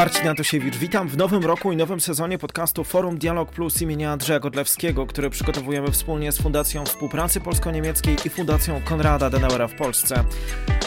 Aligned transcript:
Marcin 0.00 0.28
Antosiewicz, 0.28 0.76
witam 0.76 1.08
w 1.08 1.16
nowym 1.16 1.44
roku 1.44 1.72
i 1.72 1.76
nowym 1.76 2.00
sezonie 2.00 2.38
podcastu 2.38 2.84
Forum 2.84 3.18
Dialog 3.18 3.52
Plus 3.52 3.82
imienia 3.82 4.12
Andrzeja 4.12 4.40
Godlewskiego, 4.40 5.06
który 5.06 5.30
przygotowujemy 5.30 5.90
wspólnie 5.90 6.32
z 6.32 6.38
Fundacją 6.38 6.84
Współpracy 6.84 7.40
Polsko-Niemieckiej 7.40 8.16
i 8.24 8.30
Fundacją 8.30 8.80
Konrada 8.84 9.30
Denauera 9.30 9.68
w 9.68 9.74
Polsce. 9.74 10.24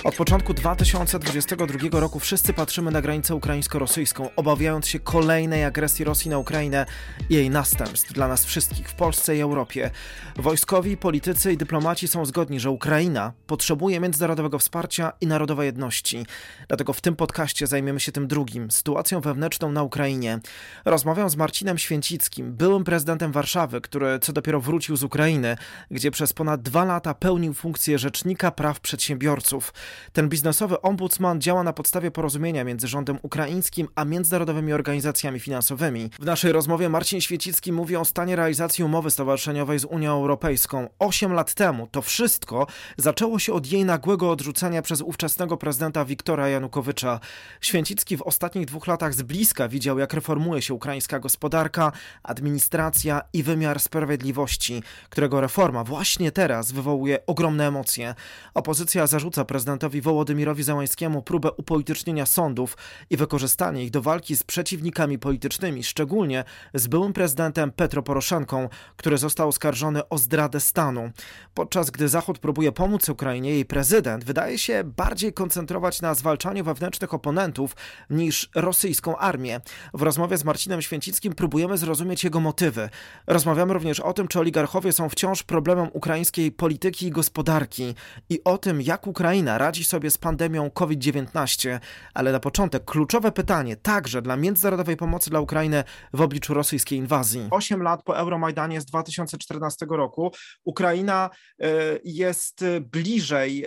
Od 0.03 0.15
początku 0.15 0.53
2022 0.53 1.99
roku 1.99 2.19
wszyscy 2.19 2.53
patrzymy 2.53 2.91
na 2.91 3.01
granicę 3.01 3.35
ukraińsko-rosyjską, 3.35 4.29
obawiając 4.35 4.87
się 4.87 4.99
kolejnej 4.99 5.63
agresji 5.63 6.05
Rosji 6.05 6.31
na 6.31 6.37
Ukrainę 6.37 6.85
i 7.29 7.33
jej 7.33 7.49
następstw 7.49 8.13
dla 8.13 8.27
nas 8.27 8.45
wszystkich 8.45 8.89
w 8.89 8.93
Polsce 8.93 9.37
i 9.37 9.41
Europie. 9.41 9.91
Wojskowi, 10.35 10.97
politycy 10.97 11.53
i 11.53 11.57
dyplomaci 11.57 12.07
są 12.07 12.25
zgodni, 12.25 12.59
że 12.59 12.69
Ukraina 12.69 13.33
potrzebuje 13.47 13.99
międzynarodowego 13.99 14.59
wsparcia 14.59 15.13
i 15.21 15.27
narodowej 15.27 15.65
jedności. 15.65 16.25
Dlatego 16.67 16.93
w 16.93 17.01
tym 17.01 17.15
podcaście 17.15 17.67
zajmiemy 17.67 17.99
się 17.99 18.11
tym 18.11 18.27
drugim 18.27 18.71
sytuacją 18.71 19.02
wewnętrzną 19.11 19.71
na 19.71 19.83
Ukrainie. 19.83 20.39
Rozmawiam 20.85 21.29
z 21.29 21.35
Marcinem 21.35 21.77
Święcickim, 21.77 22.53
byłym 22.53 22.83
prezydentem 22.83 23.31
Warszawy, 23.31 23.81
który 23.81 24.19
co 24.19 24.33
dopiero 24.33 24.61
wrócił 24.61 24.95
z 24.95 25.03
Ukrainy, 25.03 25.57
gdzie 25.91 26.11
przez 26.11 26.33
ponad 26.33 26.61
dwa 26.61 26.85
lata 26.85 27.13
pełnił 27.13 27.53
funkcję 27.53 27.99
rzecznika 27.99 28.51
praw 28.51 28.79
przedsiębiorców. 28.79 29.73
Ten 30.13 30.29
biznesowy 30.29 30.81
ombudsman 30.81 31.41
działa 31.41 31.63
na 31.63 31.73
podstawie 31.73 32.11
porozumienia 32.11 32.63
między 32.63 32.87
rządem 32.87 33.19
ukraińskim 33.21 33.87
a 33.95 34.05
międzynarodowymi 34.05 34.73
organizacjami 34.73 35.39
finansowymi. 35.39 36.09
W 36.19 36.25
naszej 36.25 36.51
rozmowie 36.51 36.89
Marcin 36.89 37.21
Święcicki 37.21 37.71
mówi 37.71 37.95
o 37.95 38.05
stanie 38.05 38.35
realizacji 38.35 38.83
umowy 38.83 39.11
stowarzyszeniowej 39.11 39.79
z 39.79 39.85
Unią 39.85 40.11
Europejską. 40.11 40.89
Osiem 40.99 41.33
lat 41.33 41.53
temu 41.53 41.87
to 41.87 42.01
wszystko 42.01 42.67
zaczęło 42.97 43.39
się 43.39 43.53
od 43.53 43.71
jej 43.71 43.85
nagłego 43.85 44.31
odrzucenia 44.31 44.81
przez 44.81 45.01
ówczesnego 45.01 45.57
prezydenta 45.57 46.05
Wiktora 46.05 46.49
Janukowycza. 46.49 47.19
Święcicki 47.61 48.17
w 48.17 48.21
ostatnich 48.21 48.65
dwóch 48.65 48.82
latach 48.87 49.13
z 49.13 49.21
bliska 49.21 49.67
widział, 49.67 49.99
jak 49.99 50.13
reformuje 50.13 50.61
się 50.61 50.73
ukraińska 50.73 51.19
gospodarka, 51.19 51.91
administracja 52.23 53.21
i 53.33 53.43
wymiar 53.43 53.79
sprawiedliwości, 53.79 54.83
którego 55.09 55.41
reforma 55.41 55.83
właśnie 55.83 56.31
teraz 56.31 56.71
wywołuje 56.71 57.25
ogromne 57.25 57.67
emocje. 57.67 58.15
Opozycja 58.53 59.07
zarzuca 59.07 59.45
prezydentowi 59.45 60.01
Wołodymirowi 60.01 60.63
Załańskiemu 60.63 61.21
próbę 61.21 61.51
upolitycznienia 61.51 62.25
sądów 62.25 62.77
i 63.09 63.17
wykorzystanie 63.17 63.83
ich 63.83 63.91
do 63.91 64.01
walki 64.01 64.35
z 64.35 64.43
przeciwnikami 64.43 65.19
politycznymi, 65.19 65.83
szczególnie 65.83 66.43
z 66.73 66.87
byłym 66.87 67.13
prezydentem 67.13 67.71
Petro 67.71 68.03
Poroszenką, 68.03 68.69
który 68.97 69.17
został 69.17 69.49
oskarżony 69.49 70.09
o 70.09 70.17
zdradę 70.17 70.59
stanu. 70.59 71.11
Podczas 71.53 71.91
gdy 71.91 72.07
Zachód 72.07 72.39
próbuje 72.39 72.71
pomóc 72.71 73.09
Ukrainie, 73.09 73.49
jej 73.49 73.65
prezydent 73.65 74.23
wydaje 74.23 74.57
się 74.57 74.83
bardziej 74.83 75.33
koncentrować 75.33 76.01
na 76.01 76.13
zwalczaniu 76.15 76.63
wewnętrznych 76.63 77.13
oponentów 77.13 77.75
niż 78.09 78.49
rosyjską 78.73 79.17
armię. 79.17 79.61
W 79.93 80.01
rozmowie 80.01 80.37
z 80.37 80.43
Marcinem 80.43 80.81
Święcickim 80.81 81.33
próbujemy 81.33 81.77
zrozumieć 81.77 82.23
jego 82.23 82.39
motywy. 82.39 82.89
Rozmawiamy 83.27 83.73
również 83.73 83.99
o 83.99 84.13
tym, 84.13 84.27
czy 84.27 84.39
oligarchowie 84.39 84.91
są 84.91 85.09
wciąż 85.09 85.43
problemem 85.43 85.89
ukraińskiej 85.93 86.51
polityki 86.51 87.07
i 87.07 87.11
gospodarki 87.11 87.95
i 88.29 88.43
o 88.43 88.57
tym, 88.57 88.81
jak 88.81 89.07
Ukraina 89.07 89.57
radzi 89.57 89.83
sobie 89.83 90.11
z 90.11 90.17
pandemią 90.17 90.69
COVID-19. 90.69 91.79
Ale 92.13 92.31
na 92.31 92.39
początek 92.39 92.85
kluczowe 92.85 93.31
pytanie, 93.31 93.75
także 93.75 94.21
dla 94.21 94.35
międzynarodowej 94.35 94.97
pomocy 94.97 95.29
dla 95.29 95.39
Ukrainy 95.39 95.83
w 96.13 96.21
obliczu 96.21 96.53
rosyjskiej 96.53 96.99
inwazji. 96.99 97.47
Osiem 97.51 97.83
lat 97.83 98.03
po 98.03 98.17
Euromajdanie 98.17 98.81
z 98.81 98.85
2014 98.85 99.85
roku 99.89 100.31
Ukraina 100.63 101.29
e, 101.59 101.67
jest 102.03 102.65
bliżej 102.81 103.65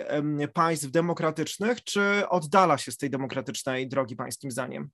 państw 0.53 0.91
demokratycznych, 0.91 1.83
czy 1.83 2.29
oddala 2.29 2.77
się 2.77 2.91
z 2.91 2.97
tej 2.97 3.09
demokratycznej 3.09 3.87
drogi, 3.87 4.15
pańskim 4.15 4.51
zdaniem? 4.51 4.89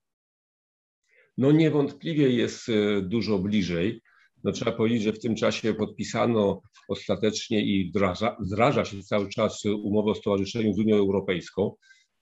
No 1.38 1.52
niewątpliwie 1.52 2.30
jest 2.30 2.68
e, 2.68 3.02
dużo 3.02 3.38
bliżej. 3.38 4.00
No, 4.44 4.52
trzeba 4.52 4.72
powiedzieć, 4.72 5.02
że 5.02 5.12
w 5.12 5.20
tym 5.20 5.34
czasie 5.34 5.74
podpisano 5.74 6.60
ostatecznie 6.88 7.64
i 7.64 7.92
wdraża, 8.40 8.84
się 8.84 9.02
cały 9.02 9.28
czas 9.28 9.64
umowę 9.64 10.10
o 10.10 10.14
stowarzyszeniu 10.14 10.72
z 10.72 10.78
Unią 10.78 10.96
Europejską, 10.96 11.74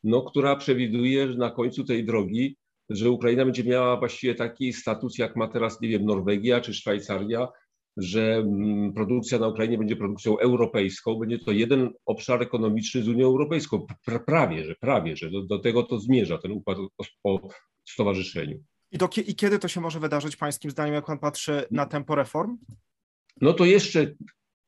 no, 0.05 0.23
która 0.23 0.57
przewiduje 0.57 1.29
że 1.29 1.39
na 1.39 1.51
końcu 1.51 1.85
tej 1.85 2.05
drogi, 2.05 2.57
że 2.91 3.11
Ukraina 3.11 3.45
będzie 3.45 3.65
miała 3.65 3.97
właściwie 3.97 4.35
taki 4.35 4.73
status, 4.73 5.19
jak 5.19 5.37
ma 5.37 5.49
teraz, 5.49 5.81
nie 5.81 5.89
wiem, 5.89 6.05
Norwegia 6.05 6.61
czy 6.61 6.75
Szwajcaria, 6.75 7.49
że 7.97 8.37
mm, 8.37 8.93
produkcja 8.93 9.39
na 9.39 9.49
Ukrainie 9.49 9.79
będzie 9.79 9.97
produkcją 9.97 10.39
europejską, 10.39 11.15
będzie 11.15 11.39
to 11.39 11.53
jeden 11.53 11.91
obszar 12.07 12.43
ekonomiczny 12.43 13.03
z 13.03 13.09
Unią 13.09 13.27
Europejską. 13.27 13.87
Prawie, 14.27 14.65
że 14.65 14.75
prawie, 14.75 15.17
że 15.17 15.31
do, 15.31 15.43
do 15.43 15.59
tego 15.59 15.83
to 15.83 15.99
zmierza 15.99 16.39
ten 16.39 16.53
układ 16.53 16.79
o 17.25 17.49
stowarzyszeniu. 17.89 18.65
I, 18.93 18.99
do, 18.99 19.09
I 19.27 19.35
kiedy 19.35 19.59
to 19.59 19.69
się 19.69 19.81
może 19.81 20.01
wydarzyć, 20.01 20.37
pańskim 20.37 20.71
zdaniem, 20.71 20.95
jak 20.95 21.07
pan 21.07 21.19
patrzy 21.19 21.65
na 21.71 21.87
tempo 21.87 22.15
reform? 22.15 22.59
No 23.41 23.53
to 23.53 23.65
jeszcze 23.65 24.15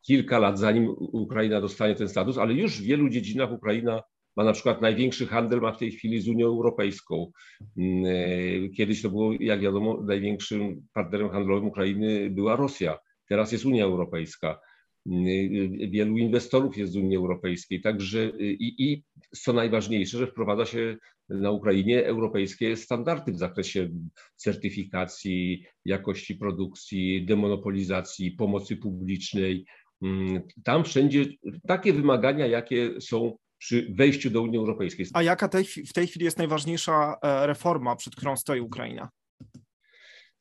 kilka 0.03 0.39
lat, 0.39 0.59
zanim 0.59 0.89
Ukraina 0.99 1.61
dostanie 1.61 1.95
ten 1.95 2.09
status, 2.09 2.39
ale 2.39 2.55
już 2.55 2.81
w 2.81 2.85
wielu 2.85 3.09
dziedzinach 3.09 3.53
Ukraina 3.53 4.03
ma 4.37 4.45
na 4.45 4.53
przykład 4.53 4.81
największy 4.83 5.27
handel, 5.27 5.61
ma 5.61 5.73
w 5.73 5.79
tej 5.79 5.93
chwili 5.93 6.21
z 6.21 6.29
Unią 6.29 6.47
Europejską. 6.47 7.31
Mm, 7.79 8.05
e, 8.07 8.69
kiedyś 8.69 9.03
to 9.03 9.11
było, 9.11 9.33
jak 9.41 9.61
wiadomo, 9.61 10.03
największym 10.03 10.87
partnerem 10.93 11.31
handlowym 11.31 11.69
Ukrainy 11.69 12.31
była 12.31 12.57
Rosja. 12.57 12.99
Teraz 13.29 13.53
jest 13.53 13.65
Unia 13.65 13.85
Europejska. 13.85 14.61
E, 15.07 15.89
wielu 15.89 16.17
inwestorów 16.17 16.77
jest 16.77 16.93
z 16.93 16.97
Unii 16.97 17.17
Europejskiej. 17.17 17.81
Także 17.81 18.21
e, 18.21 18.31
i, 18.39 18.85
i 18.85 19.05
co 19.31 19.53
najważniejsze, 19.53 20.19
że 20.19 20.27
wprowadza 20.27 20.67
się 20.67 20.97
na 21.29 21.51
Ukrainie 21.51 22.07
europejskie 22.07 22.77
standardy 22.77 23.33
w 23.33 23.39
zakresie 23.39 23.89
certyfikacji, 24.37 25.65
jakości 25.85 26.35
produkcji, 26.35 27.27
demonopolizacji, 27.27 28.31
pomocy 28.31 28.77
publicznej. 28.77 29.65
Mm, 30.03 30.43
tam 30.65 30.85
wszędzie 30.85 31.25
takie 31.69 31.93
wymagania, 31.93 32.47
jakie 32.47 33.01
są 33.01 33.37
przy 33.59 33.95
wejściu 33.95 34.31
do 34.31 34.43
Unii 34.43 34.59
Europejskiej. 34.59 35.07
A 35.15 35.23
jaka 35.23 35.49
tej, 35.49 35.65
w 35.65 35.93
tej 35.93 36.07
chwili 36.07 36.25
jest 36.25 36.39
najważniejsza 36.39 37.17
e, 37.23 37.47
reforma, 37.47 37.97
przed 37.97 38.17
którą 38.17 38.37
stoi 38.37 38.61
Ukraina? 38.61 39.09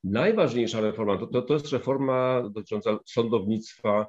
Najważniejsza 0.03 0.81
reforma 0.81 1.18
to, 1.18 1.28
to, 1.28 1.41
to 1.41 1.53
jest 1.53 1.72
reforma 1.72 2.44
dotycząca 2.50 3.00
sądownictwa 3.06 4.07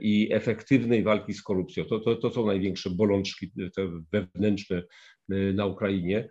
i 0.00 0.28
efektywnej 0.32 1.02
walki 1.02 1.34
z 1.34 1.42
korupcją. 1.42 1.84
To, 1.84 2.00
to, 2.00 2.16
to 2.16 2.30
są 2.30 2.46
największe 2.46 2.90
bolączki 2.90 3.52
te 3.76 3.88
wewnętrzne 4.12 4.82
Y, 5.32 5.52
na 5.54 5.66
Ukrainie. 5.66 6.28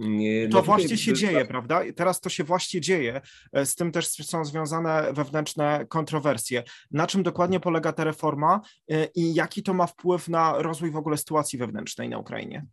Y, 0.00 0.48
to 0.50 0.56
no 0.56 0.62
właśnie 0.62 0.96
się 0.96 1.12
dzieje, 1.12 1.44
prawda? 1.44 1.82
Teraz 1.96 2.20
to 2.20 2.30
się 2.30 2.44
właśnie 2.44 2.80
dzieje. 2.80 3.20
E, 3.52 3.66
z 3.66 3.74
tym 3.74 3.92
też 3.92 4.08
są 4.08 4.44
związane 4.44 5.12
wewnętrzne 5.12 5.86
kontrowersje. 5.88 6.62
Na 6.90 7.06
czym 7.06 7.22
dokładnie 7.22 7.60
polega 7.60 7.92
ta 7.92 8.04
reforma 8.04 8.60
e, 8.90 9.08
i 9.14 9.34
jaki 9.34 9.62
to 9.62 9.74
ma 9.74 9.86
wpływ 9.86 10.28
na 10.28 10.62
rozwój 10.62 10.90
w 10.90 10.96
ogóle 10.96 11.16
sytuacji 11.16 11.58
wewnętrznej 11.58 12.08
na 12.08 12.18
Ukrainie? 12.18 12.66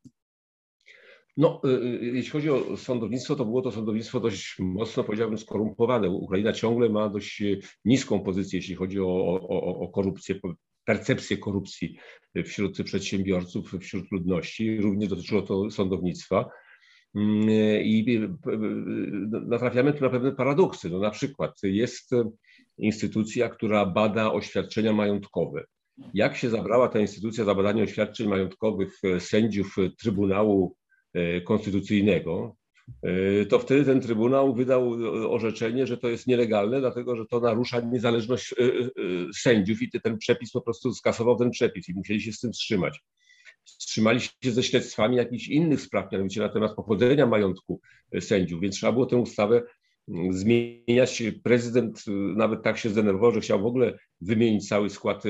No, 1.42 1.62
y, 1.66 2.12
jeśli 2.14 2.32
chodzi 2.32 2.50
o 2.50 2.78
sądownictwo, 2.78 3.36
to 3.36 3.46
było 3.46 3.62
to 3.62 3.72
sądownictwo 3.72 4.20
dość 4.20 4.56
mocno, 4.60 5.04
powiedziałbym, 5.04 5.38
skorumpowane. 5.38 6.10
Ukraina 6.10 6.54
ciągle 6.54 6.90
ma 6.90 7.10
dość 7.10 7.44
niską 7.86 8.20
pozycję, 8.20 8.60
jeśli 8.60 8.76
chodzi 8.76 9.00
o, 9.00 9.06
o, 9.50 9.80
o 9.80 9.88
korupcję, 9.88 10.36
percepcję 10.86 11.38
korupcji 11.38 11.98
wśród 12.46 12.84
przedsiębiorców, 12.84 13.74
wśród 13.80 14.12
ludności. 14.12 14.78
Również 14.78 15.10
dotyczyło 15.10 15.42
to 15.42 15.72
sądownictwa. 15.72 16.46
Mm, 17.16 17.50
I 17.84 18.20
natrafiamy 19.32 19.94
tu 19.94 20.04
na 20.04 20.10
pewne 20.10 20.32
paradoksy. 20.32 20.90
No 20.90 21.00
na 21.00 21.10
przykład 21.10 21.52
jest 21.64 22.12
instytucja, 22.78 23.50
która 23.50 23.86
bada 23.86 24.34
oświadczenia 24.34 24.94
majątkowe. 24.94 25.64
Jak 26.14 26.38
się 26.38 26.50
zabrała 26.50 26.88
ta 26.88 27.00
instytucja 27.00 27.46
za 27.46 27.56
badanie 27.56 27.84
oświadczeń 27.84 28.28
majątkowych 28.28 29.00
sędziów 29.20 29.76
Trybunału 30.00 30.76
e, 30.76 30.81
Konstytucyjnego, 31.46 32.56
E, 33.04 33.46
to 33.46 33.60
wtedy 33.60 33.86
ten 33.86 34.02
Trybunał 34.02 34.56
wydał 34.56 34.92
orzeczenie, 35.34 35.88
że 35.88 35.98
to 35.98 36.10
jest 36.10 36.28
nielegalne, 36.28 36.80
dlatego 36.80 37.16
że 37.16 37.26
to 37.26 37.40
narusza 37.40 37.80
niezależność 37.80 38.54
e, 38.54 38.64
e, 38.64 38.90
sędziów 39.34 39.82
i 39.82 39.92
ten 39.92 40.18
przepis 40.18 40.52
po 40.52 40.62
prostu 40.62 40.94
skasował 40.94 41.38
ten 41.38 41.52
przepis 41.52 41.90
i 41.90 41.94
musieli 41.94 42.22
się 42.22 42.32
z 42.32 42.40
tym 42.40 42.52
wstrzymać. 42.52 43.00
Wstrzymali 43.64 44.20
się 44.20 44.52
ze 44.52 44.64
śledztwami 44.64 45.18
jakichś 45.18 45.48
innych 45.48 45.82
spraw, 45.82 46.12
mianowicie 46.12 46.42
na 46.42 46.50
temat 46.50 46.76
pochodzenia 46.76 47.28
majątku 47.28 47.82
sędziów, 48.20 48.62
więc 48.62 48.76
trzeba 48.76 48.92
było 48.92 49.06
tę 49.06 49.18
ustawę 49.18 49.64
zmieniać. 50.30 51.24
Prezydent 51.44 52.04
nawet 52.36 52.64
tak 52.64 52.78
się 52.78 52.90
zdenerwował, 52.90 53.32
że 53.32 53.42
chciał 53.42 53.62
w 53.62 53.66
ogóle 53.66 53.98
wymienić 54.22 54.68
cały 54.68 54.90
skład 54.90 55.24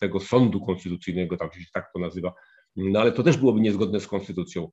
tego 0.00 0.20
sądu 0.20 0.60
konstytucyjnego, 0.60 1.36
tak 1.36 1.54
się 1.54 1.60
tak 1.72 1.84
to 1.94 2.00
nazywa, 2.00 2.32
no 2.76 3.00
ale 3.00 3.12
to 3.12 3.22
też 3.22 3.36
byłoby 3.36 3.60
niezgodne 3.60 4.00
z 4.00 4.06
konstytucją. 4.06 4.70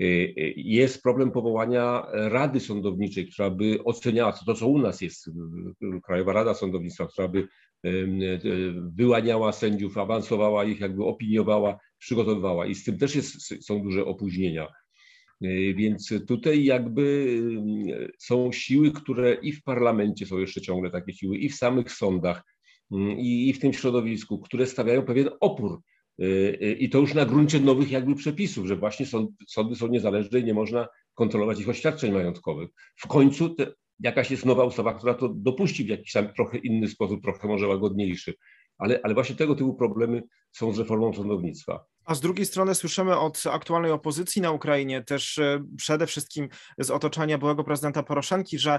Y, 0.00 0.34
y, 0.38 0.54
jest 0.56 1.02
problem 1.02 1.30
powołania 1.30 2.06
Rady 2.12 2.60
Sądowniczej, 2.60 3.28
która 3.28 3.50
by 3.50 3.84
oceniała 3.84 4.32
to, 4.32 4.54
co 4.54 4.68
u 4.68 4.78
nas 4.78 5.00
jest, 5.00 5.30
Krajowa 6.04 6.32
Rada 6.32 6.54
Sądownictwa, 6.54 7.06
która 7.06 7.28
by 7.28 7.48
y, 7.86 8.74
wyłaniała 8.96 9.52
sędziów, 9.52 9.98
awansowała 9.98 10.64
ich, 10.64 10.80
jakby 10.80 11.04
opiniowała, 11.04 11.78
przygotowywała. 11.98 12.66
I 12.66 12.74
z 12.74 12.84
tym 12.84 12.98
też 12.98 13.14
jest, 13.14 13.64
są 13.66 13.82
duże 13.82 14.04
opóźnienia. 14.04 14.68
Więc 15.74 16.14
tutaj 16.28 16.64
jakby 16.64 17.36
są 18.18 18.52
siły, 18.52 18.92
które 18.92 19.34
i 19.34 19.52
w 19.52 19.62
parlamencie 19.62 20.26
są 20.26 20.38
jeszcze 20.38 20.60
ciągle 20.60 20.90
takie 20.90 21.12
siły, 21.12 21.36
i 21.36 21.48
w 21.48 21.54
samych 21.54 21.92
sądach, 21.92 22.42
i 23.16 23.52
w 23.52 23.58
tym 23.58 23.72
środowisku, 23.72 24.38
które 24.38 24.66
stawiają 24.66 25.02
pewien 25.02 25.28
opór. 25.40 25.80
I 26.78 26.90
to 26.90 26.98
już 26.98 27.14
na 27.14 27.26
gruncie 27.26 27.60
nowych 27.60 27.90
jakby 27.90 28.14
przepisów, 28.14 28.66
że 28.66 28.76
właśnie 28.76 29.06
sądy 29.48 29.76
są 29.76 29.88
niezależne 29.88 30.40
i 30.40 30.44
nie 30.44 30.54
można 30.54 30.88
kontrolować 31.14 31.60
ich 31.60 31.68
oświadczeń 31.68 32.12
majątkowych. 32.12 32.70
W 32.96 33.06
końcu 33.06 33.54
te, 33.54 33.72
jakaś 34.00 34.30
jest 34.30 34.46
nowa 34.46 34.64
ustawa, 34.64 34.94
która 34.94 35.14
to 35.14 35.28
dopuści 35.28 35.84
w 35.84 35.88
jakiś 35.88 36.12
tam 36.12 36.32
trochę 36.32 36.58
inny 36.58 36.88
sposób, 36.88 37.22
trochę 37.22 37.48
może 37.48 37.68
łagodniejszy. 37.68 38.34
Ale, 38.78 39.00
ale 39.02 39.14
właśnie 39.14 39.36
tego 39.36 39.54
typu 39.54 39.74
problemy 39.74 40.22
są 40.52 40.72
z 40.72 40.78
reformą 40.78 41.12
sądownictwa. 41.12 41.84
A 42.10 42.14
z 42.14 42.20
drugiej 42.20 42.46
strony 42.46 42.74
słyszymy 42.74 43.18
od 43.18 43.42
aktualnej 43.50 43.92
opozycji 43.92 44.42
na 44.42 44.50
Ukrainie, 44.50 45.04
też 45.04 45.38
e, 45.38 45.64
przede 45.76 46.06
wszystkim 46.06 46.48
z 46.78 46.90
otoczenia 46.90 47.38
byłego 47.38 47.64
prezydenta 47.64 48.02
Poroszenki, 48.02 48.58
że 48.58 48.78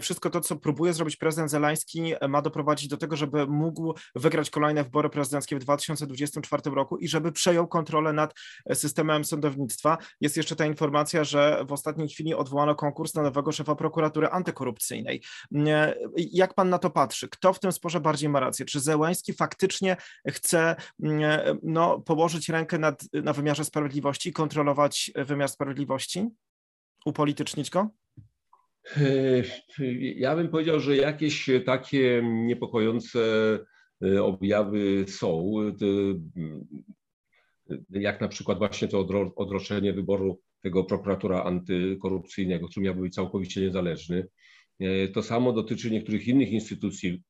wszystko 0.00 0.30
to, 0.30 0.40
co 0.40 0.56
próbuje 0.56 0.92
zrobić 0.92 1.16
prezydent 1.16 1.50
Zelański, 1.50 2.12
e, 2.20 2.28
ma 2.28 2.42
doprowadzić 2.42 2.88
do 2.88 2.96
tego, 2.96 3.16
żeby 3.16 3.46
mógł 3.46 3.94
wygrać 4.14 4.50
kolejne 4.50 4.84
wybory 4.84 5.10
prezydenckie 5.10 5.56
w 5.56 5.58
2024 5.58 6.74
roku 6.74 6.98
i 6.98 7.08
żeby 7.08 7.32
przejął 7.32 7.68
kontrolę 7.68 8.12
nad 8.12 8.34
e, 8.66 8.74
systemem 8.74 9.24
sądownictwa. 9.24 9.98
Jest 10.20 10.36
jeszcze 10.36 10.56
ta 10.56 10.66
informacja, 10.66 11.24
że 11.24 11.64
w 11.68 11.72
ostatniej 11.72 12.08
chwili 12.08 12.34
odwołano 12.34 12.74
konkurs 12.74 13.14
na 13.14 13.22
nowego 13.22 13.52
szefa 13.52 13.74
prokuratury 13.74 14.28
antykorupcyjnej. 14.28 15.22
Jak 16.16 16.54
pan 16.54 16.68
na 16.68 16.78
to 16.78 16.90
patrzy? 16.90 17.28
Kto 17.28 17.52
w 17.52 17.60
tym 17.60 17.72
sporze 17.72 18.00
bardziej 18.00 18.28
ma 18.28 18.40
rację? 18.40 18.66
Czy 18.66 18.80
Zelański 18.80 19.32
faktycznie 19.32 19.96
chce 20.28 20.76
no, 21.62 22.00
położyć 22.00 22.48
rękę 22.48 22.67
nad, 22.72 23.04
na 23.12 23.32
wymiarze 23.32 23.64
sprawiedliwości, 23.64 24.32
kontrolować 24.32 25.10
wymiar 25.16 25.48
sprawiedliwości, 25.48 26.28
upolitycznić 27.06 27.70
go? 27.70 27.88
Ja 30.16 30.36
bym 30.36 30.48
powiedział, 30.48 30.80
że 30.80 30.96
jakieś 30.96 31.50
takie 31.66 32.22
niepokojące 32.24 33.20
e, 34.04 34.22
objawy 34.22 35.04
są, 35.08 35.54
jak 37.90 38.20
na 38.20 38.28
przykład 38.28 38.58
właśnie 38.58 38.88
to 38.88 39.06
odroczenie 39.36 39.92
wyboru 39.92 40.40
tego 40.62 40.84
prokuratora 40.84 41.42
antykorupcyjnego, 41.42 42.68
który 42.68 42.84
miał 42.84 42.94
być 42.94 43.14
całkowicie 43.14 43.60
niezależny. 43.60 44.28
E, 44.80 45.08
to 45.08 45.22
samo 45.22 45.52
dotyczy 45.52 45.90
niektórych 45.90 46.28
innych 46.28 46.50
instytucji 46.50 47.22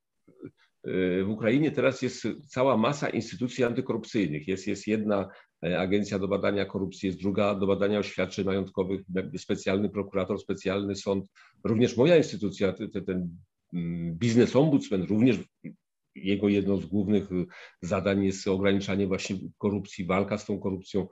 w 1.25 1.29
Ukrainie 1.29 1.71
teraz 1.71 2.03
jest 2.03 2.29
cała 2.47 2.77
masa 2.77 3.09
instytucji 3.09 3.65
antykorupcyjnych. 3.65 4.49
Jest, 4.49 4.67
jest 4.67 4.87
jedna 4.87 5.29
e, 5.65 5.81
agencja 5.81 6.19
do 6.19 6.29
badania 6.29 6.65
korupcji, 6.65 7.07
jest 7.07 7.19
druga 7.19 7.55
do 7.55 7.67
badania 7.67 7.99
oświadczeń 7.99 8.45
majątkowych, 8.45 9.01
specjalny 9.39 9.91
prokurator, 9.91 10.41
specjalny 10.41 10.95
sąd. 10.95 11.25
Również 11.65 11.97
moja 11.97 12.17
instytucja, 12.17 12.73
ten, 13.07 13.37
mm, 13.73 14.15
biznes 14.15 14.57
ombudsman, 14.57 15.03
również 15.03 15.39
jego 16.15 16.49
jedną 16.49 16.77
z 16.77 16.87
głównych 16.87 17.29
zadań 17.83 18.25
jest 18.25 18.49
ograniczanie 18.49 19.07
właśnie 19.07 19.37
korupcji, 19.59 20.07
walka 20.07 20.39
z 20.39 20.47
tą 20.47 20.59
korupcją. 20.59 21.09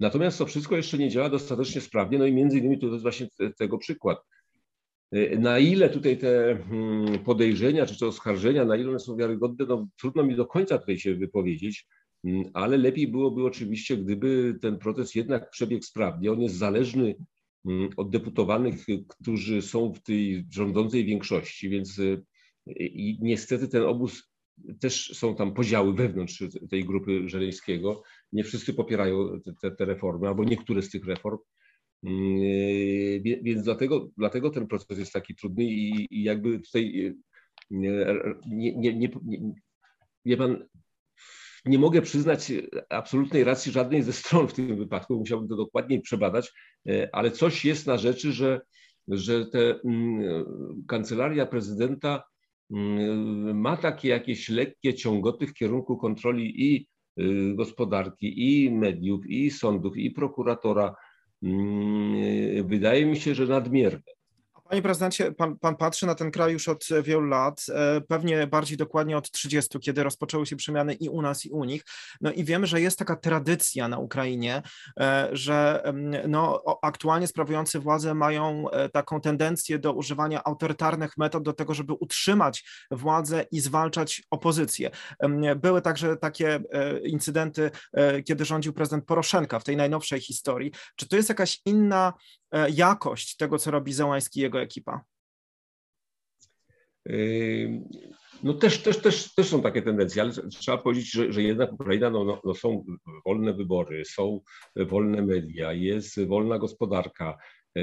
Natomiast 0.00 0.38
to 0.38 0.46
wszystko 0.46 0.76
jeszcze 0.76 0.98
nie 0.98 1.10
działa 1.10 1.28
dostatecznie 1.28 1.80
sprawnie, 1.80 2.18
no 2.18 2.26
i 2.26 2.32
między 2.32 2.58
innymi 2.58 2.78
to 2.78 2.86
jest 2.86 3.02
właśnie 3.02 3.28
tego 3.58 3.78
przykład. 3.78 4.18
Na 5.38 5.58
ile 5.58 5.90
tutaj 5.90 6.18
te 6.18 6.58
hmm, 6.68 7.18
podejrzenia 7.18 7.86
czy 7.86 7.98
te 7.98 8.06
oskarżenia, 8.06 8.64
na 8.64 8.76
ile 8.76 8.90
one 8.90 8.98
są 8.98 9.16
wiarygodne, 9.16 9.66
no, 9.68 9.88
trudno 10.00 10.22
mi 10.22 10.36
do 10.36 10.46
końca 10.46 10.78
tutaj 10.78 10.98
się 10.98 11.14
wypowiedzieć, 11.14 11.86
hmm, 12.22 12.44
ale 12.54 12.76
lepiej 12.76 13.08
byłoby 13.08 13.44
oczywiście, 13.44 13.96
gdyby 13.96 14.58
ten 14.62 14.78
proces 14.78 15.14
jednak 15.14 15.50
przebiegł 15.50 15.82
sprawnie. 15.82 16.32
On 16.32 16.40
jest 16.40 16.54
zależny 16.54 17.14
hmm, 17.66 17.90
od 17.96 18.10
deputowanych, 18.10 18.74
którzy 19.08 19.62
są 19.62 19.92
w 19.92 20.02
tej 20.02 20.46
rządzącej 20.50 21.04
większości, 21.04 21.68
więc 21.68 21.98
y, 21.98 22.24
i 22.78 23.18
niestety 23.20 23.68
ten 23.68 23.82
obóz 23.82 24.32
też 24.80 25.10
są 25.14 25.34
tam 25.34 25.54
podziały 25.54 25.94
wewnątrz 25.94 26.44
tej 26.70 26.84
grupy 26.84 27.28
Żeleńskiego. 27.28 28.02
Nie 28.32 28.44
wszyscy 28.44 28.74
popierają 28.74 29.40
te, 29.60 29.70
te 29.70 29.84
reformy, 29.84 30.28
albo 30.28 30.44
niektóre 30.44 30.82
z 30.82 30.90
tych 30.90 31.06
reform. 31.06 31.38
Yy, 32.02 33.20
więc 33.42 33.62
dlatego, 33.62 34.08
dlatego 34.18 34.50
ten 34.50 34.66
proces 34.66 34.98
jest 34.98 35.12
taki 35.12 35.34
trudny 35.34 35.64
i, 35.64 36.06
i 36.10 36.22
jakby 36.22 36.60
tutaj 36.60 36.92
yy, 36.92 37.16
nie, 38.46 38.76
nie, 38.76 38.94
nie, 38.94 39.10
nie, 40.24 40.36
pan, 40.36 40.68
nie 41.64 41.78
mogę 41.78 42.02
przyznać 42.02 42.52
absolutnej 42.90 43.44
racji 43.44 43.72
żadnej 43.72 44.02
ze 44.02 44.12
stron 44.12 44.48
w 44.48 44.52
tym 44.52 44.76
wypadku, 44.76 45.14
musiałbym 45.14 45.48
to 45.48 45.56
dokładniej 45.56 46.00
przebadać, 46.00 46.52
yy, 46.84 47.08
ale 47.12 47.30
coś 47.30 47.64
jest 47.64 47.86
na 47.86 47.98
rzeczy, 47.98 48.32
że, 48.32 48.60
że 49.08 49.46
te, 49.46 49.80
kancelaria 50.88 51.46
prezydenta 51.46 52.24
ma 53.54 53.76
takie 53.76 54.08
jakieś 54.08 54.48
lekkie 54.48 54.94
ciągoty 54.94 55.46
w 55.46 55.54
kierunku 55.54 55.96
kontroli 55.96 56.62
i 56.66 56.86
gospodarki, 57.54 58.64
i 58.64 58.70
mediów, 58.70 59.26
i 59.26 59.50
sądów, 59.50 59.96
i 59.96 60.10
prokuratora, 60.10 60.94
wydaje 62.64 63.06
mi 63.06 63.16
się, 63.20 63.34
że 63.34 63.46
nadmierne. 63.46 64.02
Panie 64.72 64.82
prezydencie, 64.82 65.32
pan, 65.32 65.58
pan, 65.58 65.76
patrzy 65.76 66.06
na 66.06 66.14
ten 66.14 66.30
kraj 66.30 66.52
już 66.52 66.68
od 66.68 66.84
wielu 67.02 67.26
lat, 67.26 67.66
e, 67.68 68.00
pewnie 68.00 68.46
bardziej 68.46 68.76
dokładnie 68.76 69.16
od 69.16 69.30
30, 69.30 69.78
kiedy 69.80 70.02
rozpoczęły 70.02 70.46
się 70.46 70.56
przemiany 70.56 70.94
i 70.94 71.08
u 71.08 71.22
nas, 71.22 71.44
i 71.44 71.50
u 71.50 71.64
nich. 71.64 71.84
No 72.20 72.32
i 72.32 72.44
wiemy, 72.44 72.66
że 72.66 72.80
jest 72.80 72.98
taka 72.98 73.16
tradycja 73.16 73.88
na 73.88 73.98
Ukrainie, 73.98 74.62
e, 75.00 75.28
że 75.32 75.82
no, 76.28 76.62
aktualnie 76.82 77.26
sprawujący 77.26 77.80
władzę 77.80 78.14
mają 78.14 78.70
e, 78.70 78.88
taką 78.88 79.20
tendencję 79.20 79.78
do 79.78 79.92
używania 79.92 80.44
autorytarnych 80.44 81.16
metod 81.16 81.42
do 81.42 81.52
tego, 81.52 81.74
żeby 81.74 81.92
utrzymać 81.92 82.64
władzę 82.90 83.44
i 83.50 83.60
zwalczać 83.60 84.22
opozycję. 84.30 84.90
Były 85.56 85.82
także 85.82 86.16
takie 86.16 86.60
incydenty, 87.04 87.70
kiedy 88.26 88.44
rządził 88.44 88.72
prezydent 88.72 89.04
Poroszenka 89.04 89.58
w 89.58 89.64
tej 89.64 89.76
najnowszej 89.76 90.20
historii. 90.20 90.72
Czy 90.96 91.08
to 91.08 91.16
jest 91.16 91.28
jakaś 91.28 91.60
inna 91.66 92.12
E, 92.12 92.41
jakość 92.74 93.36
tego, 93.36 93.58
co 93.58 93.70
robi 93.70 93.92
Zełański 93.92 94.40
i 94.40 94.42
jego 94.42 94.60
ekipa? 94.60 95.04
No 98.42 98.54
też, 98.54 98.82
też, 98.82 98.98
też, 98.98 99.34
też 99.34 99.48
są 99.48 99.62
takie 99.62 99.82
tendencje, 99.82 100.22
ale 100.22 100.32
trzeba 100.32 100.78
powiedzieć, 100.78 101.10
że, 101.12 101.32
że 101.32 101.42
jednak 101.42 101.72
Ukraina, 101.72 102.10
no, 102.10 102.24
no, 102.24 102.40
no 102.44 102.54
są 102.54 102.84
wolne 103.26 103.52
wybory, 103.52 104.04
są 104.04 104.40
wolne 104.76 105.22
media, 105.22 105.72
jest 105.72 106.24
wolna 106.26 106.58
gospodarka. 106.58 107.38
E, 107.74 107.82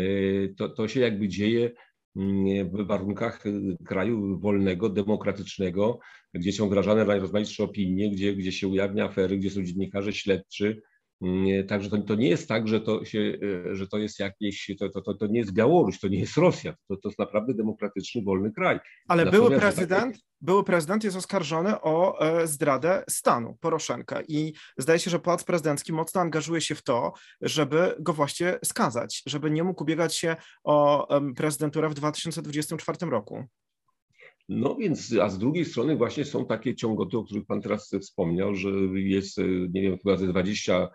to, 0.58 0.70
to 0.70 0.88
się 0.88 1.00
jakby 1.00 1.28
dzieje 1.28 1.72
mm, 2.16 2.70
w 2.70 2.88
warunkach 2.88 3.44
kraju 3.86 4.40
wolnego, 4.40 4.90
demokratycznego, 4.90 6.00
gdzie 6.34 6.52
są 6.52 6.68
wdrażane 6.68 7.06
najrozmaitsze 7.06 7.64
opinie, 7.64 8.12
gdzie, 8.12 8.34
gdzie 8.36 8.52
się 8.52 8.68
ujawnia 8.68 9.06
afery, 9.06 9.38
gdzie 9.38 9.50
są 9.50 9.64
dziennikarze 9.64 10.14
śledczy, 10.14 10.82
Także 11.68 11.90
to, 11.90 11.98
to 11.98 12.16
nie 12.16 12.30
jest 12.30 12.48
tak, 12.48 12.68
że 12.68 12.82
to, 12.82 13.06
się, 13.06 13.38
e, 13.70 13.76
że 13.76 13.88
to 13.88 13.98
jest 13.98 14.20
jakieś, 14.20 14.72
to, 14.80 15.02
to, 15.02 15.14
to 15.14 15.28
nie 15.28 15.40
jest 15.40 15.54
Białoruś, 15.54 16.00
to 16.00 16.08
nie 16.08 16.20
jest 16.20 16.38
Rosja, 16.38 16.74
to, 16.88 16.98
to 16.98 17.10
jest 17.10 17.20
naprawdę 17.20 17.54
demokratyczny, 17.54 18.22
wolny 18.24 18.52
kraj. 18.52 18.80
Ale 19.08 19.26
były 19.26 19.60
prezydent, 19.60 20.18
były 20.42 20.64
prezydent 20.64 21.04
jest 21.04 21.18
oskarżony 21.18 21.82
o 21.82 22.22
e, 22.22 22.48
zdradę 22.48 23.04
stanu 23.10 23.58
Poroszenka 23.60 24.22
i 24.28 24.54
zdaje 24.78 25.00
się, 25.00 25.12
że 25.12 25.20
Pałac 25.20 25.44
Prezydencki 25.44 25.94
mocno 25.94 26.22
angażuje 26.22 26.62
się 26.62 26.76
w 26.76 26.84
to, 26.84 27.14
żeby 27.42 27.96
go 28.00 28.14
właśnie 28.14 28.60
skazać, 28.66 29.24
żeby 29.26 29.52
nie 29.52 29.64
mógł 29.64 29.84
ubiegać 29.84 30.16
się 30.16 30.36
o 30.64 31.08
prezydenturę 31.36 31.90
w 31.90 31.94
2024 31.94 32.98
roku. 33.12 33.44
No 34.50 34.76
więc, 34.76 35.14
a 35.22 35.30
z 35.30 35.38
drugiej 35.38 35.66
strony 35.66 35.96
właśnie 35.96 36.26
są 36.26 36.46
takie 36.46 36.76
ciągoty, 36.76 37.18
o 37.18 37.24
których 37.24 37.46
Pan 37.46 37.62
teraz 37.62 37.92
wspomniał, 38.02 38.56
że 38.56 38.70
jest, 38.94 39.40
e, 39.40 39.44
nie 39.48 39.82
wiem, 39.82 39.98
chyba 39.98 40.18
ze 40.18 40.28
20 40.28 40.74
e, 40.74 40.90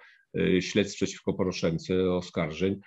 śledztw 0.61 0.97
przeciwko 0.97 1.33
Poroszence, 1.33 2.13
oskarżeń 2.13 2.81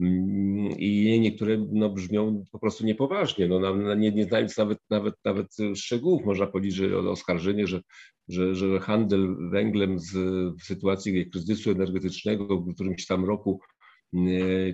mm, 0.00 0.70
i 0.78 1.20
niektóre 1.20 1.66
no, 1.72 1.90
brzmią 1.90 2.44
po 2.52 2.58
prostu 2.58 2.86
niepoważnie. 2.86 3.48
No, 3.48 3.94
nie, 3.94 4.12
nie 4.12 4.24
znając 4.24 4.56
nawet, 4.56 4.78
nawet, 4.90 5.14
nawet 5.24 5.56
szczegółów, 5.74 6.24
można 6.24 6.46
powiedzieć, 6.46 6.74
że 6.74 6.98
oskarżenie, 6.98 7.66
że, 7.66 7.80
że, 8.28 8.54
że 8.54 8.80
handel 8.80 9.36
węglem 9.50 9.98
z, 9.98 10.12
w 10.60 10.64
sytuacji 10.64 11.30
kryzysu 11.30 11.70
energetycznego 11.70 12.60
w 12.60 12.74
którymś 12.74 13.06
tam 13.06 13.24
roku 13.24 13.60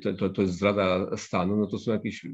to, 0.03 0.15
to, 0.15 0.31
to 0.31 0.43
jest 0.43 0.55
zdrada 0.55 1.17
stanu, 1.17 1.57
no 1.57 1.67
to 1.67 1.79
są 1.79 1.93
jakieś, 1.93 2.27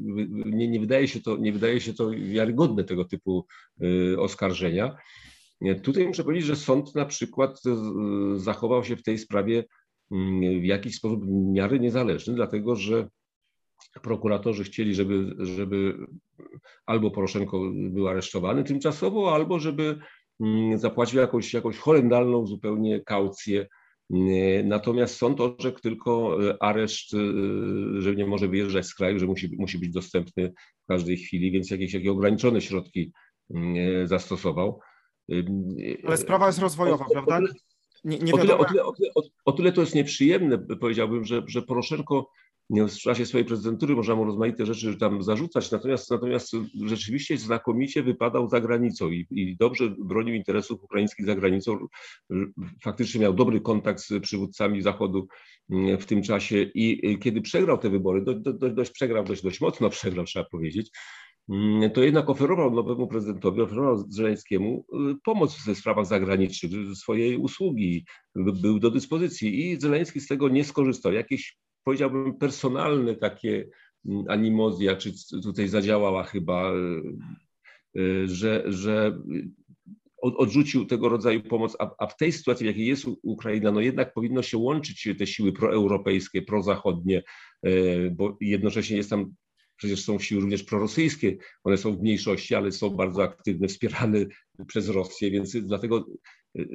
nie, 0.47 0.69
nie, 0.69 0.81
wydaje 0.81 1.09
się 1.09 1.21
to, 1.21 1.37
nie 1.37 1.53
wydaje 1.53 1.81
się 1.81 1.95
to 1.95 2.11
wiarygodne 2.11 2.85
tego 2.85 3.05
typu 3.05 3.47
y, 3.83 4.21
oskarżenia. 4.21 4.97
Tutaj 5.83 6.07
muszę 6.07 6.25
powiedzieć, 6.25 6.47
że 6.47 6.57
sąd 6.57 6.95
na 6.95 7.07
przykład 7.07 7.61
zachował 8.35 8.85
się 8.85 8.97
w 8.97 9.03
tej 9.03 9.19
sprawie 9.19 9.65
w 10.61 10.65
jakiś 10.65 10.97
sposób 10.97 11.25
w 11.25 11.29
miarę 11.31 11.79
niezależny, 11.79 12.35
dlatego 12.35 12.77
że 12.77 13.09
prokuratorzy 14.03 14.65
chcieli, 14.65 14.95
żeby, 14.95 15.35
żeby 15.39 16.07
albo 16.87 17.11
Poroszenko 17.11 17.61
był 17.75 18.09
aresztowany 18.09 18.65
tymczasowo, 18.65 19.35
albo 19.35 19.59
żeby 19.59 19.99
mm, 20.41 20.79
zapłacił 20.79 21.21
jakąś, 21.21 21.55
jakąś 21.55 21.77
horrendalną 21.77 22.47
zupełnie 22.47 23.01
kaucję 23.01 23.67
Natomiast 24.65 25.17
sąd 25.17 25.41
orzekł 25.41 25.81
tylko 25.81 26.39
areszt, 26.61 27.11
że 27.99 28.17
nie 28.17 28.27
może 28.27 28.49
wyjeżdżać 28.49 28.87
z 28.87 28.95
kraju, 28.95 29.19
że 29.19 29.27
musi, 29.27 29.57
musi 29.59 29.79
być 29.79 29.91
dostępny 29.91 30.53
w 30.85 30.87
każdej 30.89 31.17
chwili, 31.17 31.53
więc 31.53 31.71
jakieś 31.71 31.93
takie 31.93 32.13
ograniczone 32.13 32.61
środki 32.61 33.13
zastosował. 34.05 34.81
Ale 36.07 36.17
sprawa 36.17 36.47
jest 36.47 36.59
rozwojowa, 36.59 37.05
prawda? 37.13 37.41
Nie, 38.05 38.19
nie 38.19 38.33
o, 38.33 38.39
tyle, 38.39 38.59
o, 38.59 38.65
tyle, 38.65 38.85
o, 38.85 38.93
tyle, 38.93 39.11
o, 39.45 39.53
tyle, 39.53 39.73
to 39.73 39.81
jest 39.81 39.95
nieprzyjemne, 39.95 40.59
powiedziałbym, 40.59 41.25
że, 41.25 41.43
że 41.47 41.63
Poroszenko 41.63 42.31
w 42.71 42.93
czasie 42.93 43.27
swojej 43.27 43.45
prezydentury 43.45 43.97
można 43.97 44.15
mu 44.15 44.25
rozmaite 44.25 44.67
rzeczy 44.67 44.97
tam 44.97 45.23
zarzucać, 45.23 45.71
natomiast, 45.71 46.11
natomiast 46.11 46.53
rzeczywiście 46.85 47.39
znakomicie 47.39 48.03
wypadał 48.03 48.49
za 48.49 48.61
granicą 48.61 49.11
i, 49.11 49.27
i 49.31 49.57
dobrze 49.57 49.91
bronił 49.99 50.35
interesów 50.35 50.83
ukraińskich 50.83 51.27
za 51.27 51.35
granicą. 51.35 51.87
Faktycznie 52.83 53.21
miał 53.21 53.35
dobry 53.35 53.61
kontakt 53.61 54.01
z 54.01 54.23
przywódcami 54.23 54.83
Zachodu 54.83 55.29
mm, 55.71 55.99
w 55.99 56.07
tym 56.07 56.23
czasie 56.23 56.63
i 56.75 57.19
kiedy 57.19 57.41
przegrał 57.41 57.79
te 57.79 57.91
wybory, 57.91 58.23
do, 58.23 58.35
do, 58.35 58.53
dość 58.53 58.91
przegrał, 58.91 59.25
dość, 59.25 59.43
dość 59.43 59.61
mocno 59.61 59.91
przegrał, 59.91 60.25
trzeba 60.25 60.45
powiedzieć, 60.45 60.91
to 61.95 62.03
jednak 62.03 62.31
oferował 62.31 62.71
nowemu 62.71 63.07
prezydentowi, 63.07 63.61
oferował 63.61 64.05
Zeleńskiemu 64.09 64.87
y, 65.11 65.15
pomoc 65.25 65.55
w 65.55 65.79
sprawach 65.79 66.07
zagranicznych, 66.07 66.97
swojej 66.97 67.37
usługi, 67.37 68.05
był 68.35 68.79
do 68.79 68.91
dyspozycji 68.91 69.71
i 69.71 69.81
Zeleński 69.81 70.21
z 70.21 70.27
tego 70.27 70.49
nie 70.49 70.65
skorzystał. 70.65 71.13
Jakieś 71.13 71.59
powiedziałbym, 71.85 72.39
personalne 72.39 73.15
takie 73.15 73.69
mm, 74.07 74.25
animozja, 74.29 74.97
czy 74.97 75.13
tutaj 75.43 75.69
zadziałała 75.69 76.23
chyba, 76.23 76.73
y, 76.73 78.01
y, 78.01 78.29
że, 78.29 78.65
że 78.67 79.19
odrzucił 80.23 80.87
tego 80.87 81.09
rodzaju 81.09 81.43
pomoc, 81.43 81.77
a, 81.79 81.91
a, 81.99 82.07
w 82.07 82.17
tej 82.17 82.33
sytuacji, 82.33 82.65
w 82.65 82.67
jakiej 82.67 82.87
jest 82.87 83.07
Ukraina, 83.23 83.73
no 83.73 83.81
jednak 83.81 84.15
powinno 84.15 84.43
się 84.43 84.59
łączyć 84.59 85.09
te 85.19 85.27
siły 85.27 85.53
proeuropejskie, 85.53 86.43
prozachodnie, 86.43 87.23
bo 88.13 88.37
jednocześnie 88.41 88.97
jest 88.97 89.11
tam 89.11 89.35
Przecież 89.81 90.05
są 90.05 90.19
siły 90.19 90.41
również 90.41 90.63
prorosyjskie, 90.63 91.37
one 91.65 91.77
są 91.79 91.97
w 91.97 92.01
mniejszości, 92.01 92.55
ale 92.55 92.73
są 92.73 92.91
bardzo 92.91 93.23
aktywne, 93.23 93.69
wspierane 93.69 94.27
przez 94.67 94.89
Rosję, 94.89 95.31
więc 95.31 95.57
dlatego 95.57 96.07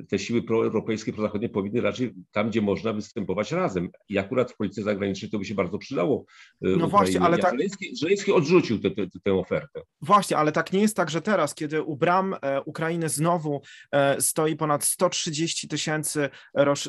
te 0.09 0.19
siły 0.19 0.43
proeuropejskie, 0.43 1.13
prozachodnie 1.13 1.49
powinny 1.49 1.81
raczej 1.81 2.13
tam, 2.31 2.49
gdzie 2.49 2.61
można 2.61 2.93
występować 2.93 3.51
razem. 3.51 3.89
I 4.09 4.17
akurat 4.17 4.51
w 4.51 4.57
polityce 4.57 4.83
zagranicznej 4.83 5.31
to 5.31 5.39
by 5.39 5.45
się 5.45 5.55
bardzo 5.55 5.77
przydało. 5.77 6.25
E, 6.61 6.67
no 6.67 6.69
Ukrainie. 6.69 6.87
właśnie, 6.87 7.21
ale 7.21 7.37
tak. 7.37 7.53
Żeleński, 7.99 8.31
odrzucił 8.31 8.79
tę, 8.79 8.91
tę, 8.91 9.07
tę 9.23 9.33
ofertę. 9.33 9.81
Właśnie, 10.01 10.37
ale 10.37 10.51
tak 10.51 10.73
nie 10.73 10.81
jest 10.81 10.95
tak, 10.95 11.09
że 11.09 11.21
teraz, 11.21 11.55
kiedy 11.55 11.83
u 11.83 11.95
bram 11.95 12.35
e, 12.41 12.61
Ukrainy 12.61 13.09
znowu 13.09 13.61
e, 13.91 14.21
stoi 14.21 14.55
ponad 14.55 14.83
130 14.83 15.67
tysięcy 15.67 16.29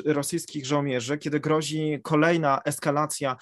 rosyjskich 0.05 0.65
żołnierzy, 0.65 1.17
kiedy 1.17 1.39
grozi 1.39 1.99
kolejna 2.03 2.61
eskalacja 2.65 3.35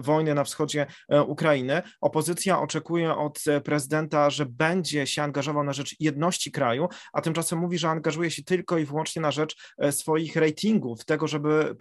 wojny 0.00 0.34
na 0.34 0.44
wschodzie 0.44 0.86
Ukrainy, 1.26 1.82
opozycja 2.00 2.60
oczekuje 2.60 3.16
od 3.16 3.44
prezydenta, 3.64 4.30
że 4.30 4.46
będzie 4.46 5.06
się 5.06 5.22
angażował 5.22 5.64
na 5.64 5.72
rzecz 5.72 5.96
jedności 6.00 6.52
kraju, 6.52 6.88
a 7.12 7.20
tymczasem 7.20 7.58
mówi, 7.58 7.78
że 7.78 7.88
angażuje 7.88 8.30
się 8.30 8.42
tylko 8.42 8.78
i 8.78 8.83
wyłącznie 8.84 9.22
na 9.22 9.30
rzecz 9.30 9.56
e, 9.78 9.92
swoich 9.92 10.36
ratingów, 10.36 11.04
tego, 11.04 11.28
żeby 11.28 11.76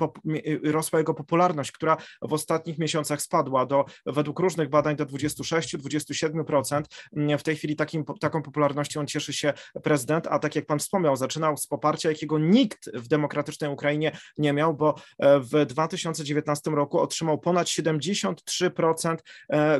e, 0.65 0.72
rosła 0.72 1.00
jego 1.00 1.13
popularność, 1.13 1.72
która 1.72 1.98
w 2.22 2.33
ostatnich 2.33 2.77
miesiącach 2.77 3.22
spadła 3.22 3.65
do, 3.65 3.86
według 4.05 4.39
różnych 4.39 4.69
badań 4.69 4.95
do 4.95 5.05
26-27%. 5.05 6.83
Mm, 7.15 7.38
w 7.38 7.43
tej 7.43 7.55
chwili 7.55 7.75
takim, 7.75 8.05
taką 8.19 8.41
popularnością 8.41 9.05
cieszy 9.05 9.33
się 9.33 9.53
prezydent, 9.83 10.27
a 10.27 10.39
tak 10.39 10.55
jak 10.55 10.65
pan 10.65 10.79
wspomniał, 10.79 11.15
zaczynał 11.15 11.57
z 11.57 11.67
poparcia, 11.67 12.10
jakiego 12.10 12.39
nikt 12.39 12.89
w 12.93 13.07
demokratycznej 13.07 13.72
Ukrainie 13.72 14.17
nie 14.38 14.53
miał, 14.53 14.74
bo 14.74 14.95
e, 15.19 15.39
w 15.39 15.65
2019 15.65 16.72
roku 16.72 17.00
otrzymał 17.00 17.38
ponad 17.38 17.67
73% 17.67 19.17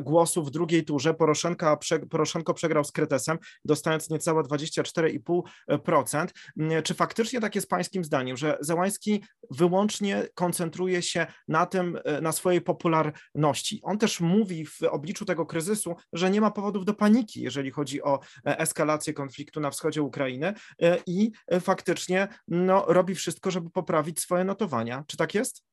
głosów 0.02 0.48
w 0.48 0.52
drugiej 0.52 0.86
turze. 0.86 1.14
Poroszenko, 1.14 1.80
Poroszenko 2.10 2.54
przegrał 2.54 2.84
z 2.84 2.92
Kretesem, 2.92 3.38
dostając 3.66 4.10
niecałe 4.10 4.44
24,5%. 4.44 6.28
Mm, 6.60 6.84
czy 6.84 6.94
faktycznie 6.94 7.13
tak 7.42 7.56
jest 7.56 7.70
pańskim 7.70 8.04
zdaniem, 8.04 8.38
że 8.38 8.58
Załański 8.62 9.24
wyłącznie 9.52 10.28
koncentruje 10.34 11.02
się 11.02 11.28
na 11.48 11.66
tym, 11.66 12.00
e, 12.06 12.22
na 12.22 12.32
swojej 12.32 12.62
popularności? 12.62 13.80
On 13.84 13.98
też 13.98 14.20
mówi 14.20 14.66
w 14.66 14.84
obliczu 14.84 15.26
tego 15.26 15.46
kryzysu, 15.46 15.96
że 16.14 16.32
nie 16.32 16.42
ma 16.42 16.52
powodów 16.52 16.86
do 16.86 16.94
paniki, 16.94 17.42
jeżeli 17.42 17.72
chodzi 17.72 18.04
o 18.04 18.20
e, 18.46 18.60
eskalację 18.60 19.14
konfliktu 19.14 19.60
na 19.60 19.72
wschodzie 19.72 20.02
Ukrainy 20.02 20.54
e, 20.82 20.98
i 21.08 21.32
faktycznie 21.62 22.28
no, 22.48 22.86
robi 22.88 23.16
wszystko, 23.16 23.52
żeby 23.52 23.70
poprawić 23.70 24.20
swoje 24.20 24.44
notowania. 24.44 25.04
Czy 25.08 25.18
tak 25.18 25.34
jest? 25.34 25.73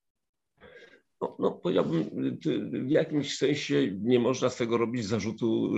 No, 1.21 1.37
no, 1.39 1.50
powiedziałbym, 1.50 2.05
w 2.87 2.91
jakimś 2.91 3.37
sensie 3.37 3.99
nie 4.03 4.21
można 4.21 4.49
z 4.49 4.57
tego 4.57 4.79
robić 4.79 5.05
zarzutu. 5.05 5.73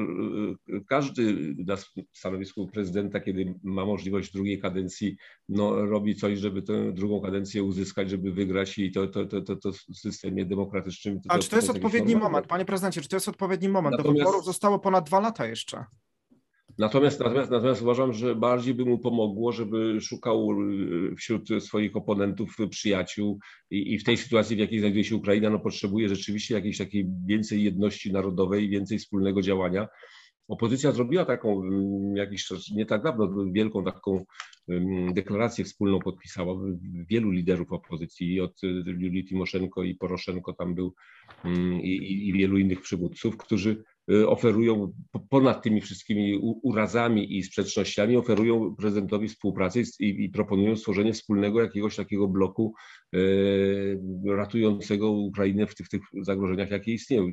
Każdy 0.89 1.55
na 1.67 1.77
stanowisku 2.13 2.67
prezydenta, 2.67 3.21
kiedy 3.21 3.55
ma 3.63 3.87
możliwość 3.87 4.33
drugiej 4.33 4.61
kadencji, 4.61 5.17
no, 5.49 5.87
robi 5.87 6.15
coś, 6.15 6.39
żeby 6.39 6.63
tę 6.63 6.93
drugą 6.93 7.21
kadencję 7.21 7.65
uzyskać, 7.65 8.11
żeby 8.11 8.33
wygrać 8.33 8.79
i 8.79 8.93
to, 8.93 9.07
to, 9.07 9.27
to, 9.27 9.43
to, 9.43 9.57
to 9.57 9.73
w 9.73 9.97
systemie 9.97 10.47
demokratycznym. 10.47 11.21
A 11.29 11.39
czy 11.39 11.51
to 11.51 11.57
jest 11.57 11.71
odpowiedni 11.71 12.17
moment, 12.17 12.47
panie 12.47 12.65
prezydencie, 12.65 13.01
czy 13.01 13.09
to 13.09 13.17
jest 13.17 13.29
odpowiedni 13.29 13.69
moment? 13.69 13.97
Natomiast... 13.97 14.19
Do 14.19 14.25
wyborów 14.25 14.45
zostało 14.45 14.79
ponad 14.79 15.07
dwa 15.07 15.21
lata 15.21 15.47
jeszcze. 15.47 15.85
Natomiast, 16.79 17.21
natomiast, 17.21 17.51
natomiast 17.51 17.83
uważam, 17.83 18.13
że 18.13 18.35
bardziej 18.35 18.75
by 18.75 18.85
mu 18.85 18.99
pomogło, 18.99 19.53
żeby 19.53 20.01
szukał 20.01 20.49
y, 20.53 21.15
wśród 21.17 21.49
swoich 21.61 21.97
oponentów 21.97 22.57
przyjaciół 22.71 23.39
i, 23.71 23.95
i 23.95 23.99
w 23.99 24.05
tej 24.05 24.17
sytuacji, 24.17 24.57
w 24.57 24.59
jakiej 24.59 24.81
znajduje 24.81 25.05
się 25.05 25.17
Ukraina, 25.17 25.51
no 25.51 25.59
potrzebuje 25.59 26.09
rzeczywiście 26.09 26.55
jakiejś 26.55 26.79
takiej 26.79 27.11
więcej 27.27 27.63
jedności 27.63 28.13
narodowej, 28.13 28.69
więcej 28.69 28.99
wspólnego 28.99 29.43
działania. 29.43 29.89
Opozycja 30.49 30.93
zrobiła 30.93 31.25
taką 31.25 31.63
mm, 31.63 32.17
jakiś 32.17 32.47
nie 32.71 32.87
tak 32.87 33.03
dawno, 33.03 33.29
wielką 33.53 33.85
taką 33.85 34.25
mm, 34.69 35.15
deklarację 35.15 35.65
wspólną 35.65 35.99
podpisała. 35.99 36.55
Wielu 37.11 37.31
liderów 37.31 37.73
opozycji, 37.73 38.41
od 38.41 38.63
Julii 38.87 39.25
Timoszenko 39.25 39.83
i 39.83 39.95
Poroszenko 39.95 40.53
tam 40.53 40.75
był 40.75 40.95
mm, 41.45 41.81
i, 41.81 42.29
i 42.29 42.33
wielu 42.33 42.59
innych 42.59 42.81
przywódców, 42.81 43.37
którzy 43.37 43.71
Y, 43.71 43.92
oferują 44.27 44.93
ponad 45.29 45.63
tymi 45.63 45.81
wszystkimi 45.81 46.39
urazami 46.63 47.39
i 47.39 47.43
sprzecznościami, 47.43 48.17
oferują 48.17 48.75
prezydentowi 48.77 49.29
współpracę 49.29 49.81
i, 49.81 50.25
i 50.25 50.29
proponują 50.31 50.77
stworzenie 50.77 51.13
wspólnego 51.13 51.63
jakiegoś 51.63 51.97
takiego 51.97 52.29
bloku 52.29 52.75
y, 53.15 54.01
ratującego 54.27 55.11
Ukrainę 55.11 55.67
w 55.67 55.75
tych, 55.75 55.89
tych 55.89 56.03
zagrożeniach, 56.23 56.71
jakie 56.71 56.93
istnieją. 56.93 57.31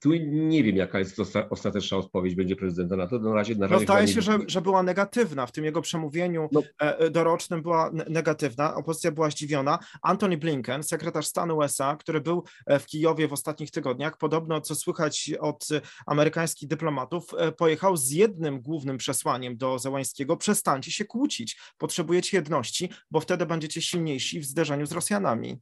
Tu 0.00 0.14
nie 0.30 0.64
wiem, 0.64 0.76
jaka 0.76 0.98
jest 0.98 1.20
ostateczna 1.50 1.96
odpowiedź 1.96 2.34
będzie 2.34 2.56
prezydenta 2.56 2.96
na 2.96 3.06
to. 3.06 3.18
Na 3.18 3.34
razie, 3.34 3.54
na 3.54 3.66
razie 3.66 3.74
no, 3.74 3.92
zdaje 3.92 4.08
się, 4.08 4.22
że, 4.22 4.38
że 4.46 4.62
była 4.62 4.82
negatywna. 4.82 5.46
W 5.46 5.52
tym 5.52 5.64
jego 5.64 5.82
przemówieniu 5.82 6.48
no. 6.52 6.62
E, 6.82 6.98
e, 6.98 7.10
dorocznym 7.10 7.62
była 7.62 7.90
negatywna. 8.08 8.74
Opozycja 8.74 9.12
była 9.12 9.30
zdziwiona. 9.30 9.78
Antony 10.02 10.36
Blinken, 10.36 10.82
sekretarz 10.82 11.26
stanu 11.26 11.56
USA, 11.56 11.96
który 11.96 12.20
był 12.20 12.44
e, 12.66 12.78
w 12.78 12.86
Kijowie 12.86 13.28
w 13.28 13.32
ostatnich 13.32 13.70
tygodniach, 13.70 14.18
podobno, 14.18 14.60
co 14.60 14.74
słychać 14.74 15.30
od 15.40 15.68
amerykańskich 16.06 16.68
dyplomatów, 16.68 17.26
pojechał 17.56 17.96
z 17.96 18.10
jednym 18.10 18.60
głównym 18.60 18.98
przesłaniem 18.98 19.56
do 19.56 19.78
Załańskiego: 19.78 20.36
przestańcie 20.36 20.92
się 20.92 21.04
kłócić, 21.04 21.58
potrzebujecie 21.78 22.36
jedności, 22.36 22.88
bo 23.10 23.20
wtedy 23.20 23.46
będziecie 23.46 23.82
silniejsi 23.82 24.40
w 24.40 24.44
zderzeniu 24.44 24.86
z 24.86 24.92
Rosjanami. 24.92 25.60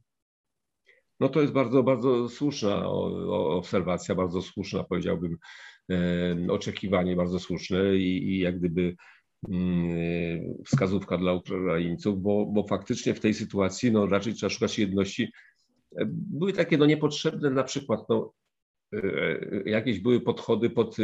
No 1.23 1.29
to 1.29 1.41
jest 1.41 1.53
bardzo, 1.53 1.83
bardzo 1.83 2.29
słuszna 2.29 2.85
obserwacja, 3.29 4.15
bardzo 4.15 4.41
słuszna, 4.41 4.83
powiedziałbym, 4.83 5.37
oczekiwanie, 6.49 7.15
bardzo 7.15 7.39
słuszne 7.39 7.95
i, 7.95 8.29
i 8.29 8.39
jak 8.39 8.59
gdyby 8.59 8.95
mm, 9.49 10.39
wskazówka 10.65 11.17
dla 11.17 11.33
Ukraińców, 11.33 12.21
bo, 12.21 12.45
bo 12.45 12.67
faktycznie 12.67 13.13
w 13.13 13.19
tej 13.19 13.33
sytuacji 13.33 13.91
no, 13.91 14.05
raczej 14.05 14.33
trzeba 14.33 14.49
szukać 14.49 14.79
jedności. 14.79 15.31
Były 16.07 16.53
takie 16.53 16.77
no, 16.77 16.85
niepotrzebne 16.85 17.49
na 17.49 17.63
przykład 17.63 17.99
no, 18.09 18.33
e, 18.93 18.99
jakieś 19.65 19.99
były 19.99 20.21
podchody 20.21 20.69
pod 20.69 20.97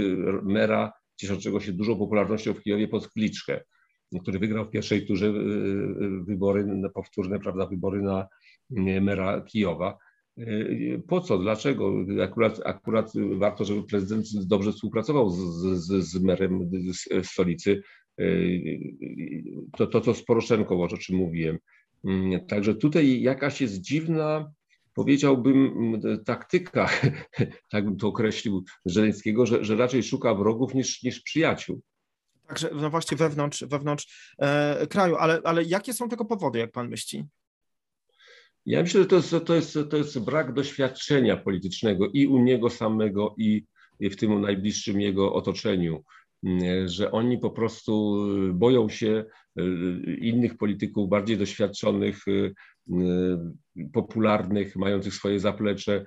mera 0.43 0.91
cieszącego 1.15 1.59
się 1.59 1.71
dużą 1.71 1.97
popularnością 1.97 2.53
w 2.53 2.61
Kijowie 2.61 2.87
pod 2.87 3.07
Kliczkę, 3.07 3.61
który 4.21 4.39
wygrał 4.39 4.65
w 4.65 4.69
pierwszej 4.71 5.07
turze 5.07 5.27
e, 5.27 5.29
e, 5.29 5.33
wybory, 6.23 6.65
powtórne 6.93 7.39
prawda, 7.39 7.65
wybory 7.65 8.01
na 8.01 8.27
mera 9.01 9.41
Kijowa. 9.41 9.97
Po 11.07 11.21
co? 11.21 11.37
Dlaczego? 11.37 11.93
Akurat, 12.23 12.61
akurat 12.65 13.11
warto, 13.37 13.65
żeby 13.65 13.83
prezydent 13.83 14.25
dobrze 14.45 14.71
współpracował 14.71 15.29
z, 15.29 15.37
z, 15.85 16.05
z 16.05 16.23
merem 16.23 16.71
stolicy. 17.23 17.81
To, 19.77 19.87
to, 19.87 20.01
to 20.01 20.13
z 20.13 20.23
Poroszenką, 20.23 20.81
o 20.81 20.87
czym 20.87 21.15
mówiłem. 21.15 21.57
Także 22.47 22.75
tutaj 22.75 23.21
jakaś 23.21 23.61
jest 23.61 23.81
dziwna, 23.81 24.51
powiedziałbym, 24.93 26.01
taktyka, 26.25 26.89
tak 27.71 27.85
bym 27.85 27.97
to 27.97 28.07
określił, 28.07 28.63
Żeleńskiego, 28.85 29.45
że, 29.45 29.65
że 29.65 29.75
raczej 29.75 30.03
szuka 30.03 30.35
wrogów 30.35 30.73
niż, 30.73 31.03
niż 31.03 31.21
przyjaciół. 31.21 31.81
Także 32.47 32.69
no 32.73 32.89
właśnie 32.89 33.17
wewnątrz, 33.17 33.63
wewnątrz 33.67 34.33
e, 34.39 34.87
kraju, 34.87 35.15
ale, 35.15 35.41
ale 35.43 35.63
jakie 35.63 35.93
są 35.93 36.09
tego 36.09 36.25
powody, 36.25 36.59
jak 36.59 36.71
pan 36.71 36.89
myśli? 36.89 37.25
Ja 38.69 38.81
myślę, 38.81 39.01
że 39.01 39.07
to 39.07 39.15
jest, 39.15 39.35
to 39.45 39.55
jest, 39.55 39.77
to 39.89 39.97
jest 39.97 40.19
brak 40.19 40.53
doświadczenia 40.53 41.37
politycznego 41.37 42.07
i 42.13 42.27
u 42.27 42.43
niego 42.43 42.69
samego, 42.69 43.35
i 43.37 43.63
w 43.99 44.15
tym 44.15 44.41
najbliższym 44.41 45.01
jego 45.01 45.33
otoczeniu, 45.33 46.03
że 46.85 47.11
oni 47.11 47.37
po 47.37 47.49
prostu 47.49 48.25
boją 48.53 48.89
się 48.89 49.25
innych 50.21 50.57
polityków 50.57 51.09
bardziej 51.09 51.37
doświadczonych, 51.37 52.25
popularnych, 53.93 54.75
mających 54.75 55.13
swoje 55.13 55.39
zaplecze. 55.39 56.05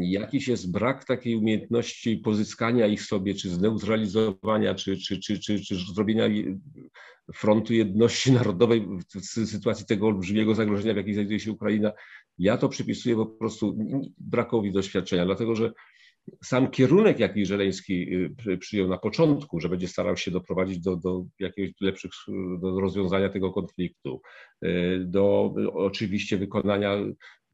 Jakiś 0.00 0.48
jest 0.48 0.72
brak 0.72 1.04
takiej 1.04 1.36
umiejętności 1.36 2.16
pozyskania 2.16 2.86
ich 2.86 3.02
sobie, 3.02 3.34
czy 3.34 3.50
zneutralizowania, 3.50 4.74
czy, 4.74 4.96
czy, 4.96 5.20
czy, 5.20 5.38
czy, 5.38 5.60
czy 5.60 5.76
zrobienia 5.94 6.24
frontu 7.34 7.74
jedności 7.74 8.32
narodowej 8.32 8.88
w 9.14 9.26
sytuacji 9.46 9.86
tego 9.86 10.06
olbrzymiego 10.06 10.54
zagrożenia, 10.54 10.94
w 10.94 10.96
jakim 10.96 11.14
znajduje 11.14 11.40
się 11.40 11.52
Ukraina. 11.52 11.92
Ja 12.38 12.56
to 12.56 12.68
przypisuję 12.68 13.16
po 13.16 13.26
prostu 13.26 13.78
brakowi 14.18 14.72
doświadczenia, 14.72 15.24
dlatego 15.24 15.54
że 15.54 15.72
sam 16.44 16.70
kierunek, 16.70 17.18
jaki 17.18 17.46
Żeleński 17.46 18.14
y, 18.46 18.58
przyjął 18.58 18.88
na 18.88 18.98
początku, 18.98 19.60
że 19.60 19.68
będzie 19.68 19.88
starał 19.88 20.16
się 20.16 20.30
doprowadzić 20.30 20.80
do, 20.80 20.96
do 20.96 21.24
jakiegoś 21.38 21.72
lepszych, 21.80 22.10
do 22.62 22.80
rozwiązania 22.80 23.28
tego 23.28 23.52
konfliktu, 23.52 24.20
y, 24.64 25.04
do 25.06 25.54
oczywiście 25.74 26.38
wykonania 26.38 26.92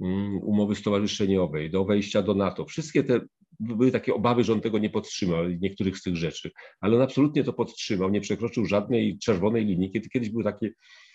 mm, 0.01 0.39
umowy 0.43 0.75
stowarzyszeniowej, 0.75 1.71
do 1.71 1.85
wejścia 1.85 2.23
do 2.23 2.35
NATO. 2.35 2.65
Wszystkie 2.65 3.05
te 3.05 3.21
były 3.61 3.91
takie 3.91 4.15
obawy, 4.15 4.45
że 4.45 4.53
on 4.53 4.61
tego 4.61 4.79
nie 4.79 4.91
podtrzymał, 4.91 5.49
niektórych 5.49 5.99
z 5.99 6.03
tych 6.03 6.17
rzeczy, 6.17 6.51
ale 6.81 6.97
on 6.97 7.03
absolutnie 7.03 7.45
to 7.45 7.53
podtrzymał, 7.53 8.11
nie 8.11 8.21
przekroczył 8.21 8.67
żadnej 8.67 9.19
czerwonej 9.19 9.65
linii. 9.65 9.91
Kiedy 9.91 10.09
kiedyś 10.09 10.31
było 10.31 10.45
takie 10.45 10.71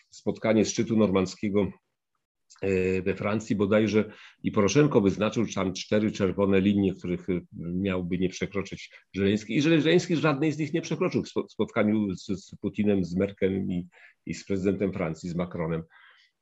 spotkanie 0.09 0.65
szczytu 0.65 0.97
normandzkiego 0.97 1.67
we 3.03 3.15
Francji 3.15 3.55
bodajże 3.55 4.11
i 4.43 4.51
Poroszenko 4.51 5.01
wyznaczył 5.01 5.45
tam 5.55 5.73
cztery 5.73 6.11
czerwone 6.11 6.61
linie, 6.61 6.93
których 6.93 7.29
e, 7.29 7.41
miałby 7.57 8.17
nie 8.17 8.29
przekroczyć 8.29 8.91
Żeleński 9.13 9.55
i 9.55 9.61
Żeleński 9.61 10.15
żadnej 10.15 10.51
z 10.51 10.59
nich 10.59 10.73
nie 10.73 10.81
przekroczył 10.81 11.23
w 11.23 11.51
spotkaniu 11.51 12.15
z, 12.15 12.25
z 12.25 12.55
Putinem, 12.61 13.05
z 13.05 13.15
Merkelem 13.15 13.71
i, 13.71 13.87
i 14.25 14.33
z 14.33 14.45
prezydentem 14.45 14.93
Francji, 14.93 15.29
z 15.29 15.35
Macronem. 15.35 15.83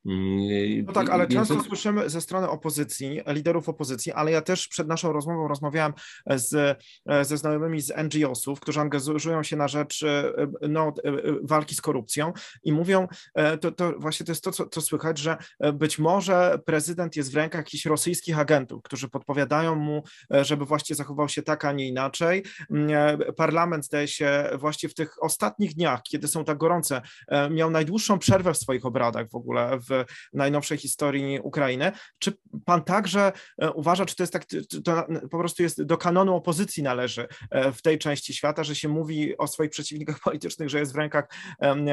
Mm, 0.06 0.84
no 0.86 0.92
tak, 0.92 1.10
ale 1.10 1.28
często 1.28 1.62
słyszymy 1.62 2.10
ze 2.10 2.20
strony 2.20 2.48
opozycji, 2.48 3.20
liderów 3.26 3.68
opozycji, 3.68 4.12
ale 4.12 4.30
ja 4.30 4.42
też 4.42 4.68
przed 4.68 4.88
naszą 4.88 5.12
rozmową 5.12 5.48
rozmawiałem 5.48 5.92
z, 6.26 6.78
ze 7.22 7.36
znajomymi 7.36 7.80
z 7.80 7.92
NGO-sów, 7.96 8.60
którzy 8.60 8.80
angażują 8.80 9.42
się 9.42 9.56
na 9.56 9.68
rzecz 9.68 10.02
e, 10.02 10.32
no, 10.68 10.92
e, 11.04 11.12
walki 11.42 11.74
z 11.74 11.80
korupcją 11.80 12.32
i 12.62 12.72
mówią, 12.72 13.08
e, 13.34 13.58
to, 13.58 13.72
to 13.72 13.92
właśnie 13.98 14.26
to 14.26 14.32
jest 14.32 14.44
to, 14.44 14.52
co, 14.52 14.66
co 14.66 14.80
słychać, 14.80 15.18
że 15.18 15.36
być 15.74 15.98
może 15.98 16.58
prezydent 16.66 17.16
jest 17.16 17.32
w 17.32 17.36
rękach 17.36 17.58
jakichś 17.58 17.86
rosyjskich 17.86 18.38
agentów, 18.38 18.82
którzy 18.82 19.08
podpowiadają 19.08 19.74
mu, 19.74 20.02
żeby 20.30 20.64
właśnie 20.64 20.96
zachował 20.96 21.28
się 21.28 21.42
tak, 21.42 21.64
a 21.64 21.72
nie 21.72 21.88
inaczej. 21.88 22.44
Mm, 22.70 23.18
parlament 23.36 23.84
zdaje 23.84 24.08
się 24.08 24.50
właśnie 24.58 24.88
w 24.88 24.94
tych 24.94 25.22
ostatnich 25.22 25.74
dniach, 25.74 26.02
kiedy 26.02 26.28
są 26.28 26.44
tak 26.44 26.58
gorące, 26.58 27.02
miał 27.50 27.70
najdłuższą 27.70 28.18
przerwę 28.18 28.54
w 28.54 28.58
swoich 28.58 28.86
obradach 28.86 29.28
w 29.30 29.34
ogóle 29.34 29.78
w 29.90 30.04
najnowszej 30.32 30.78
historii 30.78 31.40
Ukrainy. 31.40 31.92
Czy 32.18 32.32
pan 32.64 32.84
także 32.84 33.32
e, 33.58 33.72
uważa, 33.72 34.06
czy 34.06 34.16
to 34.16 34.22
jest 34.22 34.32
tak, 34.32 34.44
to 34.84 35.06
po 35.30 35.38
prostu 35.38 35.62
jest 35.62 35.82
do 35.82 35.96
kanonu 35.96 36.34
opozycji 36.34 36.82
należy 36.82 37.28
e, 37.50 37.72
w 37.72 37.82
tej 37.82 37.98
części 37.98 38.34
świata, 38.34 38.64
że 38.64 38.74
się 38.74 38.88
mówi 38.88 39.38
o 39.38 39.46
swoich 39.46 39.70
przeciwnikach 39.70 40.20
politycznych, 40.24 40.68
że 40.68 40.78
jest 40.78 40.92
w 40.92 40.96
rękach 40.96 41.24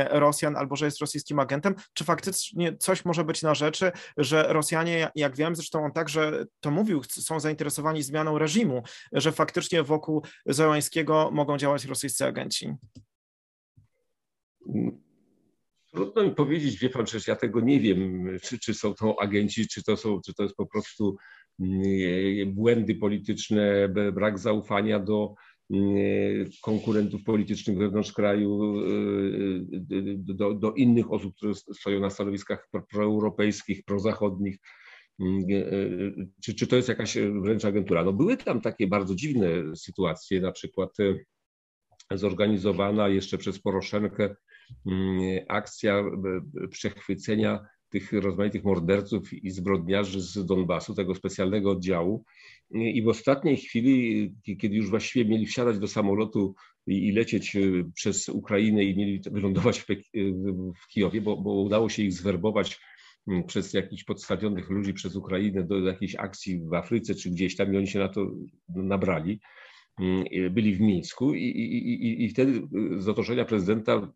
Rosjan 0.09 0.55
albo 0.55 0.75
że 0.75 0.85
jest 0.85 1.01
rosyjskim 1.01 1.39
agentem? 1.39 1.75
Czy 1.93 2.03
faktycznie 2.03 2.77
coś 2.77 3.05
może 3.05 3.23
być 3.23 3.41
na 3.41 3.55
rzeczy, 3.55 3.91
że 4.17 4.45
Rosjanie, 4.49 5.11
jak 5.15 5.35
wiem, 5.35 5.55
zresztą 5.55 5.85
on 5.85 5.91
także 5.91 6.45
to 6.59 6.71
mówił, 6.71 7.01
są 7.09 7.39
zainteresowani 7.39 8.03
zmianą 8.03 8.37
reżimu, 8.37 8.83
że 9.11 9.31
faktycznie 9.31 9.83
wokół 9.83 10.23
Zełańskiego 10.45 11.29
mogą 11.31 11.57
działać 11.57 11.85
rosyjscy 11.85 12.25
agenci? 12.25 12.75
Trudno 15.95 16.23
mi 16.23 16.31
powiedzieć, 16.31 16.79
wie 16.79 16.89
pan, 16.89 17.05
przecież 17.05 17.27
ja 17.27 17.35
tego 17.35 17.61
nie 17.61 17.79
wiem, 17.79 18.27
czy, 18.41 18.59
czy 18.59 18.73
są 18.73 18.93
to 18.93 19.21
agenci, 19.21 19.67
czy 19.67 19.83
to, 19.83 19.97
są, 19.97 20.21
czy 20.25 20.33
to 20.33 20.43
jest 20.43 20.55
po 20.55 20.65
prostu 20.65 21.15
mm, 21.59 22.53
błędy 22.53 22.95
polityczne, 22.95 23.89
brak 24.13 24.39
zaufania 24.39 24.99
do 24.99 25.33
mm, 25.73 26.49
konkurentów 26.61 27.23
politycznych 27.23 27.77
wewnątrz 27.77 28.11
kraju, 28.13 28.79
y, 28.79 30.15
do, 30.17 30.53
do 30.53 30.73
innych 30.73 31.11
osób, 31.11 31.35
które 31.35 31.53
stoją 31.55 31.99
na 31.99 32.09
stanowiskach 32.09 32.69
proeuropejskich, 32.91 33.83
prozachodnich. 33.85 34.57
Mm, 35.19 35.45
czy, 36.43 36.55
czy 36.55 36.67
to 36.67 36.75
jest 36.75 36.89
jakaś 36.89 37.17
wręcz 37.41 37.65
agentura? 37.65 38.03
No 38.03 38.13
były 38.13 38.37
tam 38.37 38.61
takie 38.61 38.87
bardzo 38.87 39.15
dziwne 39.15 39.75
sytuacje, 39.75 40.41
na 40.41 40.51
przykład 40.51 40.97
zorganizowana 42.11 43.07
jeszcze 43.07 43.37
przez 43.37 43.59
Poroszenkę 43.59 44.35
akcja 45.47 46.03
przechwycenia 46.69 47.59
tych 47.89 48.13
rozmaitych 48.13 48.63
morderców 48.63 49.33
i 49.33 49.51
zbrodniarzy 49.51 50.21
z 50.21 50.45
Donbasu, 50.45 50.95
tego 50.95 51.15
specjalnego 51.15 51.71
oddziału. 51.71 52.23
I 52.71 53.03
w 53.03 53.07
ostatniej 53.07 53.57
chwili, 53.57 54.33
kiedy 54.59 54.75
już 54.75 54.89
właściwie 54.89 55.29
mieli 55.29 55.45
wsiadać 55.45 55.79
do 55.79 55.87
samolotu 55.87 56.55
i, 56.87 57.11
lecieć 57.11 57.57
przez 57.93 58.29
Ukrainę 58.29 58.83
i 58.83 58.97
mieli 58.97 59.21
wylądować 59.31 59.79
w, 59.79 59.85
w 60.83 60.87
Kijowie, 60.87 61.21
bo, 61.21 61.37
bo 61.37 61.61
udało 61.61 61.89
się 61.89 62.03
ich 62.03 62.13
zwerbować 62.13 62.79
mm, 63.27 63.43
przez 63.43 63.73
jakichś 63.73 64.03
podstawionych 64.03 64.69
ludzi 64.69 64.93
przez 64.93 65.15
Ukrainę 65.15 65.63
do 65.63 65.79
jakiejś 65.79 66.15
akcji 66.15 66.59
w 66.59 66.73
Afryce 66.73 67.15
czy 67.15 67.29
gdzieś 67.29 67.55
tam 67.55 67.73
i 67.73 67.77
oni 67.77 67.87
się 67.87 67.99
na 67.99 68.09
to 68.09 68.31
nabrali. 68.69 69.39
Mm, 69.99 70.53
byli 70.53 70.75
w 70.75 70.81
Mińsku 70.81 71.33
i, 71.33 71.43
i, 71.43 71.93
i, 71.93 72.23
i 72.23 72.29
wtedy 72.29 72.67
z 72.97 73.07
otoczenia 73.07 73.45
prezydenta 73.45 74.11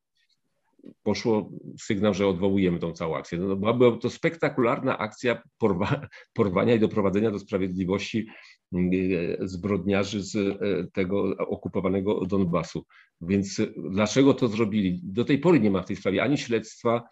poszło 1.04 1.52
sygnał, 1.80 2.13
że 2.13 2.28
odwołujemy 2.28 2.80
tą 2.80 2.92
całą 2.92 3.15
akcję. 3.15 3.38
No, 3.38 3.56
byłaby 3.56 3.98
to 4.02 4.10
spektakularna 4.10 4.98
akcja 4.98 5.42
porwa, 5.58 6.08
porwania 6.34 6.76
i 6.76 6.80
doprowadzenia 6.80 7.32
do 7.32 7.39
sprawiedliwości 7.39 8.28
mm, 8.74 8.92
zbrodniarzy 9.39 10.24
z 10.24 10.36
e, 10.36 10.58
tego 10.94 11.38
okupowanego 11.38 12.26
Donbasu. 12.26 12.86
Więc 13.22 13.62
dlaczego 13.92 14.34
to 14.34 14.48
zrobili? 14.48 15.00
Do 15.04 15.26
tej 15.26 15.39
pory 15.39 15.60
nie 15.60 15.72
ma 15.72 15.82
w 15.82 15.86
tej 15.86 15.96
sprawie 15.96 16.24
ani 16.24 16.38
śledztwa, 16.38 17.04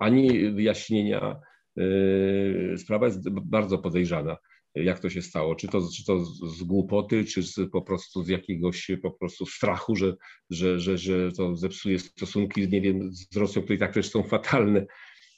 ani 0.00 0.50
wyjaśnienia. 0.50 1.40
E, 1.78 2.78
sprawa 2.78 3.06
jest 3.06 3.30
bardzo 3.30 3.78
podejrzana 3.78 4.36
jak 4.74 5.00
to 5.00 5.10
się 5.10 5.22
stało, 5.22 5.54
czy 5.54 5.68
to, 5.68 5.88
czy 5.96 6.04
to 6.04 6.24
z 6.24 6.62
głupoty, 6.62 7.24
czy 7.24 7.42
z, 7.42 7.70
po 7.72 7.82
prostu 7.82 8.22
z 8.22 8.28
jakiegoś 8.28 8.90
po 9.02 9.10
prostu 9.10 9.46
strachu, 9.46 9.96
że, 9.96 10.16
że, 10.50 10.80
że, 10.80 10.98
że 10.98 11.32
to 11.32 11.56
zepsuje 11.56 11.98
stosunki, 11.98 12.68
nie 12.68 12.80
wiem, 12.80 13.12
z 13.12 13.36
Rosją, 13.36 13.62
które 13.62 13.76
i 13.76 13.78
tak 13.78 13.94
też 13.94 14.10
są 14.10 14.22
fatalne. 14.22 14.86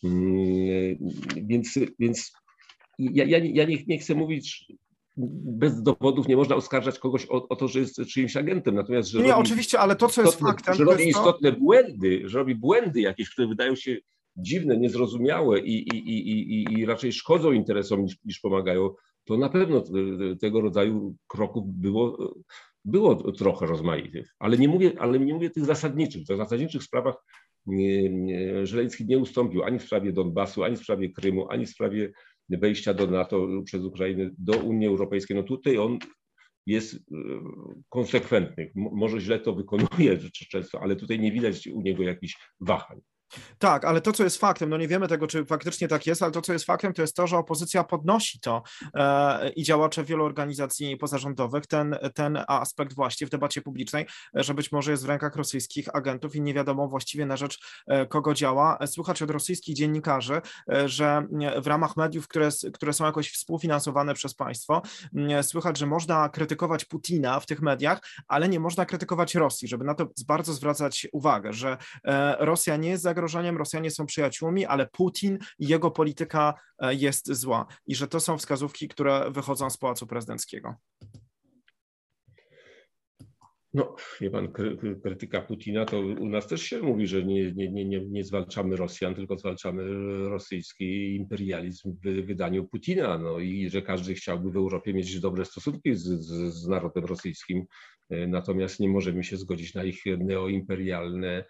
Mm, 0.05 0.97
więc, 1.37 1.79
więc 1.99 2.33
ja, 2.99 3.25
ja, 3.25 3.39
ja 3.39 3.65
nie, 3.65 3.85
nie 3.87 3.99
chcę 3.99 4.15
mówić 4.15 4.67
bez 5.17 5.83
dowodów 5.83 6.29
nie 6.29 6.37
można 6.37 6.57
oskarżać 6.57 6.99
kogoś 6.99 7.27
o, 7.27 7.49
o, 7.49 7.57
to, 7.57 7.69
że 7.69 7.81
jest 7.81 8.01
czyimś 8.07 8.37
agentem. 8.37 8.75
Natomiast, 8.75 9.09
że 9.09 9.19
nie, 9.19 9.29
robi 9.29 9.41
oczywiście, 9.41 9.79
ale 9.79 9.97
to, 9.97 10.09
co 10.09 10.23
jest 10.23 10.41
faktem. 10.41 10.75
Że 10.75 10.85
robi 10.85 11.09
istotne 11.09 11.53
to... 11.53 11.59
błędy, 11.59 12.23
że 12.25 12.39
robi 12.39 12.55
błędy 12.55 13.01
jakieś, 13.01 13.31
które 13.31 13.49
wydają 13.49 13.75
się 13.77 13.97
dziwne, 14.37 14.77
niezrozumiałe 14.77 15.61
i, 15.61 15.89
i, 15.89 15.97
i, 15.97 16.53
i, 16.53 16.79
i 16.79 16.87
raczej 16.87 17.13
szkodzą 17.13 17.53
interesom 17.53 18.03
niż, 18.03 18.17
niż 18.25 18.41
pomagają, 18.41 18.91
to 19.27 19.37
na 19.37 19.49
pewno 19.49 19.85
tego 20.41 20.61
rodzaju 20.61 21.17
kroków 21.29 21.65
było, 21.67 22.35
było 22.85 23.33
trochę 23.33 23.67
rozmaitych. 23.67 24.35
Ale 24.39 24.59
nie 24.59 24.69
mówię, 24.69 24.93
ale 24.99 25.19
nie 25.19 25.35
mówię 25.35 25.51
tych 25.51 25.65
zasadniczych. 25.65 26.23
W 26.23 26.27
zasadniczych 26.27 26.83
sprawach 26.83 27.25
Żeleński 28.63 29.07
nie 29.07 29.19
ustąpił 29.19 29.65
ani 29.65 29.79
w 29.79 29.83
sprawie 29.83 30.13
Donbasu, 30.13 30.65
ani 30.65 30.77
w 30.77 30.83
sprawie 30.83 31.11
Krymu, 31.11 31.51
ani 31.51 31.67
w 31.67 31.71
sprawie 31.71 32.13
wejścia 32.49 32.95
do 32.95 33.07
NATO 33.07 33.49
przez 33.65 33.85
Ukrainę, 33.85 34.31
do 34.39 34.59
Unii 34.59 34.87
Europejskiej. 34.87 35.37
No 35.37 35.43
tutaj 35.43 35.79
on 35.79 35.99
jest 36.67 36.99
konsekwentny. 37.89 38.73
Może 38.75 39.21
źle 39.21 39.41
to 39.41 39.55
wykonuje 39.55 40.19
często, 40.51 40.81
ale 40.81 40.97
tutaj 40.97 41.19
nie 41.19 41.33
widać 41.33 41.67
u 41.67 41.81
niego 41.81 42.03
jakichś 42.03 42.37
wahań. 42.61 43.01
Tak, 43.59 43.85
ale 43.85 44.01
to, 44.01 44.13
co 44.13 44.25
jest 44.25 44.39
faktem, 44.39 44.71
no 44.71 44.77
nie 44.77 44.89
wiemy 44.89 45.09
tego, 45.09 45.27
czy 45.27 45.45
faktycznie 45.45 45.89
tak 45.89 46.07
jest, 46.07 46.23
ale 46.23 46.33
to, 46.33 46.43
co 46.43 46.53
jest 46.53 46.65
faktem, 46.65 46.93
to 46.93 47.03
jest 47.03 47.17
to, 47.17 47.27
że 47.27 47.39
opozycja 47.39 47.85
podnosi 47.85 48.41
to 48.41 48.63
e, 48.95 49.51
i 49.51 49.63
działacze 49.63 50.05
wielu 50.05 50.25
organizacji 50.25 50.97
pozarządowych, 50.97 51.67
ten, 51.67 51.97
ten 52.15 52.39
aspekt 52.49 52.95
właśnie 52.95 53.27
w 53.27 53.31
debacie 53.31 53.63
publicznej, 53.63 54.07
że 54.35 54.55
być 54.55 54.73
może 54.73 54.91
jest 54.91 55.05
w 55.05 55.09
rękach 55.09 55.37
rosyjskich 55.37 55.95
agentów 55.95 56.37
i 56.37 56.41
nie 56.41 56.55
wiadomo 56.55 56.89
właściwie 56.89 57.27
na 57.27 57.37
rzecz 57.37 57.59
e, 57.87 58.07
kogo 58.07 58.35
działa. 58.35 58.79
Słuchać 58.87 59.23
od 59.23 59.31
rosyjskich 59.31 59.77
dziennikarzy, 59.77 60.41
e, 60.73 60.89
że 60.89 61.27
w 61.63 61.67
ramach 61.67 61.97
mediów, 61.97 62.29
które, 62.29 62.49
które 62.73 62.93
są 62.93 63.05
jakoś 63.05 63.31
współfinansowane 63.31 64.15
przez 64.15 64.35
państwo, 64.35 64.83
słychać, 65.43 65.79
że 65.79 65.87
można 65.87 66.29
krytykować 66.29 66.85
Putina 66.85 67.41
w 67.41 67.47
tych 67.47 67.63
mediach, 67.63 68.01
ale 68.29 68.49
nie 68.49 68.61
można 68.61 68.87
krytykować 68.87 69.35
Rosji, 69.35 69.69
żeby 69.69 69.85
na 69.85 69.95
to 69.95 70.07
bardzo 70.27 70.53
zwracać 70.53 71.07
uwagę, 71.13 71.53
że 71.53 71.77
e, 72.05 72.37
Rosja 72.39 72.77
nie 72.77 72.89
jest 72.89 73.03
zagrożeniem, 73.17 73.57
Rosjanie 73.57 73.91
są 73.91 74.07
przyjaciółmi, 74.07 74.67
ale 74.67 74.87
Putin 74.87 75.39
i 75.59 75.69
jego 75.69 75.91
polityka 75.91 76.55
jest 76.91 77.33
zła 77.33 77.67
i 77.87 77.95
że 77.95 78.09
to 78.09 78.21
są 78.21 78.39
wskazówki, 78.39 78.89
które 78.89 79.31
wychodzą 79.31 79.71
z 79.71 79.79
Pałacu 79.79 80.07
Prezydenckiego. 80.07 80.75
No, 83.75 83.97
wie 84.21 84.31
pan, 84.31 84.53
krytyka 85.03 85.41
Putina, 85.41 85.85
to 85.85 86.01
u 86.01 86.29
nas 86.29 86.47
też 86.47 86.63
się 86.63 86.83
mówi, 86.83 87.07
że 87.07 87.25
nie, 87.25 87.53
nie, 87.53 87.85
nie, 87.85 88.01
nie 88.01 88.25
zwalczamy 88.25 88.77
Rosjan, 88.77 89.15
tylko 89.15 89.39
zwalczamy 89.39 89.83
rosyjski 90.29 91.15
imperializm 91.17 91.97
w 92.05 92.27
wydaniu 92.27 92.65
Putina. 92.69 93.19
No 93.19 93.39
i 93.39 93.71
że 93.71 93.83
każdy 93.83 94.15
chciałby 94.15 94.51
w 94.51 94.57
Europie 94.57 94.95
mieć 94.95 95.21
dobre 95.21 95.45
stosunki 95.45 95.95
z, 95.95 96.03
z, 96.03 96.55
z 96.55 96.69
narodem 96.69 97.05
rosyjskim, 97.05 97.65
e, 98.11 98.27
natomiast 98.27 98.81
nie 98.81 98.89
możemy 98.89 99.25
się 99.25 99.37
zgodzić 99.37 99.75
na 99.75 99.85
ich 99.85 100.03
neoimperialne 100.19 101.29
e, 101.29 101.45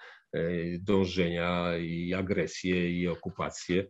dążenia 0.80 1.78
i 1.78 2.14
agresję 2.14 2.90
i 2.90 3.08
okupację, 3.08 3.86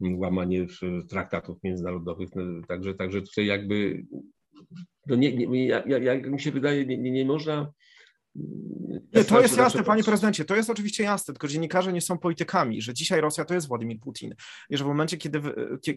łamanie 0.00 0.66
traktatów 1.08 1.58
międzynarodowych. 1.64 2.28
No, 2.34 2.66
także, 2.68 2.94
także 2.94 3.22
tutaj 3.22 3.46
jakby 3.46 4.02
no 5.06 5.16
nie, 5.16 5.32
nie, 5.32 5.66
jak, 5.66 6.30
mi 6.30 6.40
się 6.40 6.50
wydaje, 6.50 6.86
nie, 6.86 7.10
nie 7.10 7.24
można 7.24 7.72
nie, 8.34 9.24
to 9.24 9.40
jest 9.40 9.56
jasne, 9.56 9.82
panie 9.82 10.04
prezydencie, 10.04 10.44
to 10.44 10.56
jest 10.56 10.70
oczywiście 10.70 11.04
jasne, 11.04 11.34
tylko 11.34 11.48
dziennikarze 11.48 11.92
nie 11.92 12.00
są 12.00 12.18
politykami, 12.18 12.82
że 12.82 12.94
dzisiaj 12.94 13.20
Rosja 13.20 13.44
to 13.44 13.54
jest 13.54 13.68
Władimir 13.68 14.00
Putin. 14.00 14.34
I 14.70 14.76
że 14.76 14.84
w 14.84 14.86
momencie, 14.86 15.16
kiedy, 15.16 15.42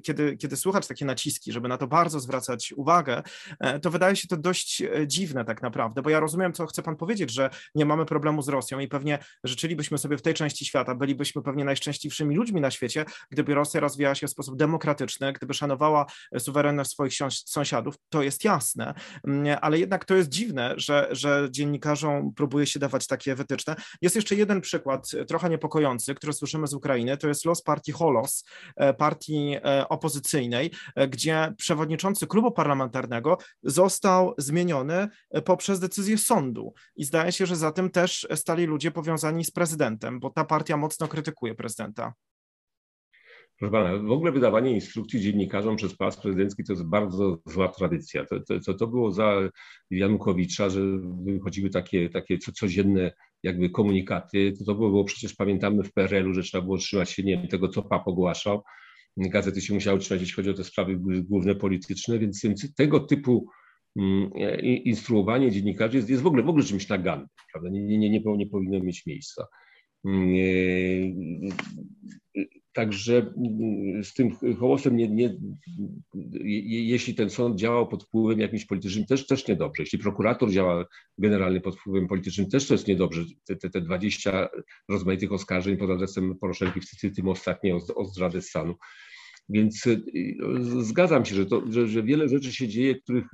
kiedy, 0.04 0.38
kiedy 0.38 0.56
słuchać 0.56 0.88
takie 0.88 1.06
naciski, 1.06 1.52
żeby 1.52 1.68
na 1.68 1.78
to 1.78 1.88
bardzo 1.88 2.20
zwracać 2.20 2.74
uwagę, 2.78 3.24
e, 3.60 3.80
to 3.80 3.92
wydaje 3.92 4.16
się 4.16 4.28
to 4.28 4.38
dość 4.38 4.82
e, 4.82 5.08
dziwne 5.08 5.46
tak 5.46 5.62
naprawdę, 5.62 6.02
bo 6.02 6.10
ja 6.10 6.20
rozumiem, 6.20 6.54
co 6.54 6.66
chce 6.66 6.84
pan 6.84 6.96
powiedzieć, 6.96 7.32
że 7.32 7.50
nie 7.76 7.86
mamy 7.86 8.06
problemu 8.06 8.42
z 8.42 8.50
Rosją 8.50 8.80
i 8.80 8.88
pewnie 8.88 9.20
życzylibyśmy 9.44 9.98
sobie 9.98 10.18
w 10.18 10.22
tej 10.22 10.34
części 10.34 10.66
świata, 10.66 10.96
bylibyśmy 10.96 11.42
pewnie 11.42 11.66
najszczęśliwszymi 11.66 12.36
ludźmi 12.36 12.62
na 12.62 12.72
świecie, 12.72 13.06
gdyby 13.30 13.56
Rosja 13.56 13.80
rozwijała 13.80 14.16
się 14.16 14.28
w 14.28 14.32
sposób 14.32 14.58
demokratyczny, 14.58 15.34
gdyby 15.34 15.54
szanowała 15.54 16.06
suwerenność 16.38 16.92
swoich 16.92 17.14
sąsiadów, 17.46 17.96
to 18.10 18.24
jest 18.24 18.44
jasne, 18.44 18.94
mm, 19.28 19.58
ale 19.62 19.80
jednak 19.80 20.06
to 20.06 20.16
jest 20.16 20.30
dziwne, 20.30 20.74
że, 20.78 21.08
że 21.12 21.48
dziennikarzom 21.52 22.23
próbuje 22.32 22.66
się 22.68 22.80
dawać 22.80 23.08
takie 23.08 23.36
wytyczne. 23.36 23.76
Jest 24.02 24.16
jeszcze 24.16 24.36
jeden 24.36 24.62
przykład, 24.62 25.12
e, 25.14 25.26
trochę 25.26 25.50
niepokojący, 25.50 26.16
który 26.16 26.34
słyszymy 26.34 26.68
z 26.68 26.74
Ukrainy, 26.74 27.18
to 27.18 27.28
jest 27.28 27.46
los 27.46 27.62
partii 27.62 27.92
Holos, 27.92 28.44
e, 28.76 28.94
partii 28.94 29.56
e, 29.66 29.90
opozycyjnej, 29.90 30.72
gdzie 31.10 31.54
przewodniczący 31.58 32.28
klubu 32.28 32.52
parlamentarnego 32.52 33.38
został 33.64 34.34
zmieniony 34.38 35.08
poprzez 35.46 35.80
decyzję 35.80 36.18
sądu. 36.18 36.74
I 36.96 37.04
zdaje 37.04 37.32
się, 37.32 37.46
że 37.46 37.56
za 37.56 37.72
tym 37.72 37.90
też 37.90 38.28
stali 38.36 38.66
ludzie 38.66 38.92
powiązani 38.92 39.46
z 39.46 39.52
prezydentem, 39.52 40.20
bo 40.20 40.30
ta 40.30 40.44
partia 40.44 40.78
mocno 40.78 41.08
krytykuje 41.08 41.56
prezydenta. 41.56 42.14
Proszę 43.60 43.72
pana, 43.72 43.98
w 43.98 44.12
ogóle 44.12 44.32
wydawanie 44.32 44.72
instrukcji 44.72 45.22
dziennikarzom 45.22 45.76
przez 45.76 45.96
pas 45.98 46.22
prezydencki 46.22 46.64
to 46.64 46.74
jest 46.74 46.86
bardzo 46.86 47.38
zła 47.46 47.68
tradycja. 47.68 48.26
To, 48.26 48.60
to, 48.66 48.74
to 48.74 48.88
było 48.88 49.12
za 49.12 49.50
Janukowicza, 49.90 50.70
że 50.70 50.82
wychodziły 51.26 51.70
takie, 51.70 52.10
takie 52.10 52.38
codzienne 52.38 53.12
jakby 53.44 53.70
komunikaty. 53.70 54.54
To, 54.60 54.66
to 54.66 54.76
było, 54.76 55.04
przecież, 55.04 55.36
pamiętamy 55.36 55.84
w 55.84 55.94
PRL-u, 55.94 56.34
że 56.34 56.44
trzeba 56.44 56.64
było 56.64 56.78
trzymać 56.78 57.10
się 57.10 57.24
nie 57.24 57.48
tego, 57.48 57.68
co 57.68 57.82
PAP 57.84 58.08
ogłaszał. 58.08 58.64
Gazety 59.18 59.62
się 59.62 59.74
musiały 59.74 60.00
trzymać, 60.00 60.22
jeśli 60.22 60.36
chodzi 60.36 60.50
o 60.50 60.54
te 60.54 60.64
sprawy 60.64 61.00
główne 61.24 61.56
polityczne, 61.56 62.20
więc, 62.20 62.48
tego 62.76 63.00
typu 63.00 63.48
mm, 63.96 64.32
instruowanie 64.64 65.52
dziennikarzy 65.52 65.98
jest, 65.98 66.10
jest 66.10 66.24
w 66.24 66.28
ogóle 66.28 66.44
w 66.44 66.50
ogóle 66.50 66.64
czymś 66.64 66.90
nagannym, 66.90 67.28
prawda? 67.52 67.70
Nie, 67.70 67.84
nie, 67.84 67.98
nie, 67.98 68.10
nie, 68.10 68.22
nie 68.38 68.48
powinno 68.48 68.80
mieć 68.80 69.06
miejsca. 69.06 69.48
Także 72.74 73.18
mm, 73.18 74.04
z 74.04 74.14
tym 74.14 74.32
hołosem, 74.60 74.98
nie, 74.98 75.10
nie, 75.10 75.38
jeśli 76.66 77.16
ten 77.16 77.30
sąd 77.30 77.56
działał 77.56 77.88
pod 77.88 78.04
wpływem 78.04 78.40
jakimś 78.40 78.66
politycznym, 78.66 79.06
też, 79.06 79.28
też 79.28 79.48
niedobrze. 79.48 79.84
Jeśli 79.84 80.00
prokurator 80.00 80.52
działa 80.52 80.86
generalnie 81.18 81.62
pod 81.62 81.80
wpływem 81.80 82.08
politycznym, 82.08 82.50
też 82.50 82.68
to 82.68 82.74
jest 82.74 82.88
niedobrze. 82.88 83.24
Te, 83.46 83.56
te, 83.56 83.70
te 83.70 83.82
20 83.82 84.50
rozmaitych 84.90 85.32
oskarżeń 85.32 85.78
pod 85.78 85.90
adresem 85.90 86.36
Poroszenki, 86.40 86.80
w 86.82 87.16
tym 87.16 87.28
ostatnie 87.28 87.76
o, 87.76 87.80
o 87.96 88.06
zdradę 88.06 88.42
stanu. 88.42 88.76
Więc 89.50 89.88
y, 89.88 90.04
zgadzam 90.82 91.26
się, 91.26 91.36
że, 91.36 91.46
to, 91.46 91.64
że, 91.70 91.88
że 91.88 92.04
wiele 92.04 92.30
rzeczy 92.30 92.54
się 92.54 92.68
dzieje, 92.68 92.96
których 92.96 93.26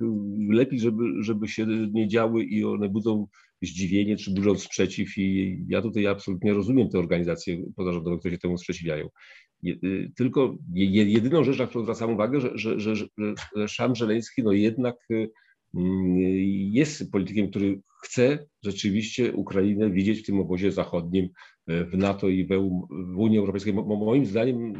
lepiej, 0.50 0.80
żeby, 0.80 1.04
żeby 1.20 1.48
się 1.48 1.66
nie 1.92 2.08
działy 2.08 2.44
i 2.44 2.64
one 2.64 2.88
budzą 2.88 3.26
zdziwienie 3.62 4.16
czy 4.16 4.30
budzą 4.30 4.58
sprzeciw 4.58 5.18
i 5.18 5.58
ja 5.68 5.82
tutaj 5.82 6.06
absolutnie 6.06 6.52
rozumiem 6.52 6.88
te 6.88 6.98
organizacje 6.98 7.62
pozarządowe, 7.76 8.18
które 8.18 8.34
się 8.34 8.38
temu 8.38 8.58
sprzeciwiają. 8.58 9.08
Y, 9.66 10.12
tylko 10.16 10.56
jedyną 10.74 11.44
rzecz, 11.44 11.58
na 11.58 11.66
którą 11.66 11.84
zwracam 11.84 12.12
uwagę, 12.12 12.40
że, 12.40 12.50
że, 12.54 12.80
że, 12.80 12.94
że 13.56 13.68
Szam 13.68 13.96
Żeleński 13.96 14.42
no 14.42 14.52
jednak 14.52 14.96
y, 15.10 15.30
mm, 15.74 16.16
jest 16.72 17.10
politykiem, 17.12 17.50
który 17.50 17.80
chce 18.02 18.46
rzeczywiście 18.62 19.32
Ukrainę 19.32 19.90
widzieć 19.90 20.20
w 20.20 20.26
tym 20.26 20.40
obozie 20.40 20.72
zachodnim, 20.72 21.28
w 21.66 21.96
NATO 21.96 22.28
i 22.28 22.46
w 22.90 23.18
Unii 23.18 23.38
Europejskiej. 23.38 23.74
Moim 23.74 24.26
zdaniem 24.26 24.74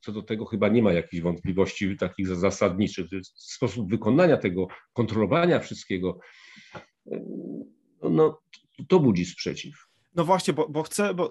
co 0.00 0.12
do 0.12 0.22
tego 0.22 0.44
chyba 0.44 0.68
nie 0.68 0.82
ma 0.82 0.92
jakichś 0.92 1.22
wątpliwości 1.22 1.96
takich 1.96 2.26
zasadniczych. 2.26 3.06
Sposób 3.34 3.90
wykonania 3.90 4.36
tego, 4.36 4.66
kontrolowania 4.92 5.60
wszystkiego, 5.60 6.18
no, 8.02 8.38
to 8.88 9.00
budzi 9.00 9.24
sprzeciw. 9.24 9.87
No 10.18 10.24
właśnie, 10.24 10.54
bo, 10.54 10.68
bo 10.68 10.82
chcę, 10.82 11.14
bo 11.14 11.30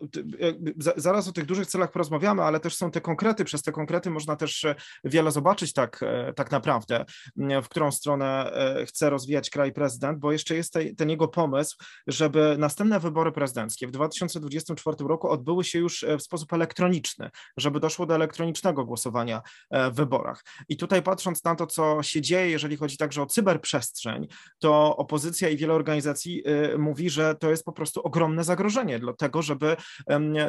zaraz 0.98 1.28
o 1.28 1.32
tych 1.32 1.46
dużych 1.46 1.68
celach 1.68 1.92
porozmawiamy, 1.92 2.44
ale 2.44 2.60
też 2.60 2.76
są 2.76 2.92
te 2.92 3.02
konkrety. 3.02 3.46
Przez 3.46 3.62
te 3.62 3.72
konkrety 3.72 4.10
można 4.10 4.36
też 4.36 4.66
e, 4.66 4.76
wiele 5.04 5.32
zobaczyć 5.32 5.74
tak, 5.74 6.04
e, 6.04 6.34
tak 6.34 6.52
naprawdę, 6.52 7.06
w 7.36 7.70
którą 7.70 7.92
stronę 7.92 8.52
e, 8.54 8.86
chce 8.86 9.10
rozwijać 9.10 9.50
kraj 9.50 9.72
prezydent, 9.72 10.20
bo 10.20 10.32
jeszcze 10.32 10.56
jest 10.56 10.78
ten 10.98 11.10
jego 11.10 11.28
pomysł, 11.28 11.78
żeby 12.08 12.56
następne 12.60 13.00
wybory 13.00 13.32
prezydenckie 13.32 13.88
w 13.88 13.92
2024 13.92 14.98
roku 15.00 15.30
odbyły 15.30 15.64
się 15.64 15.80
już 15.80 16.06
w 16.20 16.22
sposób 16.22 16.54
elektroniczny, 16.54 17.30
żeby 17.58 17.80
doszło 17.80 18.06
do 18.06 18.16
elektronicznego 18.16 18.86
głosowania 18.86 19.42
w 19.72 19.96
wyborach. 19.96 20.44
I 20.70 20.78
tutaj 20.78 21.02
patrząc 21.02 21.44
na 21.44 21.56
to, 21.56 21.68
co 21.68 22.04
się 22.04 22.22
dzieje, 22.22 22.50
jeżeli 22.50 22.78
chodzi 22.78 22.98
także 22.98 23.22
o 23.22 23.26
cyberprzestrzeń, 23.26 24.28
to 24.60 24.98
opozycja 24.98 25.50
i 25.50 25.58
wiele 25.58 25.74
organizacji 25.74 26.44
mówi, 26.78 27.10
że 27.10 27.36
to 27.36 27.50
jest 27.50 27.64
po 27.64 27.72
prostu 27.72 28.02
ogromne 28.02 28.44
zagrożenie 28.44 28.77
zagrożenie 28.78 29.00
do 29.00 29.14
tego, 29.14 29.42
żeby 29.42 29.76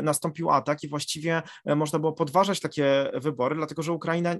nastąpił 0.02 0.50
atak 0.50 0.82
i 0.82 0.88
właściwie 0.88 1.42
e, 1.64 1.74
można 1.74 1.98
było 1.98 2.12
podważać 2.12 2.60
takie 2.60 3.10
wybory, 3.14 3.56
dlatego 3.56 3.82
że 3.82 3.92
Ukraina, 3.92 4.36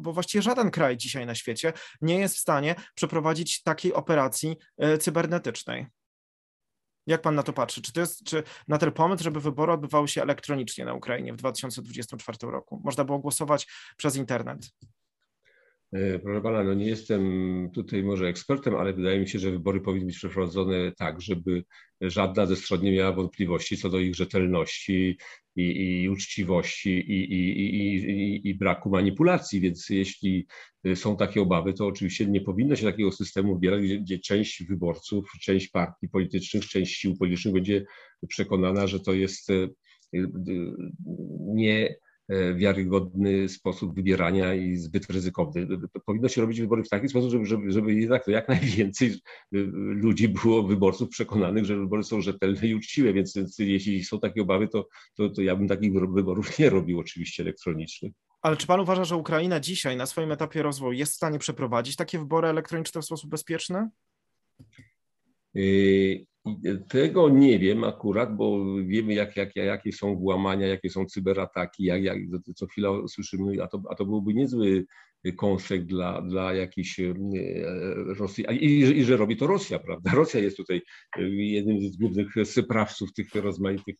bo 0.00 0.12
właściwie 0.12 0.42
żaden 0.42 0.70
kraj 0.70 0.96
dzisiaj 0.96 1.26
na 1.26 1.34
świecie 1.34 1.72
nie 2.00 2.18
jest 2.18 2.36
w 2.36 2.38
stanie 2.38 2.74
przeprowadzić 2.94 3.62
takiej 3.62 3.94
operacji 3.94 4.56
e, 4.78 4.98
cybernetycznej. 4.98 5.86
Jak 7.06 7.22
pan 7.22 7.34
na 7.34 7.42
to 7.42 7.52
patrzy? 7.52 7.82
Czy 7.82 7.92
to 7.92 8.00
jest, 8.00 8.24
czy 8.24 8.42
na 8.68 8.78
ten 8.78 8.92
pomysł, 8.92 9.24
żeby 9.24 9.40
wybory 9.40 9.72
odbywały 9.72 10.08
się 10.08 10.22
elektronicznie 10.22 10.84
na 10.84 10.94
Ukrainie 10.94 11.32
w 11.32 11.36
2024 11.36 12.38
roku? 12.42 12.80
Można 12.84 13.04
było 13.04 13.18
głosować 13.18 13.66
przez 13.96 14.16
internet. 14.16 14.70
E, 15.92 16.18
proszę 16.18 16.42
pana, 16.42 16.64
no 16.64 16.74
nie 16.74 16.86
jestem 16.86 17.70
tutaj 17.74 18.02
może 18.02 18.26
ekspertem, 18.26 18.74
ale 18.74 18.92
wydaje 18.92 19.20
mi 19.20 19.28
się, 19.28 19.38
że 19.38 19.50
wybory 19.50 19.80
powinny 19.80 20.06
być 20.06 20.16
przeprowadzone 20.16 20.92
tak, 20.92 21.20
żeby 21.20 21.64
żadna 22.00 22.46
ze 22.46 22.56
stron 22.56 22.82
nie 22.82 22.92
miała 22.92 23.12
wątpliwości 23.12 23.76
co 23.76 23.90
do 23.90 23.98
ich 23.98 24.14
rzetelności 24.14 25.18
i, 25.56 26.02
i 26.02 26.08
uczciwości 26.08 26.90
i, 26.90 27.32
i, 27.32 28.48
i, 28.48 28.54
braku 28.54 28.90
manipulacji. 28.90 29.60
Więc 29.60 29.90
jeśli 29.90 30.46
są 30.94 31.16
takie 31.16 31.42
obawy, 31.42 31.72
to 31.72 31.86
oczywiście 31.86 32.26
nie 32.26 32.40
powinno 32.40 32.76
się 32.76 32.84
takiego 32.84 33.12
systemu 33.12 33.54
wybierać, 33.54 33.82
gdzie, 33.82 34.00
gdzie 34.00 34.18
część 34.18 34.64
wyborców, 34.64 35.30
część 35.42 35.68
partii 35.68 36.08
politycznych, 36.08 36.66
część 36.66 36.96
sił 36.96 37.16
politycznych 37.16 37.54
będzie 37.54 37.84
przekonana, 38.28 38.86
że 38.86 39.00
to 39.00 39.12
jest 39.12 39.50
e, 39.50 39.68
nie 41.40 41.94
wiarygodny 42.54 43.48
sposób 43.48 43.94
wybierania 43.94 44.54
i 44.54 44.76
zbyt 44.76 45.10
ryzykowny. 45.10 45.66
Powinno 46.04 46.28
się 46.28 46.40
robić 46.40 46.60
wybory 46.60 46.84
w 46.84 46.88
taki 46.88 47.08
sposób, 47.08 47.30
żeby, 47.30 47.46
żeby, 47.46 47.72
żeby 47.72 47.94
jednak 47.94 48.24
to 48.24 48.30
jak 48.30 48.48
najwięcej 48.48 49.14
ludzi 50.02 50.28
było, 50.28 50.62
wyborców 50.62 51.08
przekonanych, 51.08 51.64
że 51.64 51.76
wybory 51.76 52.04
są 52.04 52.20
rzetelne 52.20 52.66
i 52.68 52.74
uczciwe, 52.74 53.12
więc, 53.12 53.34
jeśli 53.58 54.04
są 54.04 54.20
takie 54.20 54.42
obawy, 54.42 54.68
to, 54.68 54.88
to, 55.14 55.30
to 55.30 55.42
ja 55.42 55.56
bym 55.56 55.68
takich 55.68 55.92
wyborów 55.92 56.58
nie 56.58 56.70
robił 56.70 56.98
oczywiście 56.98 57.42
elektronicznych. 57.42 58.12
Ale 58.42 58.56
czy 58.56 58.66
pan 58.66 58.80
uważa, 58.80 59.04
że 59.04 59.16
Ukraina 59.16 59.60
dzisiaj 59.60 59.96
na 59.96 60.06
swoim 60.06 60.32
etapie 60.32 60.62
rozwoju 60.62 60.92
jest 60.92 61.12
w 61.12 61.16
stanie 61.16 61.38
przeprowadzić 61.38 61.96
takie 61.96 62.18
wybory 62.18 62.48
elektroniczne 62.48 63.02
w 63.02 63.04
sposób 63.04 63.30
bezpieczny? 63.30 63.88
Tego 66.88 67.28
nie 67.28 67.58
wiem 67.58 67.84
akurat, 67.84 68.36
bo 68.36 68.74
wiemy, 68.86 69.14
jak, 69.14 69.36
jak, 69.36 69.56
jakie 69.56 69.92
są 69.92 70.16
włamania, 70.16 70.66
jakie 70.66 70.90
są 70.90 71.06
cyberataki, 71.06 71.84
jak, 71.84 72.02
jak 72.02 72.18
co 72.54 72.66
chwila 72.66 72.90
słyszymy, 73.08 73.62
a 73.62 73.66
to, 73.66 73.82
a 73.90 73.94
to 73.94 74.06
byłby 74.06 74.34
niezły 74.34 74.84
kąsek 75.36 75.84
dla, 75.84 76.22
dla 76.22 76.54
jakiejś 76.54 77.00
e, 77.00 77.14
Rosji, 78.18 78.44
I, 78.50 78.98
i, 78.98 79.04
że 79.04 79.16
robi 79.16 79.36
to 79.36 79.46
Rosja, 79.46 79.78
prawda? 79.78 80.10
Rosja 80.14 80.40
jest 80.40 80.56
tutaj 80.56 80.82
e, 81.18 81.22
jednym 81.28 81.80
z 81.80 81.96
głównych 81.96 82.28
sprawców 82.44 83.12
tych 83.12 83.34
rozmaitych 83.34 83.96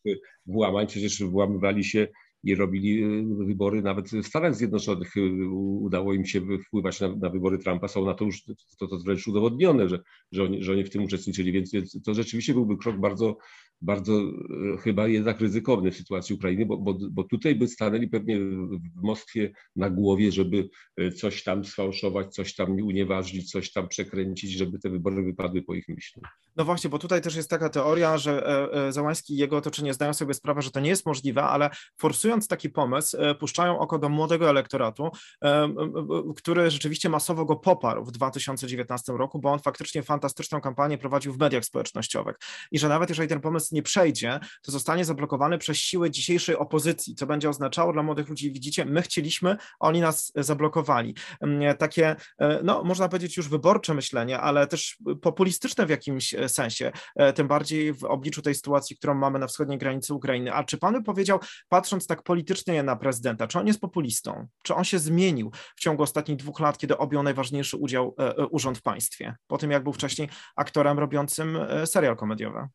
włamań, 0.47 0.87
przecież 0.87 1.23
włamywali 1.23 1.85
się 1.85 2.09
i 2.45 2.55
robili 2.55 3.05
y, 3.05 3.45
wybory 3.47 3.83
nawet 3.83 4.11
w 4.11 4.27
Stanach 4.27 4.55
Zjednoczonych. 4.55 5.17
Y, 5.17 5.49
udało 5.81 6.15
im 6.15 6.27
się 6.27 6.41
wpływać 6.67 7.01
na, 7.01 7.17
na 7.17 7.31
wybory 7.31 7.59
Trumpa. 7.59 7.89
Są 7.89 8.05
na 8.05 8.15
to 8.15 8.25
już 8.25 8.45
to, 8.79 8.89
to 8.89 8.99
wręcz 8.99 9.27
udowodnione, 9.29 9.89
że, 9.89 10.01
że, 10.33 10.45
oni, 10.45 10.63
że 10.63 10.73
oni 10.73 10.85
w 10.85 10.91
tym 10.91 11.05
uczestniczyli, 11.05 11.53
więc, 11.53 11.73
więc 11.73 12.03
to 12.05 12.15
rzeczywiście 12.15 12.55
byłby 12.55 12.77
krok 12.77 13.01
bardzo, 13.01 13.37
bardzo 13.81 14.13
e, 14.13 14.79
chyba 14.79 15.09
jednak 15.09 15.41
ryzykowny 15.41 15.91
w 15.91 15.97
sytuacji 15.97 16.35
Ukrainy, 16.35 16.67
bo, 16.67 16.77
bo, 16.77 16.99
bo 17.11 17.25
tutaj 17.25 17.55
by 17.55 17.69
stanęli 17.69 18.09
pewnie 18.09 18.41
w 18.41 19.03
Moskwie 19.03 19.53
na 19.77 19.91
głowie, 19.91 20.33
żeby 20.33 20.69
e, 20.97 21.13
coś 21.13 21.43
tam 21.43 21.65
sfałszować, 21.65 22.35
coś 22.35 22.55
tam 22.55 22.73
unieważnić, 22.73 23.51
coś 23.51 23.73
tam 23.73 23.89
przekręcić, 23.89 24.51
żeby 24.53 24.79
te 24.79 24.91
wybory 24.91 25.23
wypadły 25.23 25.63
po 25.63 25.75
ich 25.75 25.89
myśli. 25.89 26.23
No 26.57 26.65
właśnie, 26.65 26.91
bo 26.91 26.99
tutaj 26.99 27.21
też 27.21 27.37
jest 27.37 27.51
taka 27.51 27.69
teoria, 27.69 28.19
że 28.19 28.47
e, 28.73 28.93
Załański 28.93 29.35
i 29.35 29.37
jego 29.37 29.57
otoczenie 29.57 29.95
zdają 29.95 30.15
sobie 30.15 30.35
sprawę, 30.35 30.63
że 30.63 30.71
to 30.71 30.81
nie 30.81 30.91
jest 30.91 31.07
możliwe, 31.07 31.43
ale 31.43 31.71
forsując 32.29 32.49
taki 32.49 32.71
pomysł, 32.71 33.17
puszczają 33.39 33.79
oko 33.79 33.99
do 33.99 34.09
młodego 34.09 34.51
elektoratu, 34.51 35.11
który 36.37 36.71
rzeczywiście 36.71 37.09
masowo 37.09 37.45
go 37.45 37.57
poparł 37.57 38.05
w 38.05 38.11
2019 38.13 39.13
roku, 39.13 39.39
bo 39.39 39.53
on 39.53 39.59
faktycznie 39.59 40.03
fantastyczną 40.03 40.61
kampanię 40.61 40.99
prowadził 40.99 41.33
w 41.33 41.39
mediach 41.39 41.65
społecznościowych 41.65 42.37
i 42.71 42.79
że 42.79 42.89
nawet 42.89 43.09
jeżeli 43.09 43.29
ten 43.29 43.41
pomysł 43.41 43.75
nie 43.75 43.83
przejdzie, 43.83 44.41
to 44.63 44.73
zostanie 44.73 45.05
zablokowany 45.05 45.59
przez 45.59 45.77
siły 45.77 46.11
dzisiejszej 46.11 46.57
opozycji, 46.57 47.15
co 47.15 47.27
będzie 47.27 47.49
oznaczało 47.49 47.93
dla 47.93 48.03
młodych 48.03 48.29
ludzi, 48.29 48.53
widzicie, 48.53 48.85
my 48.85 49.03
chcieliśmy, 49.03 49.57
oni 49.81 50.01
nas 50.01 50.33
zablokowali. 50.37 51.15
Mm, 51.41 51.77
takie, 51.77 52.17
e, 52.39 52.61
no 52.63 52.85
można 52.85 53.09
powiedzieć 53.09 53.37
już 53.37 53.49
wyborcze 53.49 53.95
myślenie, 53.95 54.39
ale 54.41 54.67
też 54.67 54.97
populistyczne 55.23 55.87
w 55.87 55.91
jakimś 55.91 56.35
e, 56.35 56.49
sensie, 56.49 56.93
e, 57.17 57.33
tym 57.33 57.49
bardziej 57.49 57.95
w 57.95 58.05
obliczu 58.05 58.43
tej 58.43 58.55
sytuacji, 58.55 58.97
którą 58.97 59.15
mamy 59.15 59.39
na 59.39 59.47
wschodniej 59.47 59.79
granicy 59.79 60.15
Ukrainy. 60.15 60.53
A 60.53 60.65
czy 60.65 60.79
pan 60.79 60.95
by 60.95 61.03
powiedział, 61.03 61.39
patrząc 61.69 62.07
tak 62.19 62.25
politycznie 62.25 62.83
na 62.83 62.97
prezydenta, 62.97 63.47
czy 63.47 63.59
on 63.59 63.67
jest 63.67 63.81
populistą? 63.81 64.49
Czy 64.63 64.75
on 64.75 64.85
się 64.85 64.99
zmienił 64.99 65.51
w 65.77 65.81
ciągu 65.81 66.03
ostatnich 66.03 66.37
dwóch 66.37 66.61
lat, 66.61 66.79
kiedy 66.79 66.99
objął 66.99 67.23
najważniejszy 67.23 67.77
udział, 67.77 68.17
urząd 68.51 68.79
w 68.79 68.83
państwie, 68.83 69.37
po 69.47 69.59
tym 69.59 69.71
jak 69.71 69.83
był 69.83 69.93
wcześniej 69.93 70.29
aktorem 70.57 70.99
robiącym 70.99 71.59
serial 71.85 72.17
komediowy? 72.17 72.69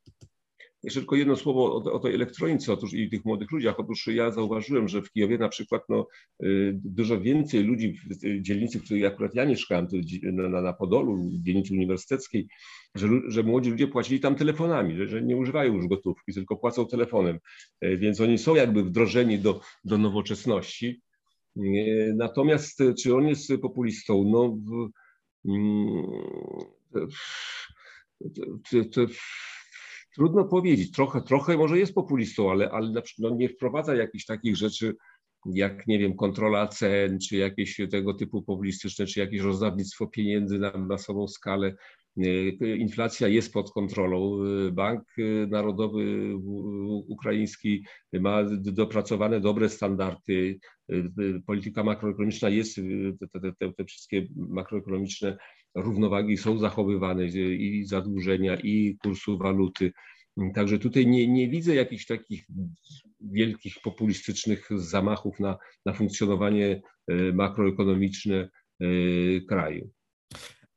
Jeszcze 0.83 0.99
tylko 0.99 1.15
jedno 1.15 1.35
słowo 1.35 1.75
o, 1.75 1.93
o 1.93 1.99
tej 1.99 2.15
elektronice 2.15 2.73
otóż 2.73 2.93
i 2.93 3.09
tych 3.09 3.25
młodych 3.25 3.51
ludziach. 3.51 3.79
Otóż 3.79 4.07
ja 4.07 4.31
zauważyłem, 4.31 4.87
że 4.87 5.01
w 5.01 5.11
Kijowie 5.11 5.37
na 5.37 5.49
przykład 5.49 5.83
no, 5.89 6.07
y, 6.43 6.79
dużo 6.85 7.21
więcej 7.21 7.63
ludzi 7.63 7.93
w 7.93 8.41
dzielnicy, 8.41 8.79
w 8.79 8.83
której 8.83 9.05
akurat 9.05 9.35
ja 9.35 9.45
mieszkałem, 9.45 9.87
na, 10.23 10.61
na 10.61 10.73
Podolu, 10.73 11.17
w 11.17 11.43
dzielnicy 11.43 11.73
uniwersyteckiej, 11.73 12.47
że, 12.95 13.07
że 13.27 13.43
młodzi 13.43 13.69
ludzie 13.69 13.87
płacili 13.87 14.19
tam 14.19 14.35
telefonami, 14.35 14.95
że, 14.95 15.07
że 15.07 15.21
nie 15.21 15.37
używają 15.37 15.73
już 15.73 15.87
gotówki, 15.87 16.33
tylko 16.33 16.55
płacą 16.55 16.87
telefonem. 16.87 17.39
Y, 17.85 17.97
więc 17.97 18.21
oni 18.21 18.37
są 18.37 18.55
jakby 18.55 18.83
wdrożeni 18.83 19.39
do, 19.39 19.61
do 19.83 19.97
nowoczesności. 19.97 21.01
Y, 21.57 22.13
natomiast 22.17 22.83
czy 23.03 23.15
on 23.15 23.27
jest 23.27 23.51
populistą? 23.61 24.23
No, 24.23 24.49
w, 24.49 24.89
mm, 25.49 26.03
to, 28.71 28.85
to, 28.91 29.13
Trudno 30.15 30.45
powiedzieć, 30.45 30.91
trochę, 30.91 31.21
trochę 31.21 31.57
może 31.57 31.79
jest 31.79 31.93
populistą, 31.93 32.51
ale, 32.51 32.71
ale 32.71 33.01
no 33.19 33.29
nie 33.29 33.49
wprowadza 33.49 33.95
jakichś 33.95 34.25
takich 34.25 34.57
rzeczy, 34.57 34.95
jak 35.45 35.87
nie 35.87 35.99
wiem, 35.99 36.15
kontrola 36.15 36.67
cen, 36.67 37.19
czy 37.19 37.37
jakieś 37.37 37.81
tego 37.91 38.13
typu 38.13 38.41
populistyczne, 38.43 39.05
czy 39.05 39.19
jakieś 39.19 39.41
rozdawnictwo 39.41 40.07
pieniędzy 40.07 40.59
na 40.59 40.77
masową 40.77 41.27
skalę. 41.27 41.75
Inflacja 42.77 43.27
jest 43.27 43.53
pod 43.53 43.71
kontrolą. 43.71 44.37
Bank 44.71 45.03
Narodowy 45.47 46.33
Ukraiński 47.07 47.85
ma 48.13 48.43
dopracowane 48.59 49.39
dobre 49.41 49.69
standardy. 49.69 50.59
Polityka 51.45 51.83
makroekonomiczna 51.83 52.49
jest, 52.49 52.75
te, 53.33 53.53
te, 53.59 53.73
te 53.73 53.85
wszystkie 53.85 54.27
makroekonomiczne 54.35 55.37
równowagi 55.75 56.37
są 56.37 56.57
zachowywane 56.57 57.25
i 57.25 57.85
zadłużenia, 57.85 58.55
i 58.55 58.97
kursu 58.97 59.37
waluty. 59.37 59.91
Także 60.53 60.79
tutaj 60.79 61.07
nie, 61.07 61.27
nie 61.27 61.49
widzę 61.49 61.75
jakichś 61.75 62.05
takich 62.05 62.47
wielkich 63.21 63.75
populistycznych 63.83 64.69
zamachów 64.75 65.39
na, 65.39 65.57
na 65.85 65.93
funkcjonowanie 65.93 66.81
e, 67.07 67.33
makroekonomiczne 67.33 68.49
e, 68.79 68.85
kraju. 69.49 69.89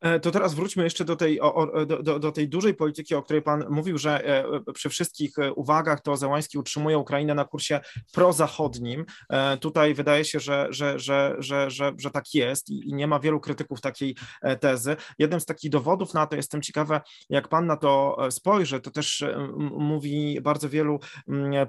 E, 0.07 0.21
to 0.21 0.31
teraz 0.31 0.55
wróćmy 0.55 0.85
jeszcze 0.85 1.05
do 1.05 1.17
tej, 1.17 1.41
o, 1.41 1.87
do, 2.03 2.19
do, 2.19 2.33
tej 2.33 2.49
dużej 2.49 2.75
polityki, 2.75 3.15
o 3.15 3.23
której 3.23 3.43
Pan 3.43 3.65
mówił, 3.71 3.99
że 3.99 4.25
e, 4.25 4.73
przy 4.73 4.89
wszystkich 4.89 5.39
e, 5.39 5.53
uwagach 5.53 6.01
to 6.01 6.17
Zełański 6.17 6.59
utrzymuje 6.59 6.99
Ukrainę 6.99 7.35
na 7.35 7.45
kursie 7.45 7.81
prozachodnim. 8.13 9.05
Tutaj 9.61 9.95
wydaje 9.95 10.25
się, 10.25 10.41
że, 10.41 10.67
że, 10.71 10.99
że, 10.99 11.37
że, 11.39 11.71
że, 11.71 11.93
że 11.99 12.11
tak 12.11 12.35
jest 12.35 12.71
i 12.71 12.95
nie 12.95 13.07
ma 13.07 13.21
wielu 13.21 13.41
krytyków 13.41 13.81
takiej 13.81 14.17
tezy. 14.61 14.97
Jednym 15.19 15.41
z 15.41 15.47
takich 15.47 15.71
dowodów 15.71 16.15
na 16.15 16.27
to, 16.27 16.37
jestem 16.37 16.63
ciekawa, 16.63 17.01
jak 17.31 17.49
Pan 17.49 17.67
na 17.67 17.77
to 17.77 18.19
spojrzy, 18.31 18.81
to 18.81 18.91
też 18.91 19.25
mówi 19.79 20.41
bardzo 20.41 20.69
wielu 20.69 21.01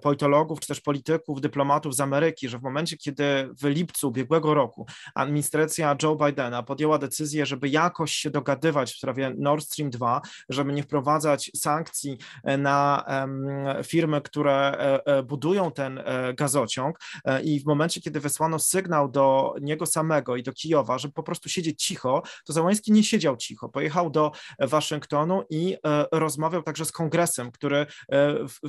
politologów, 0.02 0.60
czy 0.60 0.68
też 0.68 0.82
polityków, 0.82 1.42
dyplomatów 1.42 1.96
z 1.96 2.00
Ameryki, 2.00 2.50
że 2.50 2.60
w 2.60 2.64
momencie, 2.64 2.98
kiedy 2.98 3.24
w 3.62 3.64
lipcu 3.64 4.08
ubiegłego 4.08 4.54
roku 4.54 4.86
administracja 5.16 5.98
Joe 6.04 6.16
Bidena 6.16 6.64
podjęła 6.64 6.98
decyzję, 6.98 7.46
żeby 7.46 7.70
jakoś 7.70 8.27
się 8.28 8.32
dogadywać 8.32 8.94
w 8.94 8.98
sprawie 8.98 9.34
Nord 9.38 9.66
Stream 9.66 9.90
2, 9.90 10.22
żeby 10.50 10.74
nie 10.74 10.84
wprowadzać 10.84 11.52
sankcji 11.56 12.18
e, 12.44 12.58
na 12.58 13.06
firmy, 13.84 14.22
które 14.22 14.54
e, 14.54 15.06
e, 15.06 15.24
budują 15.24 15.72
ten 15.72 16.00
gazociąg. 16.38 17.00
I 17.44 17.60
w 17.60 17.66
momencie, 17.66 18.02
kiedy 18.02 18.20
wysłano 18.20 18.60
sygnał 18.60 19.10
do 19.10 19.56
niego 19.62 19.86
samego 19.86 20.36
i 20.36 20.44
do 20.44 20.54
Kijowa, 20.54 20.98
żeby 20.98 21.14
po 21.14 21.24
prostu 21.24 21.50
siedzieć 21.50 21.84
cicho, 21.84 22.24
to 22.46 22.54
Załański 22.54 22.92
nie 22.92 23.04
siedział 23.04 23.38
cicho, 23.38 23.70
pojechał 23.70 24.10
do 24.10 24.32
Waszyngtonu 24.60 25.44
i 25.50 25.78
rozmawiał 26.12 26.64
także 26.64 26.86
z 26.86 26.92
kongresem, 26.92 27.52
który 27.52 27.86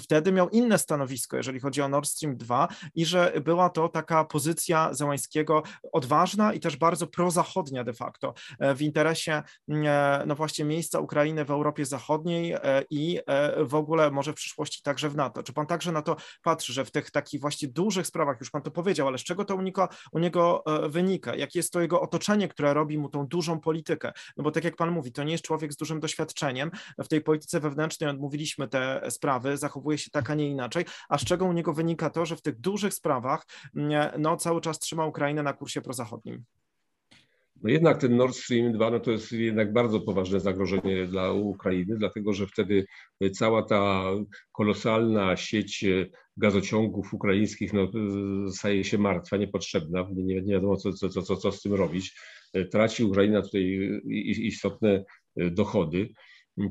wtedy 0.00 0.32
miał 0.32 0.48
inne 0.48 0.78
stanowisko, 0.78 1.36
jeżeli 1.36 1.60
chodzi 1.60 1.82
o 1.82 1.88
Nord 1.88 2.08
Stream 2.08 2.36
2 2.36 2.68
i 2.94 3.06
że 3.06 3.32
była 3.44 3.70
to 3.70 3.88
taka 3.88 4.24
pozycja 4.24 4.94
Załańskiego 4.94 5.62
odważna 5.92 6.52
i 6.52 6.60
też 6.60 6.76
bardzo 6.76 7.06
prozachodnia 7.06 7.84
de 7.84 7.92
facto 7.92 8.34
w 8.60 8.82
interesie 8.82 9.37
E, 9.68 10.22
no 10.26 10.34
właśnie 10.34 10.64
miejsca 10.64 11.00
Ukrainy 11.00 11.44
w 11.44 11.50
Europie 11.50 11.84
Zachodniej 11.84 12.52
e, 12.52 12.84
i 12.90 13.20
e, 13.26 13.64
w 13.64 13.74
ogóle 13.74 14.10
może 14.10 14.32
w 14.32 14.36
przyszłości 14.36 14.82
także 14.82 15.08
w 15.08 15.16
NATO. 15.16 15.42
Czy 15.42 15.52
pan 15.52 15.66
także 15.66 15.92
na 15.92 16.02
to 16.02 16.16
patrzy, 16.42 16.72
że 16.72 16.84
w 16.84 16.90
tych 16.90 17.10
takich 17.10 17.40
właśnie 17.40 17.68
dużych 17.68 18.06
sprawach, 18.06 18.40
już 18.40 18.50
pan 18.50 18.62
to 18.62 18.70
powiedział, 18.70 19.06
ale 19.08 19.18
z 19.18 19.24
czego 19.24 19.44
to 19.44 19.56
u 19.56 19.62
niego, 19.62 19.88
u 20.12 20.18
niego 20.18 20.64
wynika? 20.88 21.36
Jakie 21.36 21.58
jest 21.58 21.72
to 21.72 21.80
jego 21.80 22.00
otoczenie, 22.00 22.48
które 22.48 22.74
robi 22.74 22.98
mu 22.98 23.08
tą 23.08 23.26
dużą 23.26 23.60
politykę? 23.60 24.12
No 24.36 24.44
bo 24.44 24.50
tak 24.50 24.64
jak 24.64 24.76
pan 24.76 24.90
mówi, 24.90 25.12
to 25.12 25.24
nie 25.24 25.32
jest 25.32 25.44
człowiek 25.44 25.72
z 25.72 25.76
dużym 25.76 26.00
doświadczeniem. 26.00 26.70
W 26.98 27.08
tej 27.08 27.20
polityce 27.20 27.60
wewnętrznej 27.60 28.10
odmówiliśmy 28.10 28.68
te 28.68 29.10
sprawy, 29.10 29.56
zachowuje 29.56 29.98
się 29.98 30.10
tak, 30.10 30.30
a 30.30 30.34
nie 30.34 30.48
inaczej. 30.48 30.84
A 31.08 31.18
z 31.18 31.24
czego 31.24 31.44
u 31.44 31.52
niego 31.52 31.72
wynika 31.72 32.10
to, 32.10 32.26
że 32.26 32.36
w 32.36 32.42
tych 32.42 32.60
dużych 32.60 32.94
sprawach 32.94 33.46
no, 34.18 34.36
cały 34.36 34.60
czas 34.60 34.78
trzyma 34.78 35.06
Ukrainę 35.06 35.42
na 35.42 35.52
kursie 35.52 35.80
prozachodnim? 35.80 36.44
No 37.62 37.70
jednak 37.70 38.00
ten 38.00 38.16
Nord 38.16 38.36
Stream 38.36 38.72
2 38.72 38.90
no 38.90 39.00
to 39.00 39.10
jest 39.10 39.32
jednak 39.32 39.72
bardzo 39.72 40.00
poważne 40.00 40.40
zagrożenie 40.40 41.06
dla 41.06 41.32
Ukrainy, 41.32 41.96
dlatego 41.98 42.32
że 42.32 42.46
wtedy 42.46 42.86
cała 43.32 43.62
ta 43.62 44.04
kolosalna 44.52 45.36
sieć 45.36 45.84
gazociągów 46.36 47.14
ukraińskich 47.14 47.72
no, 47.72 47.90
staje 48.50 48.84
się 48.84 48.98
martwa, 48.98 49.36
niepotrzebna, 49.36 50.08
nie, 50.14 50.42
nie 50.42 50.52
wiadomo 50.52 50.76
co, 50.76 50.92
co, 50.92 51.08
co, 51.08 51.36
co 51.36 51.52
z 51.52 51.62
tym 51.62 51.74
robić. 51.74 52.20
Traci 52.70 53.04
Ukraina 53.04 53.42
tutaj 53.42 53.90
istotne 54.22 55.04
dochody. 55.36 56.08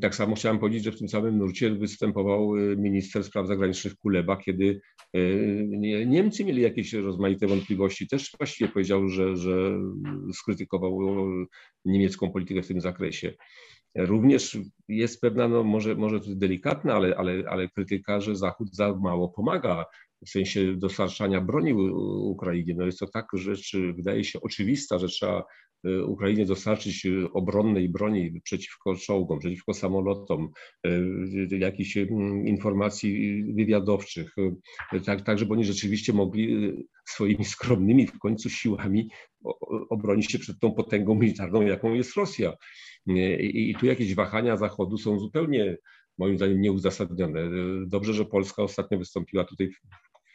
Tak 0.02 0.16
samo 0.16 0.36
chciałem 0.36 0.60
powiedzieć, 0.60 0.84
że 0.84 0.92
w 0.92 0.98
tym 1.00 1.10
samym 1.10 1.38
nurcie 1.38 1.72
występował 1.72 2.58
y, 2.58 2.78
minister 2.78 3.24
spraw 3.24 3.48
zagranicznych 3.48 3.96
Kuleba, 3.96 4.38
kiedy 4.38 4.82
y, 5.16 6.06
Niemcy 6.08 6.46
mieli 6.46 6.62
jakieś 6.62 6.94
rozmaite 6.94 7.48
wątpliwości. 7.48 8.08
Też 8.08 8.32
właściwie 8.38 8.72
powiedział, 8.72 9.08
że, 9.08 9.36
że 9.36 9.80
skrytykował 10.34 11.00
niemiecką 11.86 12.32
politykę 12.32 12.62
w 12.62 12.68
tym 12.68 12.82
zakresie. 12.82 13.34
Również 13.96 14.58
jest 14.88 15.22
pewna, 15.22 15.48
no 15.48 15.64
może, 15.64 15.96
może 15.96 16.20
delikatna, 16.28 16.94
ale, 16.94 17.16
ale, 17.18 17.44
ale 17.50 17.70
krytyka, 17.70 18.22
że 18.22 18.36
Zachód 18.36 18.76
za 18.76 18.96
mało 18.96 19.30
pomaga 19.30 19.86
w 20.26 20.30
sensie 20.30 20.76
dostarczania 20.78 21.42
broni 21.42 21.74
Ukrainie. 22.24 22.74
No 22.78 22.86
jest 22.86 23.00
to 23.00 23.08
tak 23.08 23.26
rzecz, 23.34 23.78
wydaje 23.96 24.24
się 24.24 24.42
oczywista, 24.42 25.00
że 25.00 25.08
trzeba 25.08 25.44
Y, 25.86 26.06
Ukrainie 26.06 26.46
dostarczyć 26.46 27.06
y, 27.06 27.32
obronnej 27.34 27.90
broni 27.90 28.42
przeciwko 28.42 28.96
czołgom, 28.96 29.40
przeciwko 29.40 29.74
samolotom, 29.74 30.50
y, 30.88 31.58
jakichś 31.60 31.98
informacji 32.46 33.44
wywiadowczych, 33.54 34.36
tak, 35.06 35.22
tak 35.22 35.40
żeby 35.40 35.54
oni 35.54 35.66
rzeczywiście 35.66 36.14
mogli 36.14 36.74
swoimi 37.06 37.46
skromnymi 37.46 38.08
w 38.08 38.20
końcu 38.20 38.50
siłami 38.50 39.10
obronić 39.90 40.32
się 40.32 40.40
przed 40.40 40.60
tą 40.60 40.72
potęgą 40.72 41.16
militarną, 41.16 41.62
jaką 41.62 41.94
jest 41.94 42.16
Rosja. 42.16 42.54
I, 43.40 43.70
i 43.70 43.76
tu 43.76 43.86
jakieś 43.86 44.16
wahania 44.16 44.58
Zachodu 44.58 44.98
są 44.98 45.20
zupełnie 45.20 45.78
moim 46.18 46.38
zdaniem 46.38 46.62
nieuzasadnione. 46.62 47.50
Dobrze, 47.88 48.14
że 48.14 48.26
Polska 48.26 48.64
ostatnio 48.64 48.98
wystąpiła 48.98 49.44
tutaj 49.44 49.70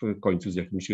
w 0.02 0.20
końcu 0.20 0.50
z 0.50 0.56
jakimiś 0.56 0.92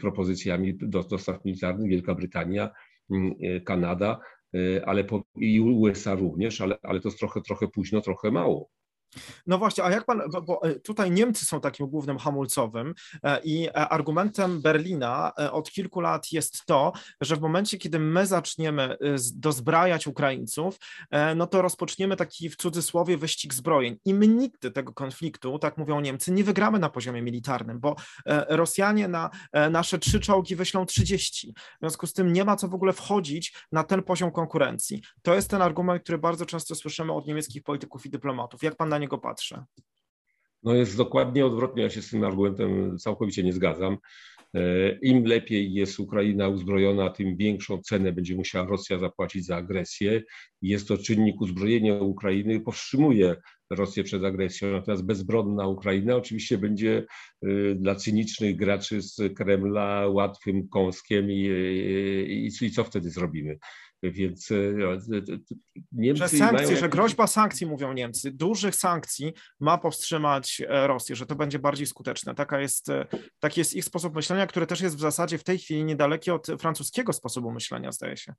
propozycjami 0.00 0.78
dostaw 0.78 1.44
militarnych, 1.44 1.90
Wielka 1.90 2.14
Brytania 2.14 2.70
Mm, 3.10 3.34
e, 3.42 3.60
Kanada, 3.60 4.20
e, 4.54 4.88
ale 4.88 5.04
i 5.36 5.60
USA 5.60 6.14
również, 6.14 6.60
ale, 6.60 6.78
ale 6.82 7.00
to 7.00 7.10
trochę, 7.10 7.40
trochę 7.40 7.68
późno, 7.68 8.00
trochę 8.00 8.30
mało. 8.30 8.70
No 9.46 9.58
właśnie, 9.58 9.84
a 9.84 9.90
jak 9.90 10.04
pan, 10.04 10.22
bo 10.46 10.62
e, 10.62 10.74
tutaj 10.74 11.10
Niemcy 11.10 11.44
są 11.44 11.60
takim 11.60 11.86
głównym 11.86 12.18
hamulcowym 12.18 12.94
e, 13.22 13.40
i 13.44 13.68
e, 13.68 13.88
argumentem 13.88 14.60
Berlina 14.60 15.32
od 15.52 15.70
kilku 15.70 16.00
lat 16.00 16.32
jest 16.32 16.66
to, 16.66 16.92
że 17.20 17.36
w 17.36 17.40
momencie, 17.40 17.78
kiedy 17.78 17.98
my 17.98 18.26
zaczniemy 18.26 18.96
dozbrajać 19.34 20.06
Ukraińców, 20.06 20.78
no 21.36 21.46
to 21.46 21.62
rozpoczniemy 21.62 22.16
taki 22.16 22.50
w 22.50 22.56
cudzysłowie 22.56 23.16
wyścig 23.16 23.54
zbrojeń 23.54 23.96
i 24.04 24.14
my 24.14 24.28
nigdy 24.28 24.70
tego 24.70 24.92
konfliktu, 24.92 25.58
tak 25.58 25.78
mówią 25.78 26.00
Niemcy, 26.00 26.32
nie 26.32 26.44
wygramy 26.44 26.78
na 26.78 26.90
poziomie 26.90 27.22
militarnym, 27.22 27.80
bo 27.80 27.96
Rosjanie 28.48 29.08
na 29.08 29.30
nasze 29.70 29.98
trzy 29.98 30.20
czołgi 30.20 30.56
wyślą 30.56 30.86
30. 30.86 31.54
W 31.76 31.78
związku 31.80 32.06
z 32.06 32.12
tym 32.12 32.32
nie 32.32 32.44
ma 32.44 32.56
co 32.56 32.68
w 32.68 32.74
ogóle 32.74 32.92
wchodzić 32.92 33.54
na 33.72 33.84
ten 33.84 34.02
poziom 34.02 34.30
konkurencji. 34.30 35.02
To 35.22 35.34
jest 35.34 35.50
ten 35.50 35.62
argument, 35.62 36.02
który 36.02 36.18
bardzo 36.18 36.46
często 36.46 36.74
słyszymy 36.74 37.12
od 37.12 37.26
niemieckich 37.26 37.62
polityków 37.62 38.06
i 38.06 38.10
dyplomatów. 38.10 38.62
Jak 38.62 38.76
pan 38.76 38.88
na 38.88 38.98
niego 39.04 39.18
patrzy? 39.18 39.64
No 40.62 40.74
jest 40.74 40.96
dokładnie 40.96 41.46
odwrotnie. 41.46 41.82
Ja 41.82 41.90
się 41.90 42.02
z 42.02 42.10
tym 42.10 42.24
argumentem 42.24 42.98
całkowicie 42.98 43.42
nie 43.42 43.52
zgadzam. 43.52 43.98
E, 44.54 44.92
Im 45.02 45.24
lepiej 45.24 45.72
jest 45.72 46.00
Ukraina 46.00 46.48
uzbrojona, 46.48 47.10
tym 47.10 47.36
większą 47.36 47.82
cenę 47.82 48.12
będzie 48.12 48.36
musiała 48.36 48.66
Rosja 48.66 48.98
zapłacić 48.98 49.46
za 49.46 49.56
agresję. 49.56 50.22
Jest 50.62 50.88
to 50.88 50.98
czynnik 50.98 51.40
uzbrojenia 51.40 51.94
Ukrainy, 51.94 52.60
powstrzymuje 52.60 53.36
Rosję 53.70 54.04
przed 54.04 54.24
agresją. 54.24 54.72
Natomiast 54.72 55.06
bezbronna 55.06 55.66
Ukraina 55.66 56.16
oczywiście 56.16 56.58
będzie 56.58 57.06
e, 57.42 57.74
dla 57.74 57.94
cynicznych 57.94 58.56
graczy 58.56 59.02
z 59.02 59.16
Kremla 59.36 60.08
łatwym 60.08 60.68
kąskiem 60.68 61.30
i, 61.30 61.48
i, 62.28 62.64
i 62.66 62.70
co 62.70 62.84
wtedy 62.84 63.10
zrobimy? 63.10 63.58
Więc 64.10 64.50
e, 64.50 64.54
Niemcy. 65.92 66.22
Że 66.22 66.28
sankcje, 66.28 66.76
że 66.76 66.88
groźba 66.88 67.26
sankcji, 67.26 67.66
mówią 67.66 67.92
Niemcy, 67.92 68.30
dużych 68.30 68.74
sankcji 68.74 69.32
ma 69.60 69.78
powstrzymać 69.78 70.62
e, 70.68 70.86
Rosję, 70.86 71.16
że 71.16 71.26
to 71.26 71.34
będzie 71.34 71.58
bardziej 71.58 71.86
skuteczne. 71.86 72.34
Taka 72.34 72.60
jest, 72.60 72.88
e, 72.88 73.06
taki 73.40 73.60
jest 73.60 73.74
ich 73.74 73.84
sposób 73.84 74.14
myślenia, 74.14 74.46
który 74.46 74.66
też 74.66 74.80
jest 74.80 74.96
w 74.96 75.00
zasadzie 75.00 75.38
w 75.38 75.44
tej 75.44 75.58
chwili 75.58 75.84
niedaleki 75.84 76.30
od 76.30 76.46
francuskiego 76.58 77.12
sposobu 77.12 77.52
myślenia, 77.52 77.92
zdaje 77.92 78.16
się. 78.16 78.34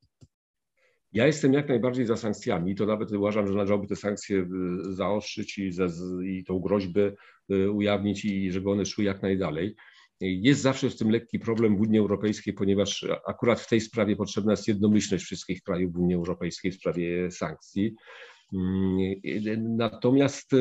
Ja 1.14 1.28
jestem 1.28 1.54
jak 1.54 1.70
najbardziej 1.70 2.06
za 2.06 2.18
sankcjami. 2.18 2.76
To 2.76 2.86
nawet 2.86 3.12
uważam, 3.12 3.48
że 3.48 3.54
należałoby 3.54 3.88
te 3.88 3.96
sankcje 3.96 4.48
zaostrzyć 4.90 5.58
i, 5.58 5.72
ze, 5.72 5.88
i 6.26 6.44
tą 6.44 6.60
groźbę 6.60 7.12
ujawnić 7.74 8.26
i 8.26 8.52
żeby 8.52 8.72
one 8.72 8.86
szły 8.86 9.04
jak 9.04 9.22
najdalej. 9.22 9.76
Jest 10.22 10.62
zawsze 10.62 10.90
z 10.90 10.98
tym 10.98 11.10
lekki 11.10 11.40
problem 11.40 11.78
w 11.78 11.82
Unii 11.82 12.00
Europejskiej, 12.00 12.54
ponieważ 12.54 13.06
akurat 13.28 13.60
w 13.60 13.70
tej 13.70 13.82
sprawie 13.82 14.16
potrzebna 14.16 14.54
jest 14.54 14.68
jednomyślność 14.68 15.24
wszystkich 15.24 15.62
krajów 15.62 15.96
Unii 15.96 16.16
Europejskiej 16.16 16.72
w 16.72 16.76
sprawie 16.76 17.32
sankcji. 17.32 17.96
Natomiast 19.58 20.52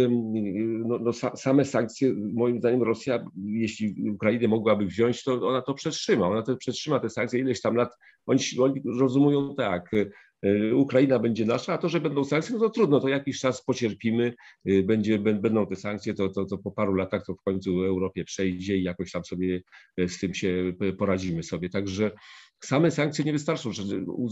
no, 0.86 0.98
no, 0.98 1.12
same 1.36 1.64
sankcje, 1.64 2.14
moim 2.14 2.58
zdaniem 2.58 2.82
Rosja, 2.82 3.24
jeśli 3.36 4.10
Ukrainę 4.10 4.48
mogłaby 4.48 4.86
wziąć, 4.86 5.24
to 5.24 5.48
ona 5.48 5.62
to 5.62 5.74
przetrzyma. 5.74 6.28
Ona 6.28 6.42
to 6.42 6.56
przetrzyma 6.56 7.00
te 7.00 7.10
sankcje 7.10 7.40
ileś 7.40 7.60
tam 7.60 7.76
lat. 7.76 7.90
Oni, 8.26 8.40
oni 8.60 8.82
rozumują 8.98 9.54
tak, 9.54 9.90
Ukraina 10.74 11.18
będzie 11.18 11.44
nasza, 11.44 11.72
a 11.72 11.78
to, 11.78 11.88
że 11.88 12.00
będą 12.00 12.24
sankcje, 12.24 12.54
no 12.54 12.60
to 12.60 12.70
trudno, 12.70 13.00
to 13.00 13.08
jakiś 13.08 13.40
czas 13.40 13.64
pocierpimy, 13.64 14.34
y, 14.68 14.82
będzie, 14.82 15.18
będą 15.18 15.66
te 15.66 15.76
sankcje, 15.76 16.14
to, 16.14 16.28
to, 16.28 16.44
to 16.44 16.58
po 16.58 16.70
paru 16.70 16.94
latach 16.94 17.26
to 17.26 17.34
w 17.34 17.42
końcu 17.42 17.82
Europie 17.82 18.24
przejdzie 18.24 18.76
i 18.76 18.82
jakoś 18.82 19.12
tam 19.12 19.24
sobie 19.24 19.60
y, 20.00 20.08
z 20.08 20.18
tym 20.18 20.34
się 20.34 20.72
poradzimy 20.98 21.42
sobie. 21.42 21.68
Także 21.70 22.10
same 22.64 22.90
sankcje 22.90 23.24
nie 23.24 23.32
wystarczą, 23.32 23.70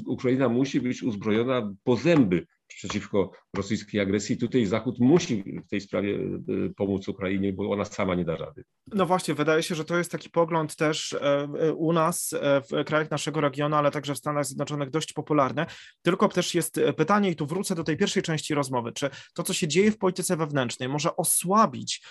Ukraina 0.06 0.48
musi 0.48 0.80
być 0.80 1.02
uzbrojona 1.02 1.74
po 1.84 1.96
zęby 1.96 2.46
przeciwko 2.74 3.30
rosyjskiej 3.56 4.00
agresji. 4.00 4.36
Tutaj 4.36 4.66
Zachód 4.66 4.98
musi 4.98 5.60
w 5.66 5.68
tej 5.68 5.80
sprawie 5.80 6.14
e, 6.14 6.38
pomóc 6.76 7.08
Ukrainie, 7.08 7.52
bo 7.52 7.70
ona 7.70 7.84
sama 7.84 8.14
nie 8.14 8.24
da 8.24 8.36
rady. 8.36 8.64
No 8.94 9.06
właśnie, 9.06 9.34
wydaje 9.34 9.62
się, 9.62 9.74
że 9.74 9.84
to 9.84 9.98
jest 9.98 10.12
taki 10.12 10.30
pogląd 10.30 10.76
też 10.76 11.12
e, 11.12 11.18
e, 11.20 11.72
u 11.74 11.92
nas, 11.92 12.34
w 12.70 12.84
krajach 12.84 13.10
naszego 13.10 13.40
regionu, 13.40 13.76
ale 13.76 13.90
także 13.90 14.14
w 14.14 14.18
Stanach 14.18 14.44
Zjednoczonych 14.44 14.90
dość 14.90 15.12
popularny. 15.12 15.66
Tylko 16.02 16.28
też 16.28 16.54
jest 16.54 16.80
pytanie, 16.96 17.30
i 17.30 17.36
tu 17.36 17.46
wrócę 17.46 17.74
do 17.74 17.84
tej 17.84 17.96
pierwszej 17.96 18.22
części 18.22 18.54
rozmowy, 18.54 18.92
czy 18.92 19.10
to, 19.34 19.42
co 19.42 19.52
się 19.52 19.68
dzieje 19.68 19.90
w 19.90 19.98
polityce 19.98 20.36
wewnętrznej, 20.36 20.88
może 20.88 21.16
osłabić 21.16 22.06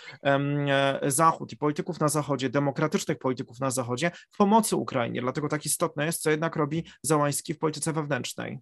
Zachód 1.07 1.51
i 1.53 1.57
polityków 1.57 1.99
na 1.99 2.07
Zachodzie, 2.07 2.49
demokratycznych 2.49 3.17
polityków 3.17 3.59
na 3.59 3.71
Zachodzie 3.71 4.11
w 4.31 4.37
pomocy 4.37 4.75
Ukrainie. 4.75 5.21
Dlatego 5.21 5.47
tak 5.47 5.65
istotne 5.65 6.05
jest, 6.05 6.21
co 6.21 6.31
jednak 6.31 6.55
robi 6.55 6.83
Załański 7.03 7.53
w 7.53 7.59
polityce 7.59 7.93
wewnętrznej. 7.93 8.59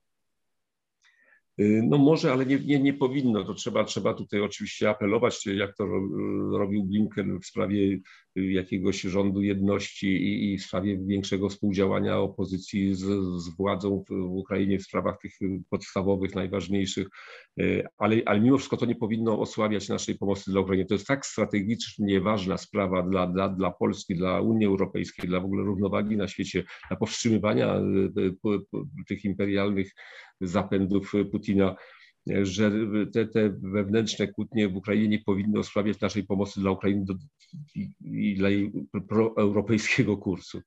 Y, 1.60 1.82
no 1.88 1.98
może, 1.98 2.32
ale 2.32 2.45
nie, 2.45 2.60
nie, 2.60 2.80
nie 2.80 2.93
powinno. 2.93 3.43
To 3.43 3.54
trzeba, 3.54 3.84
trzeba 3.84 4.13
tutaj 4.13 4.41
oczywiście 4.41 4.89
apelować, 4.89 5.45
jak 5.45 5.76
to 5.76 5.86
robił 6.52 6.84
Blinken 6.84 7.39
w 7.39 7.45
sprawie 7.45 8.00
jakiegoś 8.36 9.02
rządu 9.02 9.42
jedności 9.42 10.08
i, 10.08 10.54
i 10.54 10.58
w 10.58 10.63
sprawie 10.63 10.98
większego 10.98 11.50
współdziałania 11.50 12.18
opozycji 12.18 12.96
z, 12.96 13.06
z 13.44 13.56
władzą 13.58 14.04
w, 14.10 14.13
w 14.13 14.32
Ukrainie 14.32 14.80
w 14.80 14.84
sprawach 14.84 15.18
tych 15.22 15.34
podstawowych, 15.70 16.36
najważniejszych. 16.36 17.08
Y, 17.60 17.84
ale, 17.98 18.15
ale 18.26 18.39
mimo 18.39 18.58
wszystko 18.58 18.78
to 18.78 18.86
nie 18.86 18.96
powinno 18.96 19.39
osłabiać 19.39 19.89
naszej 19.89 20.18
pomocy 20.18 20.52
dla 20.52 20.62
Ukrainy. 20.62 20.86
To 20.86 20.94
jest 20.94 21.08
tak 21.08 21.26
strategicznie 21.26 22.22
ważna 22.22 22.58
sprawa 22.58 23.04
dla, 23.04 23.28
dla, 23.28 23.50
dla 23.50 23.72
Polski, 23.72 24.15
dla 24.15 24.42
Unii 24.42 24.68
Europejskiej, 24.68 25.30
dla 25.30 25.39
w 25.39 25.46
ogóle 25.46 25.63
równowagi 25.63 26.18
na 26.18 26.28
świecie, 26.28 26.63
dla 26.88 26.98
powstrzymywania 26.98 27.78
y, 27.78 29.06
tych 29.08 29.26
imperialnych 29.26 29.92
zapędów 30.42 31.13
Putina, 31.32 31.76
że 32.42 32.72
te, 33.13 33.28
te 33.28 33.50
wewnętrzne 33.50 34.28
kłótnie 34.28 34.70
w 34.70 34.76
Ukrainie 34.76 35.08
nie 35.08 35.20
powinny 35.20 35.60
osłabiać 35.60 36.00
naszej 36.00 36.24
pomocy 36.24 36.60
dla 36.60 36.72
Ukrainy 36.72 37.06
do, 37.06 37.13
i, 37.76 37.89
i 38.02 38.36
dla 38.36 38.50
jej 38.50 38.72
proeuropejskiego 39.08 40.18
kursu. 40.18 40.62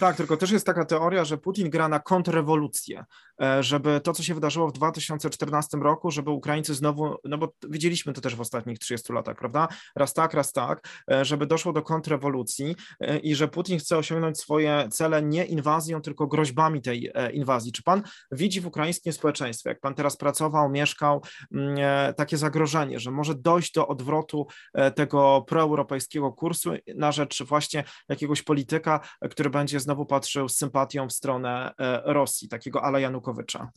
Tak, 0.00 0.16
tylko 0.16 0.36
też 0.36 0.50
jest 0.50 0.66
taka 0.66 0.84
teoria, 0.84 1.24
że 1.24 1.38
Putin 1.38 1.70
gra 1.70 1.88
na 1.88 2.00
kontrrewolucję, 2.00 3.04
e, 3.42 3.62
żeby 3.62 4.00
to, 4.00 4.12
co 4.12 4.22
się 4.22 4.34
wydarzyło 4.34 4.68
w 4.68 4.72
2014 4.72 5.78
roku, 5.78 6.10
żeby 6.10 6.30
Ukraińcy 6.30 6.74
znowu, 6.74 7.16
no 7.24 7.38
bo 7.38 7.52
widzieliśmy 7.68 8.12
to 8.12 8.20
też 8.20 8.36
w 8.36 8.40
ostatnich 8.40 8.78
30 8.78 9.12
latach, 9.12 9.36
prawda? 9.38 9.68
Raz 9.96 10.14
tak, 10.14 10.34
raz 10.34 10.52
tak, 10.52 10.88
e, 11.10 11.24
żeby 11.24 11.46
doszło 11.46 11.72
do 11.72 11.82
kontrrewolucji 11.82 12.76
e, 13.00 13.18
i 13.18 13.34
że 13.34 13.48
Putin 13.48 13.78
chce 13.78 13.98
osiągnąć 13.98 14.38
swoje 14.38 14.88
cele 14.90 15.22
nie 15.22 15.44
inwazją, 15.44 16.00
tylko 16.00 16.26
groźbami 16.26 16.82
tej 16.82 17.12
inwazji. 17.32 17.72
Czy 17.72 17.82
pan 17.82 18.02
widzi 18.32 18.60
w 18.60 18.66
ukraińskim 18.66 19.12
społeczeństwie, 19.12 19.70
jak 19.70 19.80
pan 19.80 19.94
teraz 19.94 20.16
pracował, 20.16 20.68
mieszkał, 20.68 21.22
mm, 21.52 21.76
takie 22.14 22.36
zagrożenie, 22.36 23.00
że 23.00 23.10
może 23.10 23.34
dojść 23.34 23.72
do 23.72 23.88
odwrotu 23.88 24.46
tego 24.94 25.44
proeuropejskiego 25.48 26.32
kursu 26.32 26.70
na 26.94 27.12
rzecz 27.12 27.42
właśnie 27.42 27.84
jakiegoś 28.08 28.42
polityka, 28.42 29.00
który 29.30 29.50
będzie 29.50 29.65
będzie 29.66 29.80
znowu 29.80 30.06
patrzył 30.06 30.48
z 30.48 30.56
sympatią 30.56 31.08
w 31.08 31.12
stronę 31.12 31.72
e, 31.78 32.02
Rosji, 32.12 32.48
takiego 32.48 32.82
Ala 32.82 33.00
Janukowycza? 33.00 33.70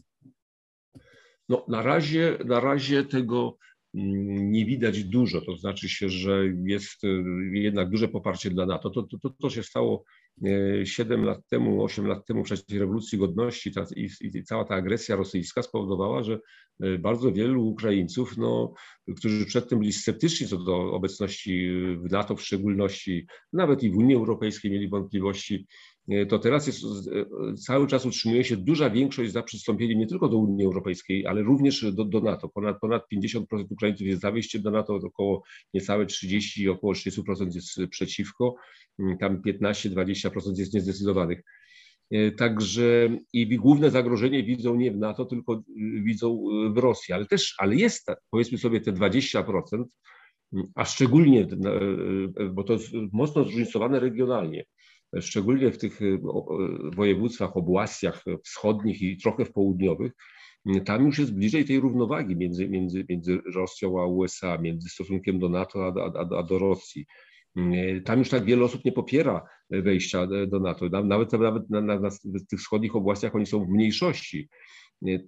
No, 1.50 1.66
na, 1.68 1.82
razie, 1.82 2.38
na 2.46 2.60
razie 2.60 3.06
tego 3.06 3.58
mm, 3.96 4.52
nie 4.52 4.66
widać 4.66 5.04
dużo, 5.04 5.42
to 5.42 5.58
znaczy 5.58 5.90
się, 5.90 6.10
że 6.10 6.46
jest 6.66 7.04
e, 7.04 7.08
jednak 7.54 7.90
duże 7.90 8.08
poparcie 8.08 8.50
dla 8.50 8.66
NATO. 8.66 8.90
To, 8.90 9.04
to, 9.22 9.30
to 9.30 9.50
się 9.50 9.64
stało 9.64 10.04
7 10.84 11.24
e, 11.24 11.26
lat 11.26 11.48
temu, 11.50 11.84
8 11.84 12.08
lat 12.08 12.26
temu 12.26 12.44
w 12.44 12.48
czasie 12.48 12.64
rewolucji 12.72 13.18
godności 13.18 13.72
ta, 13.72 13.86
i, 13.96 14.10
i, 14.22 14.44
cała 14.44 14.66
ta 14.66 14.76
agresja 14.76 15.16
rosyjska 15.16 15.62
spowodowała, 15.62 16.24
że 16.24 16.40
bardzo 17.00 17.32
wielu 17.32 17.68
Ukraińców, 17.68 18.38
no, 18.38 18.74
którzy 19.18 19.46
przedtem 19.46 19.80
byli 19.80 19.94
sceptyczni 19.94 20.48
co 20.48 20.58
do 20.58 20.94
obecności 20.94 21.70
w 21.98 22.12
NATO 22.12 22.36
w 22.36 22.42
szczególności, 22.42 23.28
nawet 23.54 23.84
i 23.84 23.92
w 23.92 23.98
Unii 23.98 24.16
Europejskiej 24.16 24.72
mieli 24.72 24.90
wątpliwości, 24.90 25.68
E, 26.10 26.26
to 26.26 26.40
teraz 26.40 26.68
jest, 26.68 26.84
e, 26.84 27.54
cały 27.54 27.88
czas 27.88 28.06
utrzymuje 28.06 28.44
się 28.44 28.58
duża 28.58 28.90
większość 28.90 29.32
za 29.32 29.44
przystąpieniem 29.44 30.00
nie 30.00 30.08
tylko 30.08 30.30
do 30.30 30.38
Unii 30.38 30.66
Europejskiej, 30.66 31.26
ale 31.28 31.42
również 31.42 31.94
do, 31.94 32.06
do 32.06 32.22
NATO. 32.22 32.50
Ponad, 32.50 32.80
ponad 32.80 33.04
50% 33.14 33.66
Ukraińców 33.70 34.08
jest 34.08 34.22
za 34.22 34.32
wejściem 34.32 34.62
do 34.62 34.72
NATO, 34.72 34.96
około 34.96 35.44
niecałe 35.74 36.06
30, 36.06 36.70
około 36.70 36.94
30% 36.94 37.56
jest 37.56 37.80
przeciwko. 37.90 38.56
Tam 39.20 39.42
15-20% 39.42 40.58
jest 40.58 40.74
niezdecydowanych. 40.74 41.42
Także 42.38 43.10
i 43.34 43.58
główne 43.58 43.92
zagrożenie 43.92 44.44
widzą 44.44 44.76
nie 44.76 44.92
w 44.92 44.98
NATO, 44.98 45.26
tylko 45.26 45.64
widzą 46.04 46.44
w 46.74 46.78
Rosji, 46.78 47.14
ale 47.14 47.26
też, 47.26 47.56
ale 47.58 47.76
jest, 47.76 48.08
powiedzmy 48.32 48.58
sobie, 48.58 48.82
te 48.82 48.92
20%, 48.92 49.84
a 50.76 50.86
szczególnie, 50.86 51.48
bo 52.54 52.64
to 52.64 52.74
jest 52.74 52.88
mocno 53.14 53.44
zróżnicowane 53.44 54.00
regionalnie, 54.00 54.66
szczególnie 55.20 55.72
w 55.72 55.78
tych 55.78 56.00
województwach, 56.96 57.58
obłastiach 57.58 58.24
wschodnich 58.44 59.02
i 59.02 59.18
trochę 59.18 59.46
w 59.46 59.54
południowych, 59.54 60.12
tam 60.86 61.06
już 61.06 61.20
jest 61.20 61.34
bliżej 61.34 61.66
tej 61.66 61.80
równowagi 61.80 62.36
między, 62.36 62.70
między, 62.70 63.06
między 63.10 63.42
Rosją 63.56 64.02
a 64.02 64.06
USA, 64.06 64.58
między 64.58 64.90
stosunkiem 64.90 65.40
do 65.40 65.50
NATO 65.50 65.86
a, 65.86 65.94
a, 66.20 66.40
a 66.40 66.44
do 66.44 66.60
Rosji. 66.60 67.06
Tam 68.06 68.20
już 68.20 68.30
tak 68.30 68.46
wiele 68.46 68.64
osób 68.64 68.86
nie 68.86 68.92
popiera 68.92 69.46
wejścia 69.70 70.28
do 70.48 70.60
NATO. 70.60 70.90
Nawet, 71.04 71.34
nawet 71.34 71.70
na, 71.70 71.82
na, 71.82 72.00
na 72.00 72.10
tych 72.50 72.60
wschodnich 72.60 72.96
obłastiach 72.96 73.36
oni 73.36 73.46
są 73.46 73.66
w 73.66 73.70
mniejszości. 73.70 74.50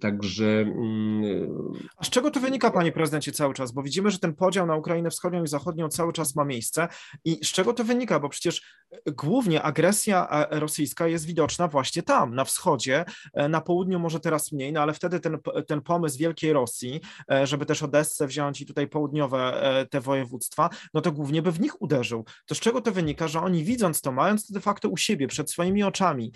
Także. 0.00 0.46
Mm, 0.60 1.72
A 1.96 2.04
z 2.04 2.10
czego 2.10 2.30
to 2.30 2.40
wynika, 2.40 2.70
panie 2.70 2.92
prezydencie, 2.92 3.32
cały 3.32 3.54
czas? 3.54 3.72
Bo 3.72 3.82
widzimy, 3.82 4.10
że 4.10 4.18
ten 4.18 4.34
podział 4.34 4.66
na 4.66 4.76
Ukrainę 4.76 5.10
wschodnią 5.10 5.44
i 5.44 5.48
zachodnią 5.48 5.88
cały 5.88 6.12
czas 6.12 6.36
ma 6.36 6.44
miejsce. 6.44 6.88
I 7.24 7.44
z 7.44 7.52
czego 7.52 7.72
to 7.72 7.84
wynika? 7.84 8.20
Bo 8.20 8.28
przecież 8.28 8.62
e, 8.90 9.12
głównie 9.12 9.62
agresja 9.62 10.28
e, 10.28 10.60
rosyjska 10.60 11.06
jest 11.06 11.26
widoczna 11.26 11.68
właśnie 11.68 12.02
tam, 12.02 12.34
na 12.34 12.44
wschodzie, 12.44 13.04
e, 13.34 13.48
na 13.48 13.60
południu 13.60 13.98
może 13.98 14.20
teraz 14.20 14.52
mniej, 14.52 14.72
no 14.72 14.80
ale 14.80 14.92
wtedy 14.92 15.20
ten, 15.20 15.38
ten 15.66 15.80
pomysł 15.80 16.18
Wielkiej 16.18 16.52
Rosji, 16.52 17.00
żeby 17.44 17.66
też 17.66 17.82
Odessę 17.82 18.26
wziąć 18.26 18.60
i 18.60 18.66
tutaj 18.66 18.88
południowe 18.88 19.62
te 19.90 20.00
województwa, 20.00 20.70
no 20.94 21.00
to 21.00 21.12
głównie 21.12 21.42
by 21.42 21.52
w 21.52 21.60
nich 21.60 21.82
uderzył. 21.82 22.24
To 22.46 22.54
z 22.54 22.60
czego 22.60 22.80
to 22.80 22.92
wynika, 22.92 23.28
że 23.28 23.40
oni 23.40 23.64
widząc 23.64 24.00
to, 24.00 24.12
mając 24.12 24.46
to 24.46 24.54
de 24.54 24.60
facto 24.60 24.88
u 24.88 24.96
siebie, 24.96 25.28
przed 25.28 25.50
swoimi 25.50 25.82
oczami, 25.82 26.32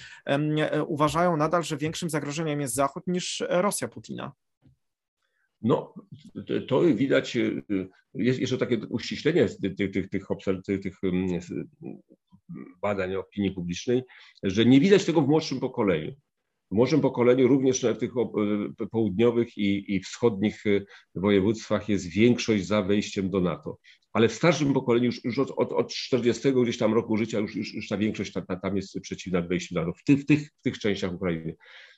uważają 0.87 1.37
nadal, 1.37 1.63
że 1.63 1.77
większym 1.77 2.11
zagrożeniem 2.11 2.61
jest 2.61 2.75
Zachód 2.75 3.07
niż 3.07 3.26
niż 3.27 3.43
Rosja 3.49 3.89
Putina. 3.89 4.33
No, 5.63 5.95
to 6.69 6.81
widać, 6.81 7.37
y, 7.37 7.63
jest 8.15 8.41
jeszcze 8.41 8.59
takie 8.59 8.79
uściślenie 8.79 9.47
tych, 9.49 9.91
tych, 9.91 10.11
tych, 10.11 10.27
tych, 10.67 10.81
tych 10.81 11.05
mm, 11.05 11.41
badań 12.83 13.15
opinii 13.15 13.51
publicznej, 13.51 14.03
że 14.43 14.67
nie 14.67 14.81
widać 14.81 15.05
tego 15.05 15.23
w 15.23 15.29
młodszym 15.29 15.61
pokoleniu. 15.61 16.13
W 16.71 16.75
młodszym 16.75 17.01
pokoleniu, 17.01 17.49
również 17.49 17.85
w 17.85 17.99
tych 17.99 18.11
y, 18.83 18.87
południowych 18.87 19.59
i, 19.59 19.95
i 19.95 20.01
wschodnich 20.01 20.67
y, 20.67 20.87
województwach 21.15 21.89
jest 21.89 22.09
większość 22.09 22.67
za 22.67 22.83
wejściem 22.83 23.31
do 23.31 23.41
NATO. 23.41 23.79
Ale 24.17 24.29
w 24.29 24.35
starszym 24.35 24.73
pokoleniu, 24.73 25.07
już, 25.07 25.25
już 25.25 25.39
od, 25.39 25.51
od, 25.57 25.73
od 25.73 25.93
40 25.93 26.53
gdzieś 26.63 26.79
tam 26.79 26.95
roku 26.95 27.17
życia, 27.17 27.39
już, 27.39 27.57
już, 27.57 27.75
już 27.75 27.89
ta 27.89 27.97
większość 27.97 28.33
tam, 28.33 28.45
tam 28.63 28.77
jest 28.77 29.01
przeciwna 29.01 29.43
wejściu 29.43 29.75
do 29.75 29.93
w 29.93 30.05
tych, 30.05 30.21
w 30.21 30.27
tych, 30.27 30.41
w 30.41 30.63
tych 30.63 30.79
częściach 30.79 31.15
Ukrainy 31.15 31.57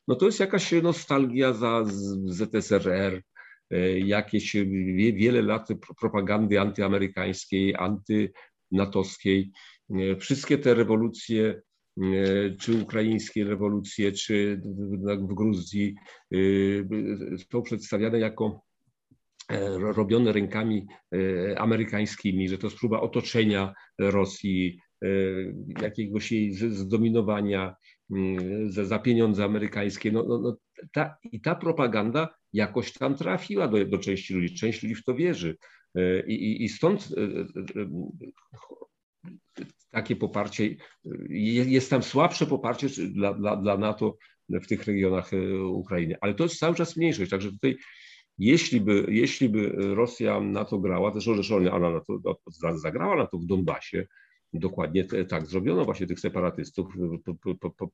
no 0.08 0.14
to 0.14 0.26
jest 0.26 0.40
jakaś 0.40 0.72
nostalgia 0.82 1.52
za 1.52 1.84
ZSRR, 2.26 3.22
e, 3.70 3.98
jakieś 3.98 4.56
wiele 5.14 5.42
lat 5.42 5.68
propagandy 6.00 6.60
antyamerykańskiej, 6.60 7.74
antynatowskiej. 7.74 9.50
E, 9.90 10.16
wszystkie 10.16 10.58
te 10.58 10.74
rewolucje, 10.74 11.62
e, 12.02 12.56
czy 12.60 12.82
ukraińskie 12.82 13.44
rewolucje, 13.44 14.12
czy 14.12 14.60
w 15.18 15.34
Gruzji, 15.34 15.94
są 17.52 17.62
przedstawiane 17.62 18.18
jako 18.18 18.67
robione 19.78 20.32
rękami 20.32 20.86
amerykańskimi, 21.57 22.49
że 22.49 22.59
to 22.59 22.66
jest 22.66 22.78
próba 22.78 23.01
otoczenia 23.01 23.74
Rosji, 23.99 24.80
jakiegoś 25.82 26.32
jej 26.32 26.53
zdominowania, 26.55 27.74
Mm, 28.11 28.72
za, 28.72 28.84
za 28.84 28.99
pieniądze 28.99 29.44
amerykańskie. 29.44 30.12
No, 30.12 30.24
no, 30.28 30.38
no, 30.38 30.57
ta, 30.92 31.16
I 31.32 31.40
ta 31.40 31.55
propaganda 31.55 32.34
jakoś 32.53 32.92
tam 32.92 33.14
trafiła 33.14 33.68
do, 33.68 33.84
do 33.84 33.99
części 33.99 34.34
ludzi. 34.34 34.55
Część 34.55 34.82
ludzi 34.82 34.94
w 34.94 35.05
to 35.05 35.14
wierzy. 35.14 35.57
E, 35.94 36.26
I, 36.26 36.32
i, 36.32 36.64
i 36.64 36.68
stąd 36.68 37.09
e, 37.16 37.22
e, 37.80 37.88
takie 39.90 40.16
poparcie, 40.16 40.76
jest 41.28 41.90
tam 41.90 42.03
słabsze 42.03 42.46
poparcie 42.46 42.88
dla, 42.88 43.34
dla, 43.34 43.57
dla 43.57 43.76
NATO 43.76 44.16
w 44.49 44.66
tych 44.66 44.84
regionach 44.84 45.30
Ukrainy, 45.72 46.16
ale 46.20 46.34
to 46.34 46.44
jest 46.44 46.59
cały 46.59 46.74
czas 46.74 46.96
mniejszość, 46.96 47.30
także 47.30 47.51
tutaj 47.51 47.76
jeśli 48.39 48.80
by, 48.80 49.07
jeśli 49.09 49.49
by 49.49 49.72
Rosja 49.95 50.41
na 50.41 50.64
to 50.64 50.78
grała, 50.78 51.12
zresztą, 51.12 51.34
zresztą 51.34 51.57
ona 51.57 51.91
na 51.91 52.01
to, 52.01 52.18
zagrała 52.74 53.16
na 53.16 53.26
to 53.26 53.39
w 53.39 53.45
Donbasie, 53.45 54.07
Dokładnie 54.53 55.05
tak 55.05 55.46
zrobiono. 55.46 55.84
Właśnie 55.84 56.07
tych 56.07 56.20
separatystów 56.20 56.86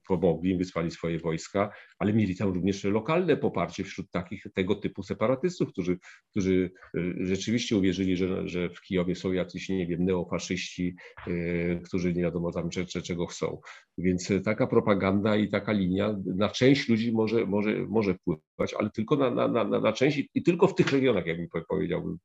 pomogli 0.09 0.51
im, 0.51 0.59
wysłali 0.59 0.91
swoje 0.91 1.19
wojska, 1.19 1.71
ale 1.99 2.13
mieli 2.13 2.37
tam 2.37 2.53
również 2.53 2.85
lokalne 2.85 3.37
poparcie 3.37 3.85
wśród 3.85 4.11
takich 4.11 4.47
tego 4.55 4.75
typu 4.75 5.03
separatystów, 5.03 5.69
którzy, 5.69 5.99
którzy 6.31 6.71
y, 6.97 7.15
rzeczywiście 7.21 7.77
uwierzyli, 7.77 8.17
że, 8.17 8.49
że 8.49 8.71
w 8.71 8.81
Kijowie 8.81 9.15
są 9.15 9.33
jacyś, 9.33 9.69
nie 9.69 9.87
wiem, 9.87 10.05
neofaszyści, 10.05 10.97
y, 11.29 11.81
którzy 11.85 12.15
nie 12.15 12.23
wiadomo 12.23 12.53
tam 12.53 12.71
czego 13.05 13.27
chcą. 13.27 13.61
Więc 13.99 14.33
taka 14.45 14.67
propaganda 14.67 15.37
i 15.37 15.49
taka 15.49 15.73
linia 15.73 16.17
na 16.27 16.49
część 16.49 16.89
ludzi 16.89 17.13
może, 17.13 17.47
może, 17.47 17.87
może 17.89 18.15
wpływać, 18.15 18.75
ale 18.79 18.91
tylko 18.91 19.17
na, 19.17 19.31
na, 19.31 19.49
na, 19.49 19.81
na 19.81 19.93
część 19.93 20.23
i 20.35 20.43
tylko 20.43 20.67
w 20.67 20.75
tych 20.75 20.93
regionach, 20.93 21.27
jakbym 21.27 21.49
powiedział, 21.69 22.17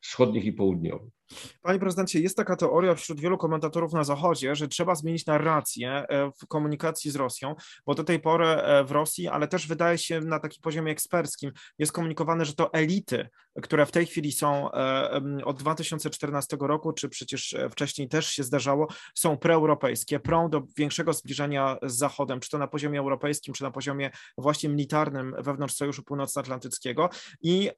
wschodnich 0.00 0.44
i 0.44 0.52
południowych. 0.52 1.17
Panie 1.62 1.78
prezydencie, 1.78 2.20
jest 2.20 2.36
taka 2.36 2.56
teoria 2.56 2.94
wśród 2.94 3.20
wielu 3.20 3.38
komentatorów 3.38 3.92
na 3.92 4.04
Zachodzie, 4.04 4.54
że 4.54 4.68
trzeba 4.68 4.94
zmienić 4.94 5.26
narrację 5.26 5.90
e, 5.90 6.30
w 6.30 6.46
komunikacji 6.46 7.10
z 7.10 7.16
Rosją, 7.16 7.54
bo 7.86 7.94
do 7.94 8.04
tej 8.04 8.20
pory 8.20 8.46
e, 8.46 8.84
w 8.84 8.90
Rosji, 8.90 9.28
ale 9.28 9.48
też 9.48 9.66
wydaje 9.66 9.98
się 9.98 10.20
na 10.20 10.40
takim 10.40 10.62
poziomie 10.62 10.92
eksperckim, 10.92 11.52
jest 11.78 11.92
komunikowane, 11.92 12.44
że 12.44 12.54
to 12.54 12.72
elity, 12.72 13.28
które 13.62 13.86
w 13.86 13.90
tej 13.90 14.06
chwili 14.06 14.32
są 14.32 14.72
e, 14.72 15.20
od 15.44 15.58
2014 15.58 16.56
roku, 16.60 16.92
czy 16.92 17.08
przecież 17.08 17.56
wcześniej 17.70 18.08
też 18.08 18.26
się 18.26 18.42
zdarzało, 18.42 18.88
są 19.14 19.36
preeuropejskie, 19.36 20.20
prą 20.20 20.50
do 20.50 20.62
większego 20.76 21.12
zbliżenia 21.12 21.76
z 21.82 21.96
Zachodem, 21.96 22.40
czy 22.40 22.50
to 22.50 22.58
na 22.58 22.66
poziomie 22.66 22.98
europejskim, 22.98 23.54
czy 23.54 23.62
na 23.62 23.70
poziomie 23.70 24.10
właśnie 24.38 24.68
militarnym 24.68 25.34
wewnątrz 25.38 25.74
Sojuszu 25.74 26.02
Północnoatlantyckiego. 26.02 27.10
I 27.42 27.70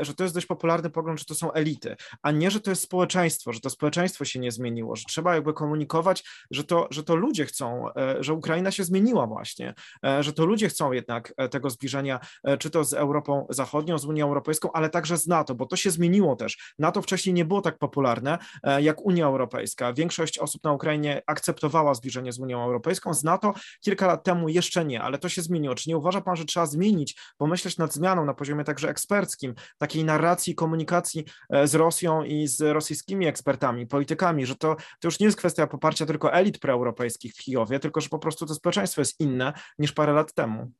że 0.00 0.14
to 0.14 0.22
jest 0.22 0.34
dość 0.34 0.46
popularny 0.46 0.90
pogląd, 0.90 1.18
że 1.18 1.24
to 1.24 1.34
są 1.34 1.52
elity, 1.52 1.96
a 2.22 2.30
nie, 2.30 2.50
że 2.50 2.60
to 2.60 2.70
jest 2.70 2.82
społeczeństwo, 2.96 3.52
że 3.52 3.60
to 3.60 3.70
społeczeństwo 3.70 4.24
się 4.24 4.38
nie 4.38 4.52
zmieniło, 4.52 4.96
że 4.96 5.04
trzeba 5.08 5.34
jakby 5.34 5.52
komunikować, 5.52 6.24
że 6.50 6.64
to, 6.64 6.88
że 6.90 7.02
to 7.02 7.16
ludzie 7.16 7.44
chcą, 7.44 7.94
e, 7.96 8.16
że 8.20 8.34
Ukraina 8.34 8.70
się 8.70 8.84
zmieniła 8.84 9.26
właśnie, 9.26 9.74
e, 10.04 10.22
że 10.22 10.32
to 10.32 10.46
ludzie 10.46 10.68
chcą 10.68 10.92
jednak 10.92 11.34
e, 11.36 11.48
tego 11.48 11.70
zbliżenia, 11.70 12.20
czy 12.58 12.70
to 12.70 12.84
z 12.84 12.92
Europą 12.92 13.46
Zachodnią, 13.50 13.98
z 13.98 14.04
Unią 14.04 14.26
Europejską, 14.26 14.72
ale 14.72 14.90
także 14.90 15.16
z 15.16 15.26
NATO, 15.26 15.54
bo 15.54 15.66
to 15.66 15.76
się 15.76 15.90
zmieniło 15.90 16.36
też. 16.36 16.74
NATO 16.78 17.02
wcześniej 17.02 17.34
nie 17.34 17.44
było 17.44 17.60
tak 17.60 17.78
popularne 17.78 18.38
jak 18.80 19.00
Unia 19.00 19.26
Europejska. 19.26 19.92
Większość 19.92 20.38
osób 20.38 20.64
na 20.64 20.72
Ukrainie 20.72 21.22
akceptowała 21.26 21.94
zbliżenie 21.94 22.32
z 22.32 22.38
Unią 22.38 22.64
Europejską, 22.64 23.14
z 23.14 23.24
NATO 23.24 23.54
kilka 23.80 24.06
lat 24.06 24.24
temu 24.24 24.48
jeszcze 24.48 24.84
nie, 24.84 25.02
ale 25.02 25.18
to 25.18 25.28
się 25.28 25.42
zmieniło. 25.42 25.74
Czy 25.74 25.88
nie 25.88 25.96
uważa 25.96 26.20
Pan, 26.20 26.36
że 26.36 26.44
trzeba 26.44 26.66
zmienić, 26.66 27.16
pomyśleć 27.36 27.78
nad 27.78 27.92
zmianą 27.92 28.24
na 28.24 28.34
poziomie 28.34 28.64
także 28.64 28.88
eksperckim, 28.88 29.54
takiej 29.78 30.04
narracji, 30.04 30.54
komunikacji 30.54 31.24
z 31.64 31.74
Rosją 31.74 32.22
i 32.22 32.46
z 32.46 32.60
Rosją 32.60 32.85
rosyjskimi 32.86 33.26
ekspertami, 33.26 33.86
politykami, 33.86 34.46
że 34.46 34.56
to, 34.56 34.76
to 35.00 35.08
już 35.08 35.20
nie 35.20 35.26
jest 35.26 35.38
kwestia 35.38 35.66
poparcia 35.66 36.06
tylko 36.06 36.32
elit 36.32 36.58
preeuropejskich 36.58 37.34
w 37.34 37.38
Kijowie, 37.38 37.78
tylko 37.78 38.00
że 38.00 38.08
po 38.08 38.18
prostu 38.18 38.46
to 38.46 38.54
społeczeństwo 38.54 39.00
jest 39.00 39.20
inne 39.20 39.52
niż 39.78 39.92
parę 39.92 40.12
lat 40.12 40.34
temu. 40.34 40.72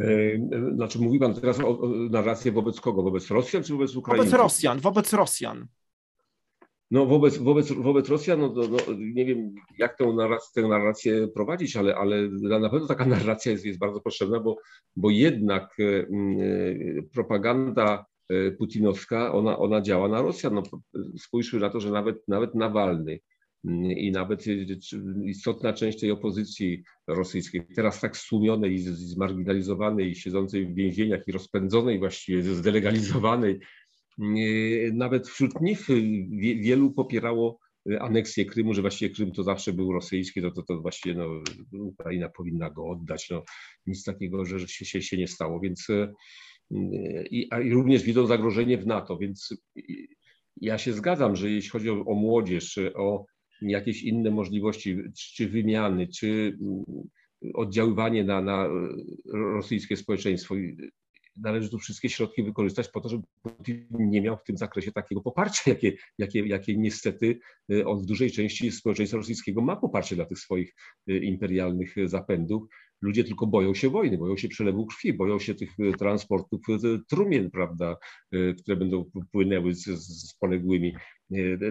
E, 0.00 0.06
znaczy 0.74 0.98
mówi 0.98 1.18
Pan 1.18 1.34
teraz 1.34 1.60
o, 1.60 1.80
o 1.80 1.88
narrację 2.10 2.52
wobec 2.52 2.80
kogo? 2.80 3.02
Wobec 3.02 3.30
Rosjan 3.30 3.62
czy 3.62 3.72
wobec 3.72 3.96
Ukrainy? 3.96 4.24
Wobec 4.24 4.40
Rosjan, 4.40 4.80
wobec 4.80 5.12
Rosjan. 5.12 5.66
No 6.90 7.06
wobec, 7.06 7.38
wobec, 7.38 7.72
wobec 7.72 8.08
Rosjan, 8.08 8.40
no, 8.40 8.52
no, 8.56 8.94
nie 8.98 9.24
wiem 9.24 9.54
jak 9.78 9.98
tę 9.98 10.06
narrację, 10.06 10.62
tę 10.62 10.68
narrację 10.68 11.28
prowadzić, 11.28 11.76
ale, 11.76 11.96
ale 11.96 12.28
na 12.60 12.70
pewno 12.70 12.86
taka 12.86 13.06
narracja 13.16 13.52
jest, 13.52 13.64
jest 13.64 13.78
bardzo 13.78 14.00
potrzebna, 14.00 14.40
bo, 14.40 14.56
bo 14.96 15.10
jednak 15.10 15.78
y, 15.78 15.82
y, 15.82 17.08
propaganda 17.12 18.06
putinowska, 18.58 19.32
ona, 19.32 19.58
ona 19.58 19.80
działa 19.80 20.08
na 20.08 20.22
Rosjan. 20.22 20.54
No, 20.54 20.62
spójrzmy 21.18 21.60
na 21.60 21.70
to, 21.70 21.80
że 21.80 21.90
nawet, 21.90 22.28
nawet 22.28 22.54
Nawalny 22.54 23.20
mm, 23.64 23.90
i 23.92 24.12
nawet 24.12 24.44
istotna 25.24 25.72
część 25.72 26.00
tej 26.00 26.10
opozycji 26.10 26.82
rosyjskiej, 27.06 27.66
teraz 27.76 28.00
tak 28.00 28.16
stłumionej 28.16 28.78
zmarginalizowanej, 28.78 30.14
siedzącej 30.14 30.66
w 30.66 30.74
więzieniach 30.74 31.28
i 31.28 31.32
rozpędzonej 31.32 31.98
właściwie, 31.98 32.42
zdelegalizowanej, 32.42 33.60
mm, 34.18 34.96
nawet 34.96 35.28
wśród 35.28 35.60
nich 35.60 35.86
wielu 36.60 36.90
popierało 36.90 37.58
aneksję 38.00 38.44
Krymu, 38.44 38.74
że 38.74 38.80
właściwie 38.80 39.14
Krym 39.14 39.32
to 39.32 39.42
zawsze 39.42 39.72
był 39.72 39.92
rosyjski, 39.92 40.42
to, 40.42 40.50
to, 40.50 40.62
to 40.62 40.80
właściwie 40.80 41.14
no, 41.14 41.42
Ukraina 41.72 42.28
powinna 42.28 42.70
go 42.70 42.88
oddać. 42.88 43.30
No, 43.30 43.44
nic 43.86 44.04
takiego, 44.04 44.44
że 44.44 44.68
się, 44.68 44.84
się, 44.84 45.02
się 45.02 45.16
nie 45.16 45.28
stało, 45.28 45.60
więc 45.60 45.86
i, 47.30 47.48
a, 47.50 47.60
i 47.60 47.70
również 47.70 48.02
widzą 48.02 48.26
zagrożenie 48.26 48.78
w 48.78 48.86
NATO, 48.86 49.16
więc 49.18 49.54
ja 50.60 50.78
się 50.78 50.92
zgadzam, 50.92 51.36
że 51.36 51.50
jeśli 51.50 51.70
chodzi 51.70 51.90
o, 51.90 52.04
o 52.04 52.14
młodzież, 52.14 52.78
o 52.94 53.24
jakieś 53.62 54.02
inne 54.02 54.30
możliwości, 54.30 54.98
czy 55.14 55.48
wymiany, 55.48 56.08
czy 56.08 56.58
mm, 56.60 56.84
oddziaływanie 57.54 58.24
na, 58.24 58.40
na 58.40 58.68
rosyjskie 59.32 59.96
społeczeństwo 59.96 60.54
należy 61.36 61.70
tu 61.70 61.78
wszystkie 61.78 62.08
środki 62.08 62.42
wykorzystać 62.42 62.88
po 62.88 63.00
to, 63.00 63.08
żeby 63.08 63.22
Putin 63.42 63.86
nie 63.90 64.20
miał 64.20 64.36
w 64.36 64.44
tym 64.44 64.56
zakresie 64.56 64.92
takiego 64.92 65.20
poparcia, 65.20 65.62
jakie, 65.70 65.92
jakie, 66.18 66.46
jakie 66.46 66.76
niestety 66.76 67.38
y, 67.72 67.86
on 67.86 67.98
w 67.98 68.06
dużej 68.06 68.30
części 68.30 68.72
społeczeństwa 68.72 69.16
rosyjskiego 69.16 69.62
ma 69.62 69.76
poparcie 69.76 70.16
dla 70.16 70.24
tych 70.24 70.38
swoich 70.38 70.74
y, 71.10 71.18
imperialnych 71.18 71.94
zapędów. 72.04 72.62
Ludzie 73.04 73.24
tylko 73.24 73.46
boją 73.46 73.74
się 73.74 73.90
wojny, 73.90 74.18
boją 74.18 74.36
się 74.36 74.48
przelewu 74.48 74.86
krwi, 74.86 75.12
boją 75.12 75.38
się 75.38 75.54
tych 75.54 75.80
y, 75.80 75.92
transportów 75.98 76.60
trumien, 77.08 77.50
prawda, 77.50 77.96
które 78.62 78.76
będą 78.76 79.10
płynęły 79.32 79.74
z, 79.74 79.84
z 79.84 80.34
poległymi. 80.34 80.94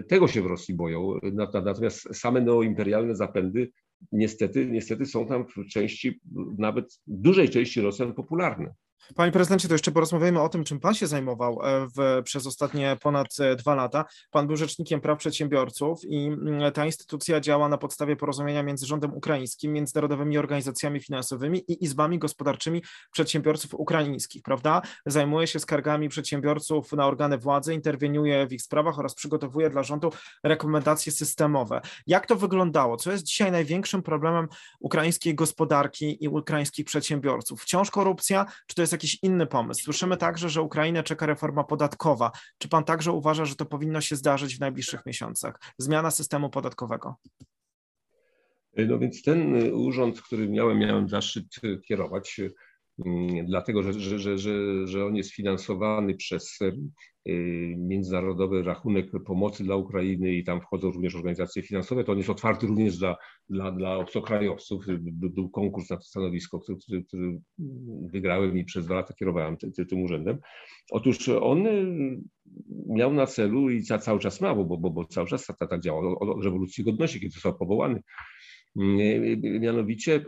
Tego 0.08 0.28
się 0.28 0.42
w 0.42 0.46
Rosji 0.46 0.74
boją. 0.74 1.18
Natomiast 1.54 2.16
same 2.16 2.40
neoimperialne 2.40 3.16
zapędy 3.16 3.70
niestety, 4.12 4.66
niestety 4.66 5.06
są 5.06 5.26
tam 5.26 5.44
w 5.46 5.68
części, 5.68 6.20
nawet 6.58 7.00
w 7.06 7.20
dużej 7.20 7.48
części 7.48 7.80
Rosjan 7.80 8.14
popularne. 8.14 8.74
Panie 9.16 9.32
prezydencie, 9.32 9.68
to 9.68 9.74
jeszcze 9.74 9.92
porozmawiajmy 9.92 10.40
o 10.40 10.48
tym, 10.48 10.64
czym 10.64 10.80
pan 10.80 10.94
się 10.94 11.06
zajmował 11.06 11.60
e, 11.62 11.86
w, 11.96 12.22
przez 12.24 12.46
ostatnie 12.46 12.96
ponad 13.02 13.28
e, 13.40 13.56
dwa 13.56 13.74
lata. 13.74 14.04
Pan 14.30 14.46
był 14.46 14.56
rzecznikiem 14.56 15.00
praw 15.00 15.18
przedsiębiorców 15.18 16.04
i 16.04 16.26
mm, 16.26 16.72
ta 16.72 16.86
instytucja 16.86 17.40
działa 17.40 17.68
na 17.68 17.78
podstawie 17.78 18.16
porozumienia 18.16 18.62
między 18.62 18.86
rządem 18.86 19.14
ukraińskim, 19.14 19.72
międzynarodowymi 19.72 20.38
organizacjami 20.38 21.00
finansowymi 21.00 21.64
i 21.68 21.84
izbami 21.84 22.18
gospodarczymi 22.18 22.82
przedsiębiorców 23.12 23.74
ukraińskich, 23.74 24.42
prawda? 24.42 24.82
Zajmuje 25.06 25.46
się 25.46 25.58
skargami 25.58 26.08
przedsiębiorców 26.08 26.92
na 26.92 27.06
organy 27.06 27.38
władzy, 27.38 27.74
interweniuje 27.74 28.46
w 28.46 28.52
ich 28.52 28.62
sprawach 28.62 28.98
oraz 28.98 29.14
przygotowuje 29.14 29.70
dla 29.70 29.82
rządu 29.82 30.12
rekomendacje 30.42 31.12
systemowe. 31.12 31.80
Jak 32.06 32.26
to 32.26 32.36
wyglądało? 32.36 32.96
Co 32.96 33.12
jest 33.12 33.24
dzisiaj 33.24 33.52
największym 33.52 34.02
problemem 34.02 34.48
ukraińskiej 34.80 35.34
gospodarki 35.34 36.24
i 36.24 36.28
ukraińskich 36.28 36.86
przedsiębiorców? 36.86 37.62
Wciąż 37.62 37.90
korupcja, 37.90 38.46
czy 38.66 38.74
to 38.74 38.82
jest 38.82 38.93
jakiś 38.94 39.18
inny 39.22 39.46
pomysł. 39.46 39.82
Słyszymy 39.82 40.16
także, 40.16 40.48
że 40.48 40.62
Ukrainę 40.62 41.02
czeka 41.02 41.26
reforma 41.26 41.64
podatkowa. 41.64 42.30
Czy 42.58 42.68
pan 42.68 42.84
także 42.84 43.12
uważa, 43.12 43.44
że 43.44 43.56
to 43.56 43.66
powinno 43.66 44.00
się 44.00 44.16
zdarzyć 44.16 44.56
w 44.56 44.60
najbliższych 44.60 45.06
miesiącach? 45.06 45.60
Zmiana 45.78 46.10
systemu 46.10 46.50
podatkowego. 46.50 47.14
No 48.76 48.98
więc 48.98 49.22
ten 49.22 49.72
urząd, 49.72 50.22
który 50.22 50.48
miałem, 50.48 50.78
miałem 50.78 51.08
zaszczyt 51.08 51.46
kierować, 51.86 52.40
Mm, 52.40 52.52
dlatego 53.44 53.82
że, 53.82 53.92
że, 53.92 54.38
że, 54.38 54.86
że, 54.86 55.06
on 55.06 55.16
jest 55.16 55.34
finansowany 55.34 56.14
przez 56.14 56.58
y, 56.62 56.74
międzynarodowy 57.78 58.62
rachunek 58.62 59.10
pomocy 59.26 59.64
dla 59.64 59.76
Ukrainy 59.76 60.34
i 60.34 60.44
tam 60.44 60.60
wchodzą 60.60 60.90
również 60.90 61.14
organizacje 61.14 61.62
finansowe, 61.62 62.04
to 62.04 62.12
on 62.12 62.18
jest 62.18 62.30
otwarty 62.30 62.66
również 62.66 62.98
dla, 62.98 63.16
dla, 63.48 63.72
dla 63.72 63.96
obcokrajowców. 63.96 64.84
Był 65.12 65.50
konkurs 65.50 65.90
na 65.90 65.96
to 65.96 66.02
stanowisko, 66.02 66.60
który, 66.60 67.04
który 67.04 67.40
wygrałem 68.02 68.58
i 68.58 68.64
przez 68.64 68.84
dwa 68.86 68.94
lata 68.94 69.14
kierowałem 69.14 69.56
tym, 69.56 69.72
tym 69.72 70.02
urzędem. 70.02 70.38
Otóż 70.90 71.28
on 71.28 71.66
y, 71.66 72.20
miał 72.86 73.12
na 73.12 73.26
celu 73.26 73.70
i 73.70 73.82
cały 73.82 74.20
czas 74.20 74.40
ma, 74.40 74.54
bo, 74.54 74.64
bo, 74.64 74.90
bo 74.90 75.04
cały 75.04 75.26
czas 75.26 75.46
tak 75.46 75.80
działał 75.80 76.18
od 76.18 76.44
rewolucji 76.44 76.84
godności, 76.84 77.20
kiedy 77.20 77.32
został 77.32 77.58
powołany 77.58 78.02
mianowicie 79.60 80.24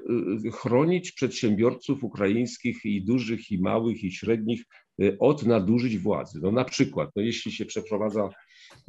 y, 0.47 0.51
chronić 0.51 1.13
przedsiębiorców 1.13 2.05
ukraińskich 2.05 2.85
i 2.85 3.05
dużych, 3.05 3.51
i 3.51 3.59
małych, 3.59 4.05
i 4.05 4.13
średnich 4.13 4.65
y, 5.03 5.17
od 5.19 5.47
nadużyć 5.47 5.99
władzy. 5.99 6.41
No 6.43 6.53
na 6.53 6.65
przykład, 6.65 7.11
no 7.17 7.23
jeśli 7.23 7.53
się 7.53 7.65
przeprowadza 7.65 8.31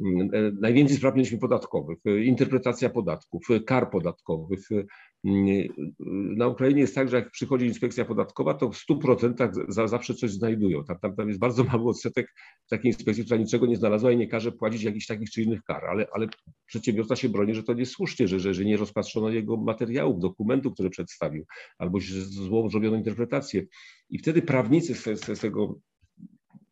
mm, 0.00 0.30
e, 0.32 0.52
najwięcej 0.60 0.96
spraw 0.96 1.14
podatkowych, 1.40 1.98
y, 2.06 2.24
interpretacja 2.24 2.90
podatków, 2.90 3.46
kar 3.66 3.90
podatkowych, 3.90 4.68
na 6.36 6.48
Ukrainie 6.48 6.80
jest 6.80 6.94
tak, 6.94 7.08
że 7.08 7.16
jak 7.16 7.30
przychodzi 7.30 7.66
inspekcja 7.66 8.04
podatkowa, 8.04 8.54
to 8.54 8.70
w 8.70 8.76
100% 8.76 9.50
za, 9.68 9.86
zawsze 9.86 10.14
coś 10.14 10.30
znajdują. 10.30 10.84
Tam, 10.84 10.98
tam, 10.98 11.16
tam 11.16 11.28
jest 11.28 11.40
bardzo 11.40 11.64
mały 11.64 11.90
odsetek 11.90 12.34
takiej 12.70 12.90
inspekcji, 12.90 13.24
która 13.24 13.40
niczego 13.40 13.66
nie 13.66 13.76
znalazła 13.76 14.12
i 14.12 14.16
nie 14.16 14.28
każe 14.28 14.52
płacić 14.52 14.82
jakichś 14.82 15.06
takich 15.06 15.30
czy 15.30 15.42
innych 15.42 15.62
kar, 15.62 15.84
ale, 15.84 16.06
ale 16.12 16.28
przedsiębiorca 16.66 17.16
się 17.16 17.28
broni, 17.28 17.54
że 17.54 17.62
to 17.62 17.74
nie 17.74 17.86
słusznie, 17.86 18.28
że, 18.28 18.40
że, 18.40 18.54
że 18.54 18.64
nie 18.64 18.76
rozpatrzono 18.76 19.30
jego 19.30 19.56
materiałów, 19.56 20.20
dokumentów, 20.20 20.74
które 20.74 20.90
przedstawił, 20.90 21.44
albo 21.78 21.98
złą 22.20 22.68
zrobiono 22.68 22.96
interpretację. 22.96 23.66
I 24.10 24.18
wtedy 24.18 24.42
prawnicy 24.42 24.94
z, 24.94 25.04
z, 25.04 25.38
z 25.38 25.40
tego 25.40 25.78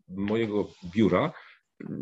mojego 0.08 0.68
biura, 0.94 1.32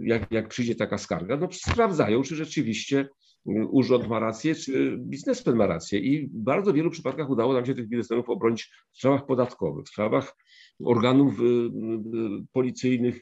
jak, 0.03 0.33
jak 0.33 0.49
przyjdzie 0.49 0.75
taka 0.75 0.99
skarga, 0.99 1.37
no 1.37 1.49
sprawdzają, 1.53 2.23
czy 2.23 2.37
rzeczywiście 2.37 3.09
urząd 3.47 4.09
ma 4.09 4.19
rację, 4.19 4.55
czy 4.55 4.97
biznesmen 4.99 5.57
ma 5.57 5.67
rację. 5.67 5.99
I 5.99 6.27
w 6.27 6.43
bardzo 6.43 6.73
wielu 6.73 6.91
przypadkach 6.91 7.31
udało 7.31 7.53
nam 7.53 7.67
się 7.67 7.75
tych 7.75 7.89
biznesmenów 7.89 8.29
obronić 8.29 8.71
w 8.93 8.99
sprawach 8.99 9.27
podatkowych, 9.27 9.87
w 9.87 9.89
sprawach 9.89 10.37
organów 10.85 11.41
y, 11.41 11.45
y, 11.45 11.71
policyjnych 12.53 13.21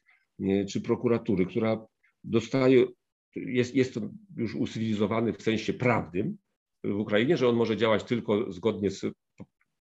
czy 0.69 0.81
prokuratury, 0.81 1.47
która 1.47 1.87
dostaje, 2.25 2.87
jest, 3.37 3.75
jest 3.75 3.95
to 3.95 4.01
już 4.37 4.55
ucywilizowany 4.55 5.33
w 5.33 5.43
sensie 5.43 5.73
prawnym 5.73 6.37
w 6.85 6.99
Ukrainie, 6.99 7.37
że 7.37 7.49
on 7.49 7.57
może 7.57 7.77
działać 7.77 8.05
tylko 8.05 8.53
zgodnie 8.53 8.91
z 8.91 9.05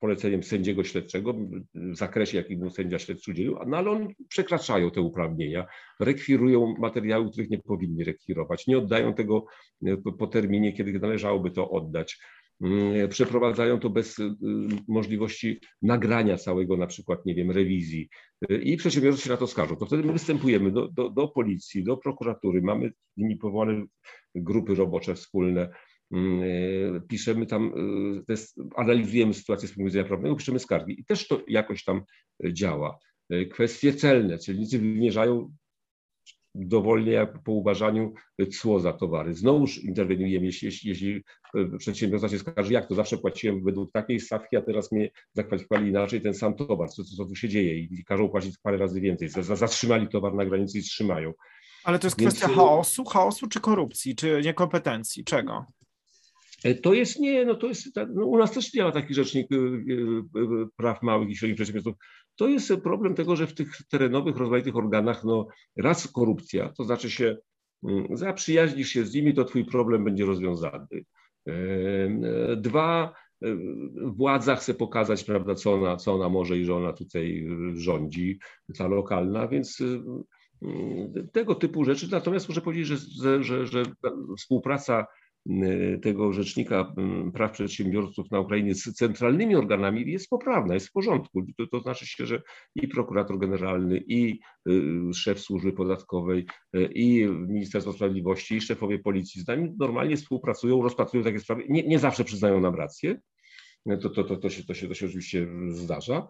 poleceniem 0.00 0.42
sędziego 0.42 0.84
śledczego 0.84 1.34
w 1.74 1.96
zakresie, 1.96 2.36
jakim 2.36 2.70
sędzia 2.70 2.98
śledczy 2.98 3.30
udzielił, 3.30 3.56
no 3.66 3.76
ale 3.76 3.90
on 3.90 4.08
przekraczają 4.28 4.90
te 4.90 5.00
uprawnienia, 5.00 5.66
rekwirują 6.00 6.74
materiały, 6.78 7.30
których 7.30 7.50
nie 7.50 7.58
powinni 7.58 8.04
rekwirować, 8.04 8.66
nie 8.66 8.78
oddają 8.78 9.14
tego 9.14 9.44
e, 9.86 9.96
po 10.18 10.26
terminie, 10.26 10.72
kiedy 10.72 10.92
należałoby 10.92 11.50
to 11.50 11.70
oddać. 11.70 12.18
Mm, 12.60 13.08
przeprowadzają 13.08 13.80
to 13.80 13.90
bez 13.90 14.18
e, 14.18 14.34
możliwości 14.88 15.60
nagrania 15.82 16.36
całego, 16.36 16.76
na 16.76 16.86
przykład, 16.86 17.26
nie 17.26 17.34
wiem, 17.34 17.50
rewizji. 17.50 18.08
E, 18.50 18.56
I 18.56 18.76
przedsiębiorcy 18.76 19.22
się 19.22 19.30
na 19.30 19.36
to 19.36 19.46
skarżą. 19.46 19.76
To 19.76 19.86
wtedy 19.86 20.02
my 20.02 20.12
występujemy 20.12 20.70
do, 20.72 20.88
do, 20.88 21.10
do 21.10 21.28
policji, 21.28 21.84
do 21.84 21.96
prokuratury, 21.96 22.62
mamy 22.62 22.92
powołane 23.40 23.84
grupy 24.34 24.74
robocze 24.74 25.14
wspólne, 25.14 25.62
e, 25.62 25.70
piszemy 27.08 27.46
tam, 27.46 27.72
e, 28.30 28.36
analizujemy 28.76 29.34
sytuację 29.34 29.68
z 29.68 29.70
punktu 29.70 29.84
widzenia 29.84 30.04
prawnego, 30.04 30.36
piszemy 30.36 30.58
skargi 30.58 31.00
i 31.00 31.04
też 31.04 31.28
to 31.28 31.40
jakoś 31.48 31.84
tam 31.84 32.02
e, 32.44 32.52
działa. 32.52 32.98
Kwestie 33.50 33.92
celne, 33.92 34.38
celnicy 34.38 34.78
wymierzają 34.78 35.52
dowolnie 36.54 37.12
jak 37.12 37.42
po 37.42 37.52
uważaniu 37.52 38.12
cło 38.52 38.80
za 38.80 38.92
towary. 38.92 39.34
Znowuż 39.34 39.84
interweniujemy, 39.84 40.46
jeśli, 40.46 40.66
jeśli, 40.66 40.88
jeśli 40.88 41.22
przedsiębiorca 41.78 42.28
się 42.28 42.38
skarży, 42.38 42.72
jak 42.72 42.88
to 42.88 42.94
zawsze 42.94 43.18
płaciłem 43.18 43.64
według 43.64 43.92
takiej 43.92 44.20
stawki, 44.20 44.56
a 44.56 44.62
teraz 44.62 44.92
mnie 44.92 45.10
zakwalifikowali 45.32 45.88
inaczej 45.88 46.20
ten 46.20 46.34
sam 46.34 46.54
towar, 46.54 46.90
co, 46.90 47.04
co, 47.04 47.16
co 47.16 47.24
tu 47.24 47.34
się 47.34 47.48
dzieje 47.48 47.78
i 47.78 48.04
każą 48.04 48.28
płacić 48.28 48.58
parę 48.62 48.76
razy 48.76 49.00
więcej. 49.00 49.28
Zatrzymali 49.42 50.08
towar 50.08 50.34
na 50.34 50.46
granicy 50.46 50.78
i 50.78 50.82
trzymają. 50.82 51.32
Ale 51.84 51.98
to 51.98 52.06
jest 52.06 52.20
Więc... 52.20 52.34
kwestia 52.34 52.54
chaosu, 52.54 53.04
chaosu 53.04 53.48
czy 53.48 53.60
korupcji, 53.60 54.16
czy 54.16 54.40
niekompetencji, 54.44 55.24
czego? 55.24 55.66
E, 56.64 56.74
to 56.74 56.94
jest 56.94 57.20
nie, 57.20 57.44
no 57.44 57.54
to 57.54 57.66
jest, 57.66 57.96
no 58.14 58.26
u 58.26 58.38
nas 58.38 58.52
też 58.52 58.70
działa 58.70 58.92
taki 58.92 59.14
rzecznik 59.14 59.52
y, 59.52 59.56
y, 59.56 60.66
praw 60.76 61.02
małych 61.02 61.30
i 61.30 61.36
średnich 61.36 61.56
przedsiębiorców. 61.56 61.94
To 62.36 62.48
jest 62.48 62.72
problem 62.82 63.14
tego, 63.14 63.36
że 63.36 63.46
w 63.46 63.54
tych 63.54 63.76
terenowych, 63.90 64.36
rozmaitych 64.36 64.76
organach, 64.76 65.24
no 65.24 65.46
raz 65.76 66.08
korupcja, 66.08 66.68
to 66.68 66.84
znaczy 66.84 67.10
się 67.10 67.36
mm, 67.88 68.16
zaprzyjaźnisz 68.16 68.88
się 68.88 69.04
z 69.04 69.14
nimi, 69.14 69.34
to 69.34 69.44
twój 69.44 69.64
problem 69.64 70.04
będzie 70.04 70.24
rozwiązany. 70.24 70.86
E, 71.48 71.52
e, 71.52 72.56
dwa, 72.56 73.14
władza 74.02 74.56
chce 74.56 74.74
pokazać, 74.74 75.24
prawda, 75.24 75.54
co 75.54 75.74
ona, 75.74 75.96
co 75.96 76.14
ona 76.14 76.28
może 76.28 76.58
i 76.58 76.64
że 76.64 76.74
ona 76.74 76.92
tutaj 76.92 77.48
rządzi, 77.74 78.38
ta 78.78 78.88
lokalna, 78.88 79.48
więc 79.48 79.82
tego 81.32 81.54
typu 81.54 81.84
rzeczy. 81.84 82.08
Natomiast 82.10 82.48
muszę 82.48 82.60
powiedzieć, 82.60 82.86
że, 82.86 83.42
że, 83.44 83.66
że 83.66 83.82
współpraca 84.38 85.06
tego 86.02 86.32
rzecznika 86.32 86.94
mm, 86.96 87.32
praw 87.32 87.52
przedsiębiorców 87.52 88.30
na 88.30 88.40
Ukrainie 88.40 88.74
z 88.74 88.92
centralnymi 88.92 89.56
organami 89.56 90.12
jest 90.12 90.28
poprawna, 90.28 90.74
jest 90.74 90.88
w 90.88 90.92
porządku. 90.92 91.46
To, 91.58 91.66
to 91.66 91.80
znaczy 91.80 92.06
się, 92.06 92.26
że 92.26 92.42
i 92.74 92.88
prokurator 92.88 93.38
generalny, 93.38 94.04
i 94.06 94.40
y, 94.68 95.14
szef 95.14 95.40
służby 95.40 95.72
podatkowej, 95.72 96.46
y, 96.76 96.88
i 96.94 97.26
Ministerstwo 97.28 97.92
Sprawiedliwości, 97.92 98.56
i 98.56 98.60
szefowie 98.60 98.98
policji 98.98 99.42
z 99.42 99.48
nami 99.48 99.74
normalnie 99.78 100.16
współpracują, 100.16 100.82
rozpatrują 100.82 101.24
takie 101.24 101.40
sprawy. 101.40 101.64
Nie, 101.68 101.82
nie 101.82 101.98
zawsze 101.98 102.24
przyznają 102.24 102.60
nam 102.60 102.74
rację, 102.74 103.20
to, 104.02 104.10
to, 104.10 104.24
to, 104.24 104.36
to, 104.36 104.50
się, 104.50 104.64
to, 104.64 104.74
się, 104.74 104.88
to 104.88 104.94
się 104.94 105.06
oczywiście 105.06 105.48
zdarza, 105.68 106.26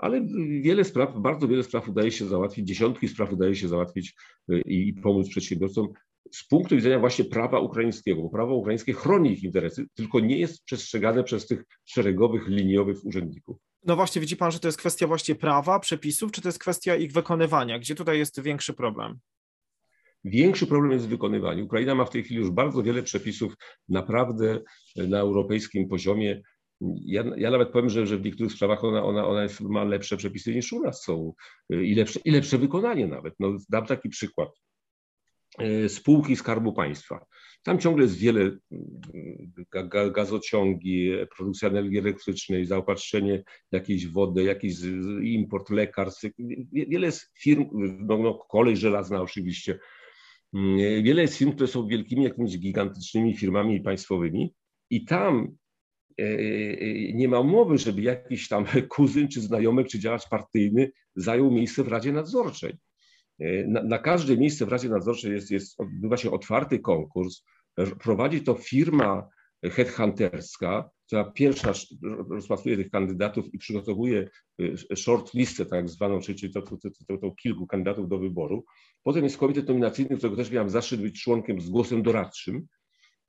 ale 0.00 0.26
wiele 0.62 0.84
spraw, 0.84 1.20
bardzo 1.20 1.48
wiele 1.48 1.62
spraw 1.62 1.88
udaje 1.88 2.10
się 2.10 2.26
załatwić, 2.26 2.68
dziesiątki 2.68 3.08
spraw 3.08 3.32
udaje 3.32 3.54
się 3.54 3.68
załatwić 3.68 4.14
i, 4.66 4.88
i 4.88 4.94
pomóc 4.94 5.28
przedsiębiorcom 5.28 5.88
z 6.32 6.48
punktu 6.48 6.76
widzenia 6.76 6.98
właśnie 6.98 7.24
prawa 7.24 7.60
ukraińskiego, 7.60 8.22
bo 8.22 8.28
prawo 8.28 8.54
ukraińskie 8.54 8.92
chroni 8.92 9.32
ich 9.32 9.42
interesy, 9.42 9.86
tylko 9.94 10.20
nie 10.20 10.38
jest 10.38 10.64
przestrzegane 10.64 11.24
przez 11.24 11.46
tych 11.46 11.64
szeregowych, 11.84 12.48
liniowych 12.48 13.04
urzędników. 13.04 13.56
No 13.84 13.96
właśnie, 13.96 14.20
widzi 14.20 14.36
pan, 14.36 14.52
że 14.52 14.58
to 14.58 14.68
jest 14.68 14.78
kwestia 14.78 15.06
właśnie 15.06 15.34
prawa, 15.34 15.80
przepisów, 15.80 16.32
czy 16.32 16.42
to 16.42 16.48
jest 16.48 16.58
kwestia 16.58 16.96
ich 16.96 17.12
wykonywania? 17.12 17.78
Gdzie 17.78 17.94
tutaj 17.94 18.18
jest 18.18 18.42
większy 18.42 18.74
problem? 18.74 19.18
Większy 20.24 20.66
problem 20.66 20.92
jest 20.92 21.06
w 21.06 21.08
wykonywaniu. 21.08 21.64
Ukraina 21.64 21.94
ma 21.94 22.04
w 22.04 22.10
tej 22.10 22.24
chwili 22.24 22.40
już 22.40 22.50
bardzo 22.50 22.82
wiele 22.82 23.02
przepisów 23.02 23.54
naprawdę 23.88 24.60
na 24.96 25.18
europejskim 25.18 25.88
poziomie. 25.88 26.42
Ja, 27.04 27.24
ja 27.36 27.50
nawet 27.50 27.70
powiem, 27.70 27.90
że, 27.90 28.06
że 28.06 28.18
w 28.18 28.24
niektórych 28.24 28.52
sprawach 28.52 28.84
ona, 28.84 29.04
ona, 29.04 29.26
ona 29.26 29.42
jest, 29.42 29.60
ma 29.60 29.84
lepsze 29.84 30.16
przepisy 30.16 30.54
niż 30.54 30.72
u 30.72 30.82
nas 30.82 31.02
są 31.02 31.32
i 31.70 31.94
lepsze, 31.94 32.20
i 32.24 32.30
lepsze 32.30 32.58
wykonanie 32.58 33.06
nawet. 33.06 33.34
No, 33.40 33.56
dam 33.68 33.86
taki 33.86 34.08
przykład. 34.08 34.48
E, 35.58 35.88
spółki 35.88 36.36
Skarbu 36.36 36.72
Państwa. 36.72 37.26
Tam 37.62 37.78
ciągle 37.78 38.04
jest 38.04 38.18
wiele 38.18 38.50
gazociągi, 40.14 41.12
produkcja 41.36 41.68
energii 41.68 41.98
elektrycznej, 41.98 42.66
zaopatrzenie 42.66 43.42
jakiejś 43.72 44.06
wody, 44.06 44.42
jakiś 44.42 44.76
import 45.22 45.70
lekarstw. 45.70 46.24
Wiele 46.72 47.06
jest 47.06 47.32
firm, 47.38 47.64
no, 48.06 48.18
no 48.18 48.34
kolej 48.34 48.76
żelazna 48.76 49.22
oczywiście. 49.22 49.78
Mm, 50.54 51.02
wiele 51.02 51.22
jest 51.22 51.36
firm, 51.36 51.52
które 51.52 51.68
są 51.68 51.86
wielkimi 51.86 52.24
jakimiś 52.24 52.58
gigantycznymi 52.58 53.36
firmami 53.36 53.80
państwowymi 53.80 54.54
i 54.90 55.04
tam 55.04 55.56
e, 56.20 56.24
e, 56.24 57.12
nie 57.12 57.28
ma 57.28 57.42
mowy, 57.42 57.78
żeby 57.78 58.02
jakiś 58.02 58.48
tam 58.48 58.64
kuzyn, 58.88 59.28
czy 59.28 59.40
znajomek, 59.40 59.88
czy 59.88 59.98
działacz 59.98 60.28
partyjny 60.28 60.92
zajął 61.16 61.50
miejsce 61.50 61.84
w 61.84 61.88
Radzie 61.88 62.12
Nadzorczej. 62.12 62.72
E, 63.40 63.66
na, 63.66 63.82
na 63.82 63.98
każde 63.98 64.36
miejsce 64.36 64.66
w 64.66 64.68
Radzie 64.68 64.88
Nadzorczej 64.88 65.32
jest, 65.32 65.50
jest, 65.50 65.80
odbywa 65.80 66.16
się 66.16 66.30
otwarty 66.30 66.78
konkurs. 66.78 67.42
Prowadzi 67.98 68.40
to 68.40 68.54
firma 68.54 69.28
headhunterska, 69.62 70.90
która 71.06 71.24
pierwsza 71.24 71.72
rozpatruje 72.30 72.76
tych 72.76 72.90
kandydatów 72.90 73.54
i 73.54 73.58
przygotowuje 73.58 74.30
e, 74.90 74.96
short 74.96 75.34
listę 75.34 75.66
tak 75.66 75.88
zwaną, 75.88 76.20
czyli 76.20 76.52
to, 76.52 76.62
to, 76.62 76.76
to, 77.08 77.18
to, 77.18 77.30
kilku 77.30 77.66
kandydatów 77.66 78.08
do 78.08 78.18
wyboru. 78.18 78.64
Potem 79.02 79.24
jest 79.24 79.38
komitet 79.38 79.68
nominacyjny, 79.68 80.16
którego 80.16 80.36
też 80.36 80.50
miałem 80.50 80.70
zaszczyt 80.70 81.00
być 81.00 81.22
członkiem 81.22 81.60
z 81.60 81.68
głosem 81.68 82.02
doradczym. 82.02 82.66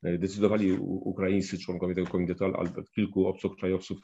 E, 0.04 0.18
decydowali 0.18 0.72
ukraińscy 0.82 1.58
członkowie 1.58 1.96
tego 1.96 2.08
komitetu, 2.08 2.46
albo 2.46 2.84
kilku 2.96 3.28
obcokrajowców 3.28 4.00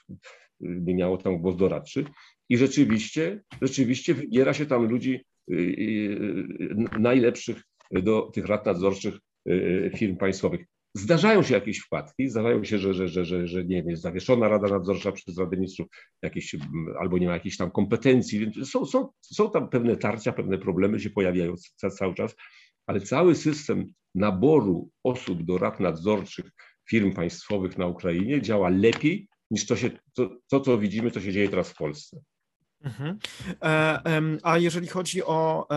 miało 0.60 1.18
tam 1.18 1.38
głos 1.38 1.58
doradczy. 1.58 2.06
I 2.50 2.58
rzeczywiście, 2.58 3.44
rzeczywiście 3.62 4.14
wybiera 4.14 4.54
się 4.54 4.66
tam 4.66 4.86
ludzi 4.86 5.20
Y, 5.20 5.20
y, 5.20 5.37
najlepszych 7.00 7.64
do 7.92 8.22
tych 8.22 8.46
rad 8.46 8.66
nadzorczych 8.66 9.16
y, 9.50 9.92
firm 9.98 10.18
państwowych. 10.18 10.66
Zdarzają 10.94 11.44
się 11.44 11.54
jakieś 11.54 11.80
wpadki, 11.80 12.30
zdarzają 12.30 12.64
się, 12.64 12.80
że, 12.80 12.94
że, 12.94 13.08
że, 13.08 13.26
że, 13.26 13.48
że 13.48 13.66
nie 13.66 13.76
wiem, 13.76 13.90
jest 13.90 14.02
zawieszona 14.02 14.48
Rada 14.48 14.68
Nadzorcza 14.68 15.12
przez 15.12 15.38
Radę 15.38 15.58
Ministrów, 15.58 15.88
jakieś, 16.22 16.56
albo 17.00 17.18
nie 17.18 17.28
ma 17.28 17.34
jakichś 17.34 17.58
tam 17.58 17.72
kompetencji, 17.72 18.40
więc 18.40 18.70
są, 18.70 18.86
są, 18.86 19.10
są 19.22 19.52
tam 19.52 19.70
pewne 19.70 19.98
tarcia, 19.98 20.32
pewne 20.32 20.58
problemy 20.58 21.00
się 21.00 21.10
pojawiają 21.10 21.54
cały 21.98 22.14
czas, 22.14 22.36
ale 22.88 23.02
cały 23.02 23.36
system 23.36 23.94
naboru 24.16 24.90
osób 25.04 25.44
do 25.44 25.58
rad 25.58 25.80
nadzorczych 25.80 26.52
firm 26.90 27.14
państwowych 27.14 27.78
na 27.78 27.88
Ukrainie 27.88 28.42
działa 28.42 28.70
lepiej 28.70 29.28
niż 29.52 29.66
to, 29.66 29.76
się, 29.76 29.90
to, 30.14 30.38
to 30.48 30.60
co 30.60 30.78
widzimy, 30.78 31.12
co 31.12 31.22
się 31.22 31.32
dzieje 31.32 31.50
teraz 31.50 31.70
w 31.70 31.78
Polsce. 31.78 32.22
Mhm. 32.84 33.20
E, 33.64 34.02
a 34.44 34.58
jeżeli 34.58 34.88
chodzi 34.88 35.24
o, 35.24 35.68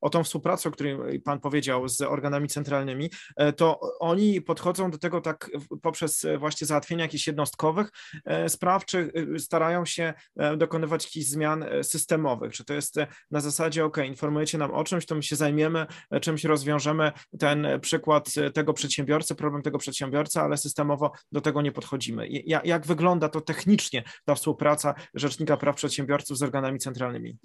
o 0.00 0.10
tą 0.10 0.24
współpracę, 0.24 0.68
o 0.68 0.72
której 0.72 1.20
Pan 1.20 1.40
powiedział 1.40 1.88
z 1.88 2.00
organami 2.00 2.48
centralnymi, 2.48 3.10
e, 3.36 3.52
to 3.52 3.80
oni 4.00 4.40
podchodzą 4.40 4.90
do 4.90 4.98
tego 4.98 5.20
tak 5.20 5.50
poprzez 5.82 6.26
właśnie 6.38 6.66
załatwienie 6.66 7.02
jakichś 7.02 7.26
jednostkowych 7.26 7.90
e, 8.24 8.48
spraw, 8.48 8.84
czy 8.84 9.12
starają 9.38 9.84
się 9.84 10.14
dokonywać 10.56 11.04
jakichś 11.04 11.26
zmian 11.26 11.64
systemowych? 11.82 12.52
Czy 12.52 12.64
to 12.64 12.74
jest 12.74 12.96
na 13.30 13.40
zasadzie, 13.40 13.84
OK, 13.84 13.96
informujecie 14.06 14.58
nam 14.58 14.70
o 14.70 14.84
czymś, 14.84 15.06
to 15.06 15.14
my 15.14 15.22
się 15.22 15.36
zajmiemy, 15.36 15.86
czymś 16.20 16.44
rozwiążemy 16.44 17.12
ten 17.38 17.66
przykład 17.80 18.28
tego 18.54 18.74
przedsiębiorcy, 18.74 19.34
problem 19.34 19.62
tego 19.62 19.78
przedsiębiorcy, 19.78 20.40
ale 20.40 20.56
systemowo 20.56 21.12
do 21.32 21.40
tego 21.40 21.62
nie 21.62 21.72
podchodzimy. 21.72 22.28
Jak, 22.28 22.66
jak 22.66 22.86
wygląda 22.86 23.28
to 23.28 23.40
technicznie, 23.40 24.02
ta 24.24 24.34
współpraca 24.34 24.94
Rzecznika 25.14 25.56
Praw 25.56 25.76
Przedsiębiorców? 25.76 26.17
Przedsiębiorców 26.18 26.38
z 26.38 26.42
organami 26.42 26.78
centralnymi? 26.78 27.38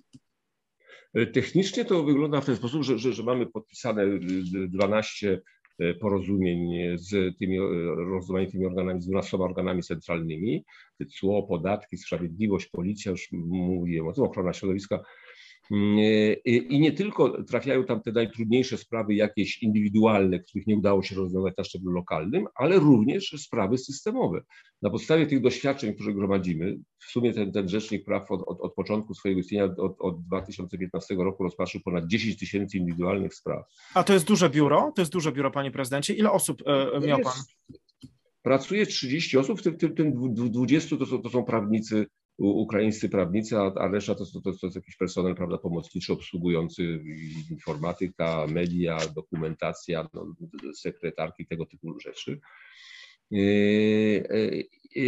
Technicznie 1.33 1.85
to 1.85 2.03
wygląda 2.03 2.41
w 2.41 2.45
ten 2.45 2.55
sposób, 2.55 2.83
że, 2.83 2.97
że, 2.97 3.13
że 3.13 3.23
mamy 3.23 3.45
podpisane 3.45 4.05
12 4.67 5.41
e, 5.79 5.93
porozumień 5.93 6.97
z 6.97 7.37
tymi, 7.37 7.57
e, 7.57 8.47
tymi 8.51 8.65
organami, 8.65 9.01
z 9.01 9.05
12 9.05 9.37
organami 9.37 9.83
centralnymi, 9.83 10.63
cło, 11.19 11.43
podatki, 11.43 11.97
sprawiedliwość, 11.97 12.67
policja, 12.67 13.11
już 13.11 13.29
mówiłem 13.31 14.07
o 14.07 14.13
tym, 14.13 14.23
ochrona 14.23 14.53
środowiska, 14.53 14.95
e, 14.95 15.01
I 16.45 16.79
nie 16.79 16.91
tylko 16.91 17.43
trafiają 17.43 17.83
tam 17.83 18.01
te 18.01 18.11
najtrudniejsze 18.11 18.77
sprawy 18.77 19.15
jakieś 19.15 19.63
indywidualne, 19.63 20.39
których 20.39 20.67
nie 20.67 20.75
udało 20.75 21.03
się 21.03 21.15
rozwiązać 21.15 21.53
na 21.57 21.63
szczeblu 21.63 21.91
lokalnym, 21.91 22.47
ale 22.55 22.79
również 22.79 23.35
sprawy 23.37 23.77
systemowe. 23.77 24.41
Na 24.81 24.89
podstawie 24.89 25.27
tych 25.27 25.41
doświadczeń, 25.41 25.93
które 25.93 26.13
gromadzimy, 26.13 26.77
w 26.99 27.11
sumie 27.11 27.33
ten, 27.33 27.51
ten 27.51 27.69
Rzecznik 27.69 28.05
Praw 28.05 28.31
od, 28.31 28.41
od, 28.47 28.61
od 28.61 28.73
początku 28.73 29.13
swojego 29.13 29.39
istnienia, 29.39 29.65
od, 29.65 29.95
od 29.99 30.25
2015 30.25 31.15
roku 31.15 31.43
rozpatrzył 31.43 31.81
ponad 31.81 32.07
10 32.07 32.37
tysięcy 32.37 32.77
indywidualnych 32.77 33.35
spraw. 33.35 33.65
A 33.93 34.03
to 34.03 34.13
jest 34.13 34.25
duże 34.25 34.49
biuro? 34.49 34.91
To 34.95 35.01
jest 35.01 35.11
duże 35.11 35.31
biuro, 35.31 35.51
panie 35.51 35.71
prezydencie. 35.71 36.13
Ile 36.13 36.31
osób 36.31 36.63
e, 36.65 36.99
miał 36.99 37.19
pan? 37.19 37.33
Pracuje 38.41 38.85
30 38.85 39.37
osób, 39.37 39.59
w 39.59 39.63
tym, 39.63 39.77
tym, 39.77 39.95
tym 39.95 40.33
20 40.33 40.97
to 40.97 41.05
są, 41.05 41.21
to 41.21 41.29
są 41.29 41.43
prawnicy 41.43 42.05
ukraińscy 42.37 43.09
prawnicy, 43.09 43.57
a, 43.57 43.87
reszta 43.87 44.15
to, 44.15 44.25
to, 44.25 44.41
to, 44.41 44.53
to 44.53 44.67
jest 44.67 44.75
jakiś 44.75 44.95
personel 44.95 45.35
prawda, 45.35 45.57
pomocniczy 45.57 46.13
obsługujący 46.13 47.03
informatyka, 47.49 48.47
media, 48.47 48.97
dokumentacja, 49.15 50.09
no, 50.13 50.35
sekretarki, 50.73 51.45
tego 51.45 51.65
typu 51.65 51.99
rzeczy. 51.99 52.39
E, 53.31 53.37
e, 54.29 54.63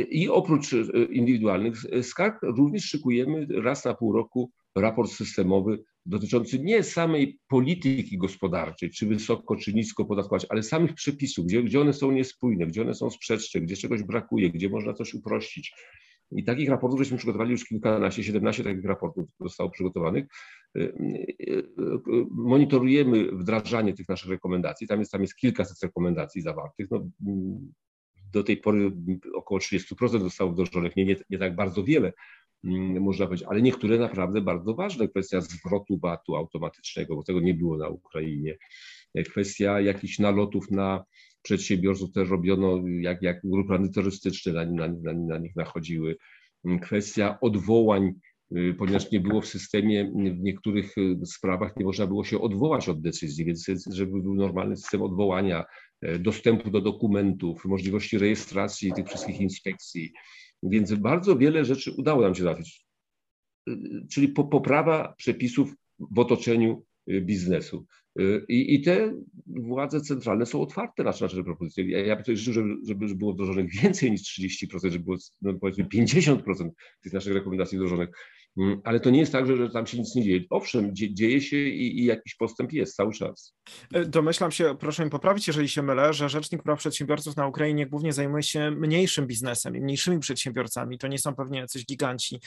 I 0.09 0.29
oprócz 0.29 0.71
indywidualnych 1.09 1.75
skarg 2.01 2.39
również 2.41 2.83
szykujemy 2.83 3.47
raz 3.61 3.85
na 3.85 3.93
pół 3.93 4.13
roku 4.13 4.51
raport 4.75 5.11
systemowy 5.11 5.83
dotyczący 6.05 6.59
nie 6.59 6.83
samej 6.83 7.39
polityki 7.47 8.17
gospodarczej, 8.17 8.89
czy 8.89 9.05
wysoko, 9.05 9.55
czy 9.55 9.73
nisko 9.73 10.05
podatkować, 10.05 10.45
ale 10.49 10.63
samych 10.63 10.93
przepisów, 10.93 11.45
gdzie, 11.45 11.63
gdzie 11.63 11.81
one 11.81 11.93
są 11.93 12.11
niespójne, 12.11 12.67
gdzie 12.67 12.81
one 12.81 12.93
są 12.93 13.09
sprzeczne, 13.09 13.61
gdzie 13.61 13.77
czegoś 13.77 14.03
brakuje, 14.03 14.49
gdzie 14.49 14.69
można 14.69 14.93
coś 14.93 15.13
uprościć. 15.13 15.73
I 16.31 16.43
takich 16.43 16.69
raportów 16.69 16.99
żeśmy 16.99 17.17
przygotowali 17.17 17.51
już 17.51 17.65
kilkanaście, 17.65 18.23
17 18.23 18.63
takich 18.63 18.85
raportów 18.85 19.29
zostało 19.39 19.69
przygotowanych. 19.69 20.25
Y, 20.77 20.81
y, 20.81 21.45
y, 21.49 21.65
monitorujemy 22.31 23.31
wdrażanie 23.31 23.93
tych 23.93 24.09
naszych 24.09 24.29
rekomendacji. 24.29 24.87
Tam 24.87 24.99
jest, 24.99 25.11
tam 25.11 25.21
jest 25.21 25.35
kilkaset 25.35 25.83
rekomendacji 25.83 26.41
zawartych. 26.41 26.87
No, 26.91 27.09
mm, 27.27 27.73
do 28.31 28.43
tej 28.43 28.57
pory 28.57 28.91
około 29.35 29.59
30% 29.59 30.23
zostało 30.23 30.51
wdrożonych, 30.51 30.95
nie, 30.95 31.05
nie, 31.05 31.15
nie 31.29 31.37
tak 31.37 31.55
bardzo 31.55 31.83
wiele 31.83 32.13
mm, 32.63 33.03
można 33.03 33.25
powiedzieć, 33.25 33.47
ale 33.49 33.61
niektóre 33.61 33.97
naprawdę 33.97 34.41
bardzo 34.41 34.73
ważne. 34.73 35.07
Kwestia 35.07 35.41
zwrotu 35.41 35.97
VAT-u 35.97 36.35
automatycznego, 36.35 37.15
bo 37.15 37.23
tego 37.23 37.39
nie 37.39 37.53
było 37.53 37.77
na 37.77 37.89
Ukrainie. 37.89 38.57
Kwestia 39.29 39.81
jakichś 39.81 40.19
nalotów 40.19 40.71
na 40.71 41.05
przedsiębiorców 41.45 42.11
też 42.11 42.29
robiono, 42.29 42.81
jak, 42.87 43.21
jak 43.21 43.39
grupy 43.43 43.89
terrorystyczne 43.93 44.53
na, 44.53 44.65
na, 44.65 44.87
na, 44.87 45.13
na 45.13 45.37
nich 45.37 45.55
nachodziły. 45.55 46.17
Kwestia 46.81 47.37
odwołań, 47.41 48.13
y, 48.57 48.75
ponieważ 48.77 49.11
nie 49.11 49.19
było 49.19 49.41
w 49.41 49.47
systemie, 49.47 50.11
w 50.15 50.39
niektórych 50.39 50.97
y, 50.97 51.25
sprawach 51.25 51.77
nie 51.77 51.85
można 51.85 52.07
było 52.07 52.23
się 52.23 52.41
odwołać 52.41 52.89
od 52.89 53.01
decyzji, 53.01 53.45
więc 53.45 53.65
żeby 53.91 54.21
był 54.21 54.35
normalny 54.35 54.77
system 54.77 55.01
odwołania, 55.01 55.65
y, 56.05 56.19
dostępu 56.19 56.71
do 56.71 56.81
dokumentów, 56.81 57.65
możliwości 57.65 58.17
rejestracji 58.17 58.93
tych 58.93 59.07
wszystkich 59.07 59.41
inspekcji. 59.41 60.13
Więc 60.63 60.93
bardzo 60.93 61.37
wiele 61.37 61.65
rzeczy 61.65 61.91
udało 61.97 62.21
nam 62.21 62.35
się 62.35 62.43
załatwić. 62.43 62.85
Czyli 64.11 64.27
poprawa 64.27 65.13
przepisów 65.17 65.73
w 65.99 66.19
otoczeniu 66.19 66.85
biznesu. 67.07 67.85
I, 68.47 68.75
I, 68.75 68.81
te 68.81 69.21
władze 69.47 70.01
centralne 70.01 70.45
są 70.45 70.61
otwarte 70.61 71.03
na 71.03 71.09
nasze 71.09 71.43
propozycje. 71.43 71.89
Ja, 71.89 71.99
ja 71.99 72.15
bym 72.15 72.23
tutaj 72.23 72.37
życzył, 72.37 72.53
żeby, 72.53 72.75
żeby 72.83 73.15
było 73.15 73.33
wdrożonych 73.33 73.71
więcej 73.81 74.11
niż 74.11 74.21
30%, 74.21 74.91
żeby 74.91 75.03
było 75.03 75.17
no 75.41 75.53
powiedzmy 75.53 75.85
50% 75.85 76.69
tych 77.01 77.13
naszych 77.13 77.33
rekomendacji 77.33 77.77
wdrożonych. 77.77 78.09
Mm, 78.57 78.81
ale 78.83 78.99
to 78.99 79.09
nie 79.09 79.19
jest 79.19 79.31
tak, 79.31 79.47
że, 79.47 79.57
że 79.57 79.69
tam 79.69 79.87
się 79.87 79.97
nic 79.97 80.15
nie 80.15 80.23
dzieje. 80.23 80.41
Owszem, 80.49 80.89
dzieje 80.93 81.41
się 81.41 81.57
i, 81.57 81.99
i, 81.99 82.05
jakiś 82.05 82.35
postęp 82.35 82.73
jest 82.73 82.95
cały 82.95 83.13
czas. 83.13 83.55
E, 83.93 84.05
domyślam 84.05 84.51
się, 84.51 84.75
proszę 84.79 85.05
mi 85.05 85.11
poprawić, 85.11 85.47
jeżeli 85.47 85.69
się 85.69 85.81
mylę, 85.81 86.13
że 86.13 86.29
Rzecznik 86.29 86.63
Praw 86.63 86.79
Przedsiębiorców 86.79 87.35
na 87.35 87.47
Ukrainie 87.47 87.87
głównie 87.87 88.13
zajmuje 88.13 88.43
się 88.43 88.71
mniejszym 88.71 89.27
biznesem 89.27 89.75
i 89.75 89.81
mniejszymi 89.81 90.19
przedsiębiorcami. 90.19 90.97
To 90.97 91.07
nie 91.07 91.19
są 91.19 91.35
pewnie 91.35 91.59
jacyś 91.59 91.85
giganci, 91.85 92.39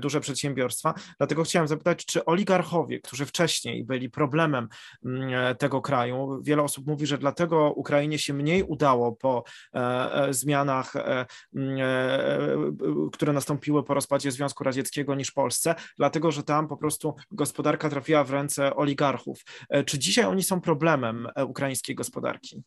duże 0.00 0.20
przedsiębiorstwa. 0.20 0.94
Dlatego 1.18 1.44
chciałem 1.44 1.68
zapytać, 1.68 2.06
czy 2.06 2.24
oligarchowie, 2.24 3.00
którzy 3.00 3.26
wcześniej 3.26 3.84
byli 3.84 4.10
problemem 4.10 4.68
tego 5.58 5.80
kraju. 5.80 6.40
Wiele 6.42 6.62
osób 6.62 6.86
mówi, 6.86 7.06
że 7.06 7.18
dlatego 7.18 7.72
Ukrainie 7.72 8.18
się 8.18 8.34
mniej 8.34 8.62
udało 8.62 9.12
po 9.12 9.44
zmianach, 10.30 10.92
mm, 11.56 12.76
które 13.12 13.32
nastąpiły 13.32 13.84
po 13.84 13.94
rozpadzie 13.94 14.32
Związku 14.32 14.64
Radzieckiego 14.64 15.14
niż 15.14 15.32
Polsce, 15.40 15.74
dlatego 15.98 16.30
że 16.30 16.42
tam 16.42 16.68
po 16.68 16.76
prostu 16.76 17.14
gospodarka 17.30 17.90
trafiła 17.90 18.24
w 18.24 18.30
ręce 18.30 18.76
oligarchów. 18.76 19.44
Czy 19.86 19.98
dzisiaj 19.98 20.24
oni 20.24 20.42
są 20.42 20.60
problemem 20.60 21.28
ukraińskiej 21.46 21.94
gospodarki? 21.94 22.62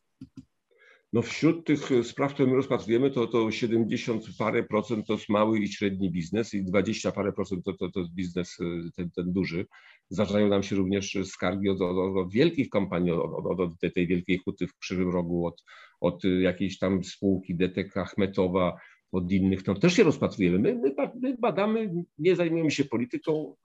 No 1.13 1.21
wśród 1.21 1.65
tych 1.65 1.89
spraw, 2.03 2.33
które 2.33 2.49
my 2.49 2.55
rozpatrujemy, 2.55 3.11
to, 3.11 3.27
to 3.27 3.51
70 3.51 4.23
parę 4.37 4.63
procent 4.63 5.07
to 5.07 5.13
jest 5.13 5.29
mały 5.29 5.59
i 5.59 5.67
średni 5.67 6.11
biznes 6.11 6.53
i 6.53 6.63
20 6.63 7.11
parę 7.11 7.33
procent 7.33 7.65
to, 7.65 7.73
to, 7.73 7.91
to 7.91 7.99
jest 7.99 8.13
biznes 8.13 8.59
y, 8.59 8.91
ten, 8.95 9.11
ten 9.11 9.33
duży. 9.33 9.65
Zdarzają 10.09 10.47
nam 10.49 10.63
się 10.63 10.75
również 10.75 11.17
skargi 11.23 11.69
od, 11.69 11.81
od, 11.81 12.17
od 12.17 12.33
wielkich 12.33 12.69
kompanii, 12.69 13.11
od, 13.11 13.59
od, 13.59 13.93
tej 13.93 14.07
wielkiej 14.07 14.37
huty 14.37 14.67
w 14.67 14.77
Krzywym 14.77 15.09
Rogu, 15.09 15.45
od, 15.45 15.63
od 16.01 16.23
jakiejś 16.23 16.77
tam 16.79 17.03
spółki 17.03 17.55
DTK 17.55 18.01
Achmetowa, 18.01 18.77
od 19.13 19.31
innych. 19.31 19.67
No 19.67 19.75
też 19.75 19.93
się 19.93 20.03
rozpatrujemy. 20.03 20.59
My, 20.59 20.75
my, 20.75 21.11
my 21.21 21.35
badamy, 21.39 21.93
nie 22.17 22.35
zajmujemy 22.35 22.71
się 22.71 22.85
polityką, 22.85 23.55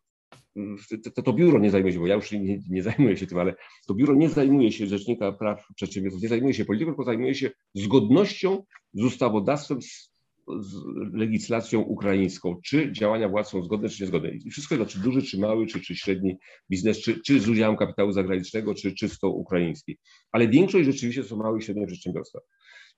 to, 1.14 1.22
to, 1.22 1.32
biuro 1.32 1.58
nie 1.58 1.70
zajmuje 1.70 1.92
się, 1.92 1.98
bo 1.98 2.06
ja 2.06 2.14
już 2.14 2.32
nie, 2.32 2.58
nie, 2.70 2.82
zajmuję 2.82 3.16
się 3.16 3.26
tym, 3.26 3.38
ale 3.38 3.54
to 3.86 3.94
biuro 3.94 4.14
nie 4.14 4.28
zajmuje 4.28 4.72
się 4.72 4.86
Rzecznika 4.86 5.32
Praw 5.32 5.66
Przedsiębiorców, 5.74 6.22
nie 6.22 6.28
zajmuje 6.28 6.54
się 6.54 6.64
polityką, 6.64 6.90
tylko 6.90 7.04
zajmuje 7.04 7.34
się 7.34 7.50
zgodnością 7.74 8.64
z 8.92 9.04
ustawodawstwem, 9.04 9.82
z, 9.82 10.10
z 10.60 10.74
legislacją 11.12 11.80
ukraińską, 11.80 12.60
czy 12.64 12.92
działania 12.92 13.28
władz 13.28 13.48
są 13.48 13.62
zgodne, 13.62 13.88
czy 13.88 14.02
niezgodne. 14.02 14.30
I 14.30 14.50
wszystko 14.50 14.86
czy 14.86 14.98
duży, 14.98 15.22
czy 15.22 15.38
mały, 15.38 15.66
czy, 15.66 15.80
czy 15.80 15.96
średni 15.96 16.36
biznes, 16.70 17.00
czy, 17.00 17.20
czy 17.20 17.40
z 17.40 17.48
udziałem 17.48 17.76
kapitału 17.76 18.12
zagranicznego, 18.12 18.74
czy 18.74 18.94
czysto 18.94 19.28
ukraiński. 19.28 19.98
Ale 20.32 20.48
większość 20.48 20.84
rzeczywiście 20.84 21.24
są 21.24 21.36
małe 21.36 21.58
i 21.58 21.62
średnie 21.62 21.86
przedsiębiorstwa. 21.86 22.38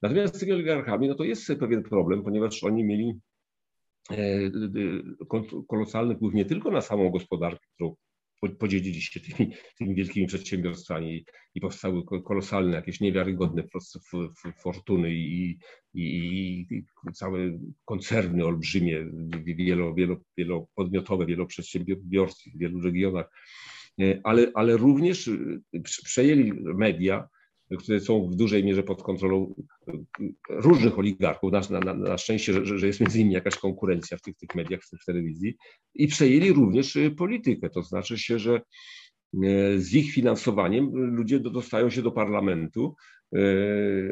Natomiast 0.02 0.36
z 0.36 0.40
tymi 0.40 0.52
oligarchami, 0.52 1.08
no 1.08 1.14
to 1.14 1.24
jest 1.24 1.52
pewien 1.60 1.82
problem, 1.82 2.22
ponieważ 2.22 2.64
oni 2.64 2.84
mieli 2.84 3.20
E, 4.10 4.50
kolosalny 5.68 6.14
wpływ 6.14 6.34
nie 6.34 6.44
tylko 6.44 6.70
na 6.70 6.80
samą 6.80 7.10
gospodarkę, 7.10 7.66
którą 7.74 7.96
podzielili 8.58 9.02
się 9.02 9.20
tymi, 9.20 9.52
tymi 9.78 9.94
wielkimi 9.94 10.26
przedsiębiorstwami 10.26 11.24
i 11.54 11.60
powstały 11.60 12.02
kolosalne, 12.24 12.76
jakieś 12.76 13.00
niewiarygodne 13.00 13.64
fortuny 14.62 15.14
i, 15.14 15.58
i, 15.94 16.66
i 16.70 16.84
całe 17.14 17.38
koncerny 17.84 18.44
olbrzymie, 18.44 19.06
wielo, 19.44 19.94
wielo, 19.94 20.16
wielopodmiotowe, 20.36 21.26
wieloprzedsiębiorstw 21.26 22.44
w 22.54 22.58
wielu 22.58 22.80
regionach, 22.80 23.30
e, 24.00 24.20
ale, 24.24 24.52
ale 24.54 24.76
również 24.76 25.28
e, 25.28 25.80
przejęli 26.04 26.52
media, 26.62 27.28
które 27.78 28.00
są 28.00 28.28
w 28.28 28.34
dużej 28.34 28.64
mierze 28.64 28.82
pod 28.82 29.02
kontrolą 29.02 29.54
e, 29.88 29.92
różnych 30.48 30.98
oligarchów. 30.98 31.52
Na, 31.52 31.80
na, 31.80 31.94
na 31.94 32.18
szczęście, 32.18 32.52
że, 32.52 32.78
że, 32.78 32.86
jest 32.86 33.00
między 33.00 33.18
innymi 33.18 33.34
jakaś 33.34 33.56
konkurencja 33.56 34.16
w 34.16 34.22
tych, 34.22 34.36
tych 34.36 34.54
mediach, 34.54 34.80
w, 34.82 34.90
tych 34.90 35.04
telewizji. 35.06 35.56
I 35.94 36.08
przejęli 36.08 36.52
również 36.52 36.96
e, 36.96 37.10
politykę. 37.10 37.70
To 37.70 37.82
znaczy 37.82 38.18
się, 38.18 38.38
że 38.38 38.54
e, 38.54 38.60
z 39.78 39.94
ich 39.94 40.12
finansowaniem 40.12 40.90
ludzie 40.94 41.40
dostają 41.40 41.90
się 41.90 42.02
do 42.02 42.12
parlamentu. 42.12 42.94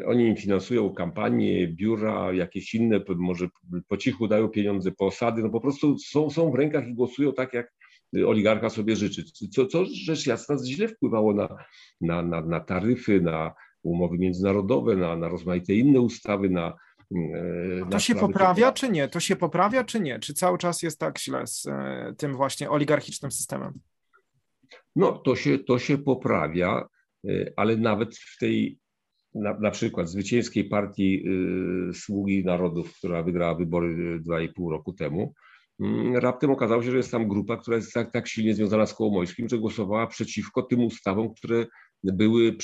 Oni 0.05 0.25
im 0.25 0.35
finansują 0.35 0.93
kampanie, 0.93 1.67
biura, 1.67 2.33
jakieś 2.33 2.75
inne, 2.75 3.01
może 3.15 3.47
po 3.87 3.97
cichu 3.97 4.27
dają 4.27 4.47
pieniądze, 4.47 4.91
posady. 4.91 5.41
No 5.41 5.49
po 5.49 5.59
prostu 5.61 5.97
są, 5.97 6.29
są 6.29 6.51
w 6.51 6.55
rękach 6.55 6.87
i 6.87 6.93
głosują 6.93 7.33
tak, 7.33 7.53
jak 7.53 7.71
oligarcha 8.27 8.69
sobie 8.69 8.95
życzy. 8.95 9.23
Co, 9.51 9.65
co 9.65 9.85
rzecz 9.85 10.27
jasna 10.27 10.55
źle 10.65 10.87
wpływało 10.87 11.33
na, 11.33 11.57
na, 12.01 12.21
na, 12.21 12.41
na 12.41 12.59
taryfy, 12.59 13.21
na 13.21 13.53
umowy 13.83 14.17
międzynarodowe, 14.17 14.95
na, 14.95 15.15
na 15.15 15.29
rozmaite 15.29 15.73
inne 15.73 16.01
ustawy, 16.01 16.49
na, 16.49 16.73
e, 17.15 17.89
to 17.91 17.99
się 17.99 18.15
poprawia, 18.15 18.71
czy 18.71 18.89
nie? 18.89 19.07
To 19.07 19.19
się 19.19 19.35
poprawia, 19.35 19.83
czy 19.83 19.99
nie? 19.99 20.19
Czy 20.19 20.33
cały 20.33 20.57
czas 20.57 20.83
jest 20.83 20.99
tak 20.99 21.19
źle 21.19 21.47
z 21.47 21.65
e, 21.67 22.13
tym 22.17 22.35
właśnie 22.35 22.69
oligarchicznym 22.69 23.31
systemem? 23.31 23.73
No, 24.95 25.11
to 25.11 25.35
się, 25.35 25.59
to 25.59 25.79
się 25.79 25.97
poprawia, 25.97 26.87
e, 27.27 27.53
ale 27.55 27.77
nawet 27.77 28.17
w 28.17 28.37
tej 28.37 28.79
na, 29.35 29.59
na 29.59 29.71
przykład 29.71 30.09
zwycięskiej 30.09 30.65
partii 30.65 31.25
Sługi 31.93 32.45
Narodów, 32.45 32.93
która 32.97 33.23
wygrała 33.23 33.55
wybory 33.55 34.19
2,5 34.19 34.71
roku 34.71 34.93
temu, 34.93 35.21
Mm, 35.21 35.33
raptem 36.13 36.51
okazało 36.51 36.83
się, 36.83 36.91
że 36.91 36.97
jest 36.97 37.11
tam 37.11 37.27
grupa, 37.27 37.57
która 37.57 37.77
jest 37.77 37.93
tak, 37.93 38.11
tak 38.11 38.27
silnie 38.27 38.55
związana 38.55 38.85
z 38.85 38.93
Kołomojskim, 38.93 39.49
że 39.49 39.57
głosowała 39.57 40.07
przeciwko 40.07 40.61
tym 40.61 40.83
ustawom, 40.83 41.33
które 41.33 41.65
były 42.03 42.55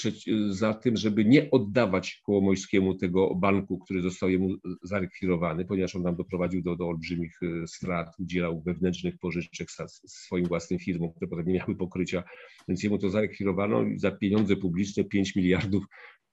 za 0.49 0.74
tym, 0.74 0.97
żeby 0.97 1.26
nie 1.26 1.51
oddawać 1.51 2.22
Kołomojskiemu 2.26 2.95
tego 2.95 3.36
banku, 3.36 3.80
który 3.80 4.01
został 4.01 4.30
jemu 4.30 4.49
zarekwirowany, 4.84 5.66
ponieważ 5.66 5.95
on 5.95 6.01
nam 6.01 6.16
doprowadził 6.16 6.61
do, 6.61 6.76
do 6.76 6.88
olbrzymich 6.88 7.39
e, 7.43 7.68
strat, 7.68 8.07
udzielał 8.20 8.61
wewnętrznych 8.61 9.18
pożyczek 9.18 9.68
swoim 10.07 10.45
własnym 10.45 10.80
firmom, 10.80 11.11
które 11.11 11.28
potem 11.28 11.47
nie 11.47 11.53
miały 11.53 11.76
pokrycia, 11.76 12.24
więc 12.68 12.84
jemu 12.84 12.97
to 12.97 13.09
zarekwirowano 13.09 13.84
i 13.84 13.99
za 13.99 14.11
pieniądze 14.11 14.55
publiczne 14.55 15.03
5 15.03 15.36
miliardów 15.36 15.86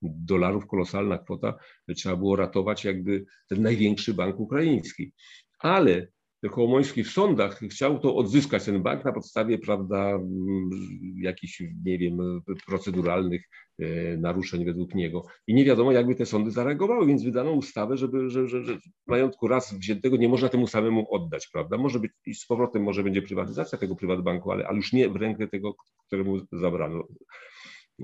dolarów, 0.03 0.67
kolosalna 0.67 1.19
kwota, 1.19 1.55
trzeba 1.97 2.17
było 2.17 2.37
ratować 2.37 2.85
jakby 2.85 3.25
ten 3.49 3.63
największy 3.63 4.15
bank 4.15 4.41
ukraiński. 4.41 5.13
Ale 5.59 6.09
Kołomoński 6.51 7.05
w 7.05 7.11
sądach 7.11 7.59
chciał 7.59 7.99
to 7.99 8.17
odzyskać 8.17 8.65
ten 8.65 8.83
bank 8.83 9.05
na 9.05 9.13
podstawie, 9.13 9.59
prawda, 9.59 10.11
mm, 10.11 10.71
jakichś, 11.17 11.63
nie 11.85 11.99
wiem, 11.99 12.43
proceduralnych 12.67 13.43
e, 13.79 14.17
naruszeń 14.17 14.65
według 14.65 14.95
niego. 14.95 15.27
I 15.47 15.55
nie 15.55 15.65
wiadomo, 15.65 15.93
jakby 15.93 16.15
te 16.15 16.27
sądy 16.27 16.51
zareagowały, 16.51 17.07
więc 17.07 17.25
wydano 17.25 17.53
ustawę, 17.53 17.97
żeby, 17.97 18.31
że, 18.31 18.49
że, 18.49 18.65
że 18.65 18.79
majątku 19.07 19.49
raz 19.49 19.75
wziętego 19.75 20.17
nie 20.17 20.29
można 20.29 20.49
temu 20.49 20.67
samemu 20.67 21.15
oddać, 21.15 21.49
prawda. 21.53 21.79
Może 21.79 22.01
być 22.01 22.13
i 22.27 22.35
z 22.35 22.47
powrotem 22.47 22.83
może 22.83 23.03
będzie 23.03 23.23
prywatyzacja 23.23 23.79
tego 23.79 23.97
prywatbanku, 23.97 24.53
ale, 24.53 24.67
ale 24.67 24.77
już 24.77 24.93
nie 24.93 25.09
w 25.09 25.17
rękę 25.17 25.49
tego, 25.49 25.75
któremu 26.07 26.41
zabrano. 26.53 27.09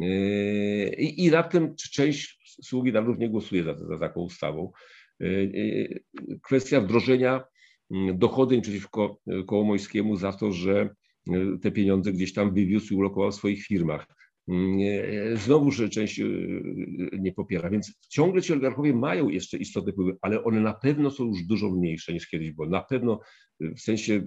E, 0.00 0.94
I, 0.94 1.24
i 1.24 1.30
raptem 1.30 1.74
część 1.92 2.56
sługi 2.64 2.92
narodów 2.92 3.18
nie 3.18 3.28
głosuje 3.28 3.64
za, 3.64 3.74
za 3.74 3.98
taką 3.98 4.20
ustawą. 4.20 4.72
E, 5.20 5.26
kwestia 6.42 6.80
wdrożenia 6.80 7.44
Mm, 7.90 8.18
dochody 8.18 8.60
przeciwko 8.60 9.18
e, 9.26 9.42
Kołomojskiemu 9.42 10.16
za 10.16 10.32
to, 10.32 10.52
że 10.52 10.90
e, 11.30 11.58
te 11.62 11.70
pieniądze 11.70 12.12
gdzieś 12.12 12.32
tam 12.32 12.54
wywiózł 12.54 12.94
i 12.94 12.96
ulokował 12.96 13.30
w 13.30 13.34
swoich 13.34 13.64
firmach. 13.64 14.06
Mm, 14.48 14.78
znowu, 15.36 15.70
że 15.70 15.88
część 15.88 16.20
e, 16.20 16.24
nie 17.18 17.32
popiera, 17.32 17.70
więc 17.70 17.92
ciągle 18.08 18.42
ci 18.42 18.52
oligarchowie 18.52 18.94
mają 18.94 19.28
jeszcze 19.28 19.58
istotne 19.58 19.92
wpływy, 19.92 20.16
ale 20.22 20.44
one 20.44 20.60
na 20.60 20.74
pewno 20.74 21.10
są 21.10 21.24
już 21.24 21.42
dużo 21.42 21.70
mniejsze 21.70 22.12
niż 22.12 22.28
kiedyś 22.28 22.52
było. 22.52 22.68
Na 22.68 22.82
pewno 22.82 23.20
w 23.60 23.80
sensie 23.80 24.22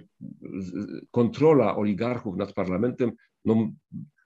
kontrola 1.10 1.76
oligarchów 1.76 2.36
nad 2.36 2.52
parlamentem 2.52 3.12
no, 3.44 3.72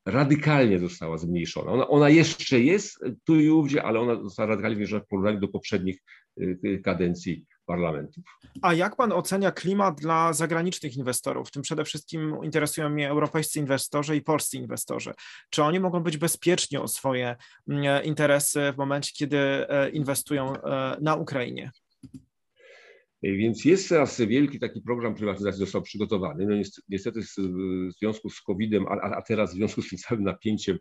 radykalnie 0.07 0.79
została 0.79 1.19
zmniejszona. 1.19 1.73
Ona, 1.73 1.89
ona 1.89 2.09
jeszcze 2.09 2.61
jest 2.61 3.05
tu 3.25 3.41
i 3.41 3.49
ówdzie, 3.49 3.83
ale 3.83 4.01
ona 4.01 4.23
została 4.23 4.49
radykalnie 4.49 4.77
zmniejszona 4.77 5.05
w 5.05 5.09
porównaniu 5.09 5.41
do 5.41 5.49
poprzednich 5.49 5.99
kadencji 6.85 7.45
parlamentów. 7.67 8.25
A 8.63 8.75
jak 8.75 8.97
pan 8.97 9.13
ocenia 9.13 9.53
klimat 9.53 10.01
dla 10.01 10.33
zagranicznych 10.33 10.97
inwestorów? 10.97 11.49
W 11.49 11.51
tym 11.51 11.63
przede 11.63 11.85
wszystkim 11.85 12.37
interesują 12.43 12.89
mnie 12.89 13.11
europejscy 13.11 13.59
inwestorzy 13.59 14.17
i 14.17 14.23
polscy 14.23 14.57
inwestorzy. 14.57 15.13
Czy 15.51 15.63
oni 15.63 15.81
mogą 15.81 16.03
być 16.03 16.17
bezpieczni 16.17 16.79
o 16.79 16.89
swoje 16.89 17.37
mm, 17.69 18.05
interesy 18.05 18.73
w 18.73 18.77
momencie, 18.77 19.13
kiedy 19.15 19.39
e, 19.39 19.91
inwestują 19.91 20.57
e, 20.57 20.97
na 21.01 21.17
Ukrainie? 21.17 21.71
Więc 23.23 23.65
jest 23.65 23.89
teraz 23.89 24.21
wielki 24.21 24.59
taki 24.59 24.81
program 24.81 25.15
prywatyzacji 25.15 25.59
został 25.61 25.83
przygotowany. 25.83 26.47
No 26.47 26.57
niestety 26.89 27.21
w 27.23 27.93
związku 27.99 28.31
z 28.31 28.41
COVID-em, 28.41 28.87
a, 28.87 29.01
a 29.01 29.23
teraz 29.23 29.51
w 29.53 29.57
związku 29.57 29.83
z 29.83 29.89
tym 29.89 29.99
całym 29.99 30.25
napięciem, 30.25 30.79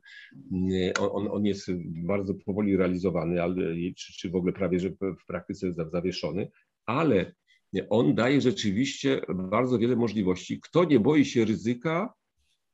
mm, 0.52 0.94
on, 1.00 1.28
on 1.32 1.46
jest 1.46 1.72
bardzo 2.06 2.34
powoli 2.34 2.78
realizowany, 2.78 3.44
ale, 3.44 3.56
czy, 3.98 4.14
czy 4.14 4.30
w 4.30 4.36
ogóle 4.36 4.54
prawie 4.54 4.80
że 4.80 4.90
w 4.90 5.26
praktyce 5.28 5.74
zawieszony 5.74 6.52
ale 6.86 7.34
on 7.90 8.16
daje 8.16 8.42
rzeczywiście 8.42 9.22
bardzo 9.36 9.80
wiele 9.80 9.96
możliwości. 9.96 10.60
Kto 10.62 10.84
nie 10.84 11.00
boi 11.00 11.26
się 11.26 11.46
ryzyka 11.46 12.14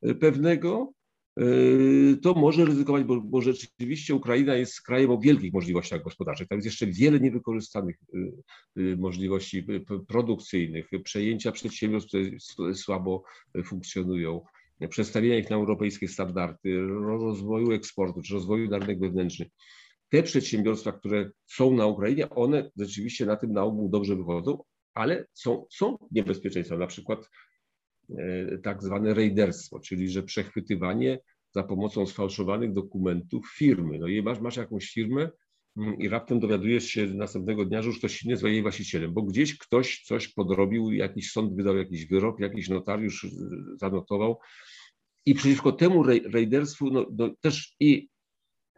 e, 0.02 0.14
pewnego, 0.14 0.92
e, 1.38 1.44
to 2.22 2.34
może 2.34 2.64
ryzykować, 2.64 3.04
bo, 3.04 3.20
bo, 3.20 3.40
rzeczywiście 3.40 4.14
Ukraina 4.14 4.54
jest 4.54 4.82
krajem 4.82 5.10
o 5.10 5.18
wielkich 5.18 5.52
możliwościach 5.52 6.02
gospodarczych. 6.02 6.48
Tam 6.48 6.58
jest 6.58 6.66
jeszcze 6.66 6.86
wiele 6.86 7.20
niewykorzystanych 7.20 7.96
e, 8.76 8.96
możliwości 8.96 9.66
produkcyjnych, 10.08 10.88
przejęcia 11.04 11.52
przedsiębiorstw, 11.52 12.10
które 12.52 12.74
słabo 12.74 13.24
funkcjonują, 13.64 14.40
przestawienia 14.88 15.38
ich 15.38 15.50
na 15.50 15.56
europejskie 15.56 16.08
standardy, 16.08 16.82
rozwoju 17.00 17.72
eksportu 17.72 18.22
czy 18.22 18.34
rozwoju 18.34 18.70
na 18.70 18.78
rynek 18.78 19.00
wewnętrzny 19.00 19.46
te 20.12 20.22
przedsiębiorstwa, 20.22 20.92
które 20.92 21.30
są 21.46 21.76
na 21.76 21.86
Ukrainie, 21.86 22.30
one 22.30 22.70
rzeczywiście 22.76 23.26
na 23.26 23.36
tym 23.36 23.52
na 23.52 23.62
ogół 23.62 23.88
dobrze 23.88 24.16
wychodzą, 24.16 24.62
ale 24.94 25.26
są, 25.32 25.66
są 25.70 25.98
niebezpieczeństwa, 26.10 26.76
na 26.76 26.86
przykład 26.86 27.28
e, 28.10 28.58
tak 28.58 28.82
zwane 28.82 29.14
rejderstwo, 29.14 29.80
czyli 29.80 30.08
że 30.08 30.22
przechwytywanie 30.22 31.18
za 31.54 31.62
pomocą 31.62 32.06
sfałszowanych 32.06 32.72
dokumentów 32.72 33.46
firmy. 33.56 33.98
No 33.98 34.06
i 34.06 34.22
masz, 34.22 34.40
masz 34.40 34.56
jakąś 34.56 34.90
firmę 34.90 35.30
mm, 35.76 35.98
i 35.98 36.08
raptem 36.08 36.40
dowiadujesz 36.40 36.84
się 36.84 37.06
następnego 37.06 37.64
dnia, 37.64 37.82
że 37.82 37.88
już 37.88 37.98
ktoś 37.98 38.22
inny 38.22 38.32
jest 38.32 38.42
jej 38.42 38.62
właścicielem, 38.62 39.14
bo 39.14 39.22
gdzieś 39.22 39.58
ktoś 39.58 40.02
coś 40.04 40.28
podrobił, 40.28 40.92
jakiś 40.92 41.30
sąd 41.30 41.56
wydał 41.56 41.76
jakiś 41.76 42.06
wyrok, 42.06 42.40
jakiś 42.40 42.68
notariusz 42.68 43.24
y, 43.24 43.30
zanotował. 43.76 44.38
I 45.26 45.34
przeciwko 45.34 45.72
temu 45.72 46.02
rejderstwu 46.32 46.90
no, 46.90 47.06
no, 47.18 47.30
też 47.40 47.76
i 47.80 48.11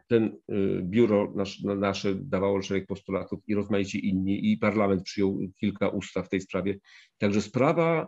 ten 0.07 0.37
y, 0.51 0.81
biuro 0.83 1.33
nasz, 1.35 1.63
nasze 1.63 2.15
dawało 2.15 2.61
szereg 2.61 2.85
postulatów 2.87 3.39
i 3.47 3.55
rozmaici 3.55 4.07
inni, 4.07 4.51
i 4.51 4.57
parlament 4.57 5.03
przyjął 5.03 5.39
kilka 5.59 5.89
ustaw 5.89 6.25
w 6.25 6.29
tej 6.29 6.41
sprawie. 6.41 6.77
Także 7.17 7.41
sprawa 7.41 8.07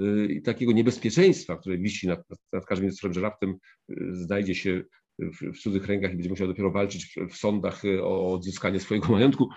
y, 0.00 0.40
takiego 0.44 0.72
niebezpieczeństwa, 0.72 1.56
które 1.56 1.78
wisi 1.78 2.06
nad, 2.08 2.20
nad 2.52 2.66
każdym 2.66 2.84
ministrem, 2.84 3.12
że 3.12 3.20
raptem 3.20 3.50
y, 3.50 3.94
znajdzie 4.12 4.54
się 4.54 4.82
w, 5.18 5.56
w 5.56 5.60
cudzych 5.60 5.86
rękach 5.86 6.10
i 6.12 6.14
będzie 6.14 6.30
musiał 6.30 6.48
dopiero 6.48 6.70
walczyć 6.70 7.06
w, 7.06 7.32
w 7.32 7.36
sądach 7.36 7.82
o 8.02 8.32
odzyskanie 8.32 8.80
swojego 8.80 9.08
majątku, 9.18 9.48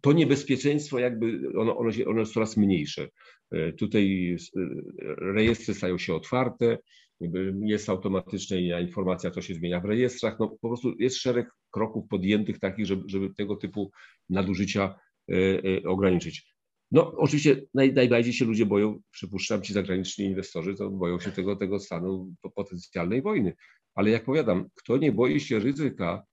to 0.00 0.12
niebezpieczeństwo 0.12 0.98
jakby 0.98 1.52
ono, 1.56 1.76
ono, 1.76 1.92
się, 1.92 2.06
ono 2.06 2.20
jest 2.20 2.32
coraz 2.32 2.56
mniejsze. 2.56 3.08
Tutaj 3.78 4.36
rejestry 5.18 5.74
stają 5.74 5.98
się 5.98 6.14
otwarte, 6.14 6.78
jest 7.60 7.88
automatyczna 7.88 8.80
informacja, 8.80 9.30
co 9.30 9.42
się 9.42 9.54
zmienia 9.54 9.80
w 9.80 9.84
rejestrach. 9.84 10.38
No, 10.38 10.48
po 10.48 10.68
prostu 10.68 10.94
jest 10.98 11.16
szereg 11.16 11.50
kroków 11.70 12.08
podjętych 12.08 12.58
takich, 12.58 12.86
żeby, 12.86 13.02
żeby 13.06 13.34
tego 13.34 13.56
typu 13.56 13.90
nadużycia 14.30 14.94
e, 15.30 15.34
e, 15.34 15.88
ograniczyć. 15.88 16.54
No 16.90 17.12
oczywiście 17.16 17.62
naj, 17.74 17.92
najbardziej 17.92 18.32
się 18.32 18.44
ludzie 18.44 18.66
boją, 18.66 19.00
przypuszczam 19.10 19.62
ci 19.62 19.72
zagraniczni 19.72 20.24
inwestorzy, 20.24 20.74
to 20.74 20.90
boją 20.90 21.20
się 21.20 21.32
tego, 21.32 21.56
tego 21.56 21.78
stanu 21.78 22.34
potencjalnej 22.54 23.22
wojny. 23.22 23.54
Ale 23.94 24.10
jak 24.10 24.24
powiadam, 24.24 24.68
kto 24.74 24.96
nie 24.96 25.12
boi 25.12 25.40
się 25.40 25.58
ryzyka, 25.58 26.24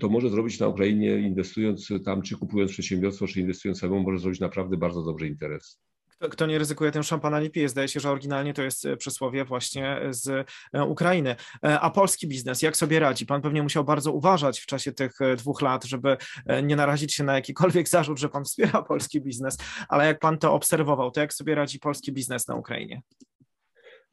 to 0.00 0.08
może 0.08 0.30
zrobić 0.30 0.60
na 0.60 0.68
Ukrainie 0.68 1.18
inwestując 1.18 1.88
tam, 2.04 2.22
czy 2.22 2.38
kupując 2.38 2.72
przedsiębiorstwo, 2.72 3.26
czy 3.26 3.40
inwestując 3.40 3.78
samemu, 3.78 4.02
może 4.02 4.18
zrobić 4.18 4.40
naprawdę 4.40 4.76
bardzo 4.76 5.02
dobry 5.02 5.26
interes. 5.26 5.80
Kto, 6.20 6.46
nie 6.46 6.58
ryzykuje, 6.58 6.92
ten 6.92 7.02
szampana 7.02 7.40
nie 7.40 7.50
pije. 7.50 7.68
Zdaje 7.68 7.88
się, 7.88 8.00
że 8.00 8.10
oryginalnie 8.10 8.54
to 8.54 8.62
jest 8.62 8.86
e, 8.86 8.96
przysłowie 8.96 9.44
właśnie 9.44 10.00
z 10.10 10.48
e, 10.72 10.84
Ukrainy. 10.84 11.36
E, 11.64 11.80
a 11.80 11.90
polski 11.90 12.28
biznes, 12.28 12.62
jak 12.62 12.76
sobie 12.76 12.98
radzi? 12.98 13.26
Pan 13.26 13.42
pewnie 13.42 13.62
musiał 13.62 13.84
bardzo 13.84 14.12
uważać 14.12 14.60
w 14.60 14.66
czasie 14.66 14.92
tych 14.92 15.18
dwóch 15.36 15.62
lat, 15.62 15.84
żeby 15.84 16.16
nie 16.62 16.76
narazić 16.76 17.14
się 17.14 17.24
na 17.24 17.34
jakikolwiek 17.34 17.88
zarzut, 17.88 18.18
że 18.18 18.28
pan 18.28 18.44
wspiera 18.44 18.82
polski 18.88 19.20
biznes, 19.20 19.58
ale 19.88 20.06
jak 20.06 20.18
pan 20.18 20.38
to 20.38 20.54
obserwował, 20.54 21.10
to 21.10 21.20
jak 21.20 21.34
sobie 21.34 21.54
radzi 21.54 21.78
polski 21.78 22.12
biznes 22.12 22.48
na 22.48 22.54
Ukrainie? 22.54 23.02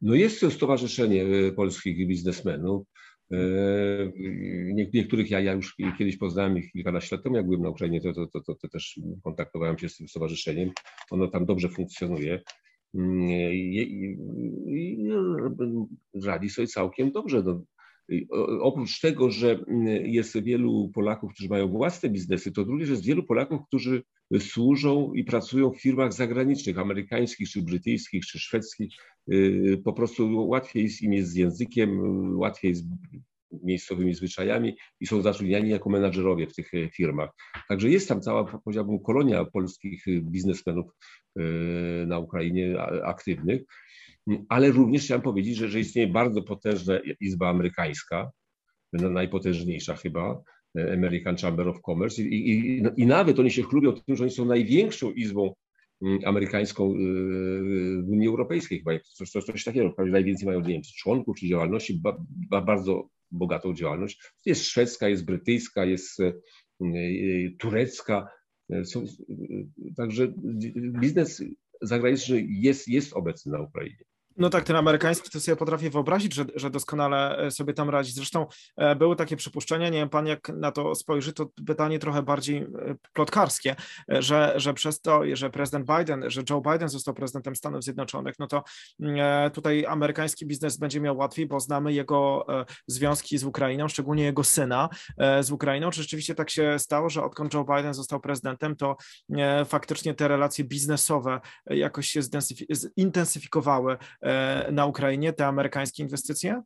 No 0.01 0.13
jest 0.13 0.39
to 0.39 0.51
stowarzyszenie 0.51 1.25
polskich 1.55 2.07
biznesmenów. 2.07 2.87
E, 3.31 3.37
niektórych 4.73 5.31
ja, 5.31 5.39
ja 5.39 5.53
już 5.53 5.77
kiedyś 5.97 6.17
poznałem 6.17 6.57
ich 6.57 6.71
kilkanaście 6.71 7.15
lat 7.15 7.23
temu, 7.23 7.35
jak 7.35 7.45
byłem 7.45 7.61
na 7.61 7.69
Ukrainie, 7.69 8.01
to, 8.01 8.13
to, 8.13 8.41
to, 8.41 8.55
to, 8.55 8.67
też 8.67 8.99
kontaktowałem 9.23 9.77
się 9.77 9.89
z 9.89 9.97
tym 9.97 10.07
stowarzyszeniem. 10.07 10.71
Ono 11.11 11.27
tam 11.27 11.45
dobrze 11.45 11.69
funkcjonuje 11.69 12.41
mm, 12.95 13.29
i, 13.53 13.77
i, 13.77 14.17
i 14.67 15.09
radzi 16.25 16.49
sobie 16.49 16.67
całkiem 16.67 17.11
dobrze. 17.11 17.43
No, 17.45 17.63
oprócz 18.61 18.99
tego, 18.99 19.31
że 19.31 19.59
jest 20.03 20.43
wielu 20.43 20.91
Polaków, 20.93 21.33
którzy 21.33 21.49
mają 21.49 21.67
własne 21.67 22.09
biznesy, 22.09 22.51
to 22.51 22.63
również 22.63 22.89
jest 22.89 23.05
wielu 23.05 23.23
Polaków, 23.23 23.61
którzy 23.67 24.03
służą 24.39 25.13
i 25.13 25.23
pracują 25.23 25.71
w 25.71 25.81
firmach 25.81 26.13
zagranicznych, 26.13 26.79
amerykańskich, 26.79 27.49
czy 27.49 27.61
brytyjskich, 27.61 28.25
czy 28.25 28.39
szwedzkich. 28.39 28.95
Y, 29.31 29.81
po 29.85 29.93
prostu 29.93 30.47
łatwiej 30.47 30.83
jest 30.83 31.01
im 31.01 31.13
jest 31.13 31.31
z 31.31 31.35
językiem, 31.35 31.99
łatwiej 32.39 32.69
jest 32.69 32.85
miejscowymi 33.63 34.13
zwyczajami 34.13 34.77
i 34.99 35.07
są 35.07 35.21
zatrudniani 35.21 35.69
jako 35.69 35.89
menadżerowie 35.89 36.47
w 36.47 36.55
tych 36.55 36.73
e, 36.73 36.89
firmach. 36.89 37.29
Także 37.69 37.89
jest 37.89 38.09
tam 38.09 38.21
cała, 38.21 38.59
powiedziałbym, 38.59 38.99
kolonia 38.99 39.45
polskich 39.45 40.05
biznesmenów 40.21 40.85
e, 41.35 41.41
na 42.05 42.19
Ukrainie 42.19 42.81
aktywnych, 43.03 43.61
ale 44.49 44.71
również 44.71 45.03
chciałem 45.03 45.21
powiedzieć, 45.21 45.57
że, 45.57 45.69
że 45.69 45.79
istnieje 45.79 46.07
bardzo 46.07 46.41
potężna 46.41 46.93
izba 47.19 47.49
amerykańska, 47.49 48.31
najpotężniejsza 48.93 49.95
chyba, 49.95 50.43
American 50.75 51.37
Chamber 51.37 51.67
of 51.67 51.81
Commerce. 51.81 52.21
I, 52.21 52.49
i, 52.49 52.83
i 52.97 53.05
nawet 53.05 53.39
oni 53.39 53.51
się 53.51 53.63
chlubią 53.63 53.93
tym, 53.93 54.15
że 54.15 54.23
oni 54.23 54.31
są 54.31 54.45
największą 54.45 55.11
izbą 55.11 55.53
mm, 56.01 56.19
amerykańską 56.25 56.91
y, 56.91 56.97
w 58.03 58.09
Unii 58.09 58.27
Europejskiej 58.27 58.79
chyba, 58.79 58.91
coś, 58.99 59.29
coś, 59.29 59.43
coś 59.43 59.63
takiego, 59.63 59.95
najwięcej 59.97 60.47
mają, 60.47 60.61
członków 60.97 61.37
czy 61.37 61.47
działalności, 61.47 61.99
ba, 61.99 62.17
ba, 62.49 62.61
bardzo 62.61 63.09
bogatą 63.31 63.73
działalność. 63.73 64.21
Jest 64.45 64.65
szwedzka, 64.65 65.09
jest 65.09 65.25
brytyjska, 65.25 65.85
jest 65.85 66.19
y, 66.19 66.33
y, 66.81 67.55
turecka, 67.59 68.27
są, 68.83 69.05
także 69.97 70.33
biznes 71.01 71.43
zagraniczny 71.81 72.45
jest, 72.49 72.87
jest 72.87 73.13
obecny 73.13 73.51
na 73.51 73.61
Ukrainie. 73.61 74.03
No 74.37 74.49
tak, 74.49 74.63
ten 74.63 74.75
amerykański 74.75 75.29
to 75.29 75.39
sobie 75.39 75.55
potrafię 75.55 75.89
wyobrazić, 75.89 76.33
że, 76.33 76.45
że 76.55 76.69
doskonale 76.69 77.37
e, 77.37 77.51
sobie 77.51 77.73
tam 77.73 77.89
radzi. 77.89 78.11
Zresztą 78.11 78.45
e, 78.77 78.95
były 78.95 79.15
takie 79.15 79.35
przypuszczenia, 79.35 79.89
nie 79.89 79.97
wiem 79.97 80.09
pan 80.09 80.27
jak 80.27 80.49
na 80.49 80.71
to 80.71 80.95
spojrzy, 80.95 81.33
to 81.33 81.45
pytanie 81.67 81.99
trochę 81.99 82.23
bardziej 82.23 82.57
e, 82.57 82.67
plotkarskie, 83.13 83.75
że, 84.07 84.53
że 84.55 84.73
przez 84.73 85.01
to, 85.01 85.21
że 85.33 85.49
prezydent 85.49 85.87
Biden, 85.97 86.23
że 86.27 86.41
Joe 86.49 86.61
Biden 86.61 86.89
został 86.89 87.13
prezydentem 87.13 87.55
Stanów 87.55 87.83
Zjednoczonych, 87.83 88.35
no 88.39 88.47
to 88.47 88.63
mm, 88.99 89.51
tutaj 89.51 89.85
amerykański 89.85 90.45
biznes 90.45 90.77
będzie 90.77 91.01
miał 91.01 91.17
łatwiej, 91.17 91.47
bo 91.47 91.59
znamy 91.59 91.93
jego 91.93 92.45
związki 92.87 93.37
z 93.37 93.43
Ukrainą, 93.43 93.87
szczególnie 93.87 94.23
jego 94.23 94.43
syna 94.43 94.89
z 95.41 95.51
Ukrainą. 95.51 95.91
Czy 95.91 96.01
rzeczywiście 96.01 96.35
tak 96.35 96.49
się 96.49 96.79
stało, 96.79 97.09
że 97.09 97.23
odkąd 97.23 97.53
Joe 97.53 97.63
Biden 97.63 97.93
został 97.93 98.19
prezydentem, 98.19 98.75
to 98.75 98.95
faktycznie 99.65 100.13
te 100.13 100.27
relacje 100.27 100.65
biznesowe 100.65 101.39
jakoś 101.65 102.07
się 102.07 102.21
zintensyfikowały 102.99 103.97
na 104.71 104.85
Ukrainie, 104.85 105.33
te 105.33 105.47
amerykańskie 105.47 106.03
inwestycje? 106.03 106.61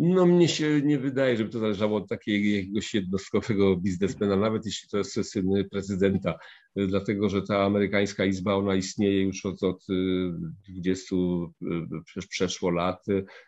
No 0.00 0.26
mnie 0.26 0.48
się 0.48 0.82
nie 0.82 0.98
wydaje, 0.98 1.36
żeby 1.36 1.50
to 1.50 1.58
zależało 1.58 1.96
od 1.96 2.08
takiego 2.08 2.56
jakiegoś 2.56 2.94
jednostkowego 2.94 3.76
biznesmena, 3.76 4.36
nawet 4.36 4.66
jeśli 4.66 4.88
to 4.88 4.98
jest 4.98 5.30
syn 5.30 5.64
prezydenta, 5.70 6.38
dlatego 6.76 7.28
że 7.28 7.42
ta 7.42 7.64
amerykańska 7.64 8.24
izba, 8.24 8.54
ona 8.54 8.74
istnieje 8.74 9.22
już 9.22 9.46
od, 9.46 9.62
od 9.62 9.86
20 10.68 11.16
y, 12.16 12.28
przeszło 12.28 12.70
lat. 12.70 13.04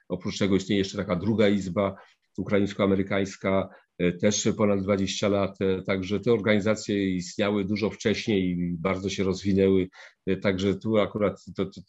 Oprócz 0.08 0.38
tego 0.38 0.56
istnieje 0.56 0.78
jeszcze 0.78 0.98
taka 0.98 1.16
druga 1.16 1.48
izba, 1.48 1.96
ukraińsko-amerykańska, 2.38 3.68
e, 3.68 3.89
też 4.20 4.48
ponad 4.56 4.82
20 4.82 5.28
lat, 5.28 5.56
e, 5.60 5.82
także 5.82 6.20
te 6.20 6.32
organizacje 6.32 7.10
istniały 7.14 7.64
dużo 7.64 7.90
wcześniej 7.90 8.44
i 8.44 8.76
bardzo 8.78 9.10
się 9.10 9.24
rozwinęły, 9.24 9.88
e, 10.26 10.36
także 10.36 10.74
tu 10.74 10.98
akurat 10.98 11.44
to, 11.56 11.64
to 11.64 11.80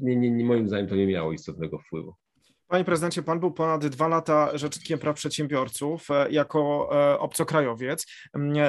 nie, 0.00 0.16
nie, 0.16 0.44
moim 0.44 0.68
zdaniem 0.68 0.88
to 0.88 0.96
nie 0.96 1.06
miało 1.06 1.32
istotnego 1.32 1.78
wpływu. 1.78 2.14
Panie 2.68 2.84
prezydencie, 2.84 3.22
pan 3.22 3.40
był 3.40 3.52
ponad 3.52 3.86
dwa 3.86 4.08
lata 4.08 4.58
rzecznikiem 4.58 4.98
praw 4.98 5.16
przedsiębiorców 5.16 6.08
jako 6.30 6.88
obcokrajowiec. 7.18 8.06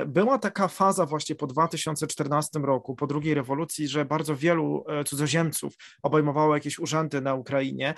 Była 0.08 0.38
taka 0.38 0.68
faza 0.68 1.06
właśnie 1.06 1.36
po 1.36 1.48
2014 1.48 2.60
roku, 2.60 2.96
po 2.96 3.08
drugiej 3.08 3.34
rewolucji, 3.34 3.88
że 3.88 4.06
bardzo 4.06 4.36
wielu 4.36 4.86
cudzoziemców 5.06 5.74
obejmowało 6.04 6.56
jakieś 6.56 6.80
urzędy 6.80 7.22
na 7.22 7.36
Ukrainie. 7.36 7.94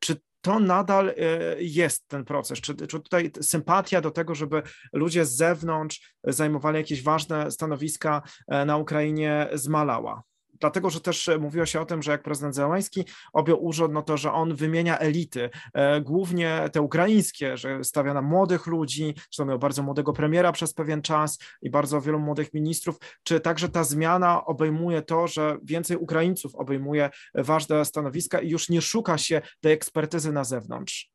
Czy 0.00 0.16
to 0.44 0.60
nadal 0.60 1.08
e, 1.08 1.14
jest 1.58 2.08
ten 2.08 2.24
proces. 2.24 2.60
Czy, 2.60 2.74
czy 2.74 3.00
tutaj 3.00 3.30
sympatia 3.40 4.00
do 4.00 4.10
tego, 4.10 4.34
żeby 4.34 4.62
ludzie 4.92 5.24
z 5.24 5.36
zewnątrz 5.36 6.14
zajmowali 6.24 6.76
jakieś 6.76 7.02
ważne 7.02 7.50
stanowiska 7.50 8.22
e, 8.48 8.64
na 8.64 8.76
Ukrainie 8.76 9.48
zmalała? 9.52 10.22
Dlatego 10.64 10.90
że 10.90 11.00
też 11.00 11.28
e, 11.28 11.38
mówiło 11.38 11.66
się 11.66 11.80
o 11.80 11.86
tym, 11.86 12.02
że 12.02 12.12
jak 12.12 12.22
prezydent 12.22 12.54
Zełański 12.54 13.04
objął 13.32 13.64
urząd, 13.64 13.94
no 13.94 14.02
to, 14.02 14.16
że 14.16 14.32
on 14.32 14.54
wymienia 14.54 14.98
elity, 14.98 15.50
e, 15.74 16.00
głównie 16.00 16.68
te 16.72 16.82
ukraińskie, 16.82 17.56
że 17.56 17.84
stawia 17.84 18.14
na 18.14 18.22
młodych 18.22 18.66
ludzi, 18.66 19.14
że 19.30 19.44
miał 19.44 19.58
bardzo 19.58 19.82
młodego 19.82 20.12
premiera 20.12 20.52
przez 20.52 20.74
pewien 20.74 21.02
czas 21.02 21.38
i 21.62 21.70
bardzo 21.70 22.00
wielu 22.00 22.18
młodych 22.18 22.54
ministrów, 22.54 22.96
czy 23.22 23.40
także 23.40 23.68
ta 23.68 23.84
zmiana 23.84 24.44
obejmuje 24.44 25.02
to, 25.02 25.26
że 25.28 25.58
więcej 25.62 25.96
Ukraińców 25.96 26.54
obejmuje 26.54 27.10
ważne 27.34 27.84
stanowiska 27.84 28.40
i 28.40 28.48
już 28.48 28.68
nie 28.68 28.80
szuka 28.80 29.18
się 29.18 29.42
tej 29.60 29.72
ekspertyzy 29.72 30.32
na 30.32 30.44
zewnątrz? 30.44 31.13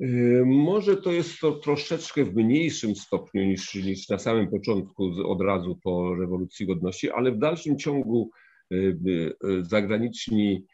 Y, 0.00 0.42
może 0.46 0.96
to 0.96 1.12
jest 1.12 1.40
to 1.40 1.52
troszeczkę 1.52 2.24
w 2.24 2.34
mniejszym 2.34 2.96
stopniu 2.96 3.44
niż, 3.44 3.74
niż 3.74 4.08
na 4.08 4.18
samym 4.18 4.50
początku, 4.50 5.12
od 5.24 5.40
razu 5.40 5.78
po 5.82 6.14
rewolucji 6.14 6.66
godności, 6.66 7.10
ale 7.10 7.32
w 7.32 7.38
dalszym 7.38 7.78
ciągu 7.78 8.30
y, 8.72 8.76
y, 9.06 9.64
zagraniczni 9.64 10.64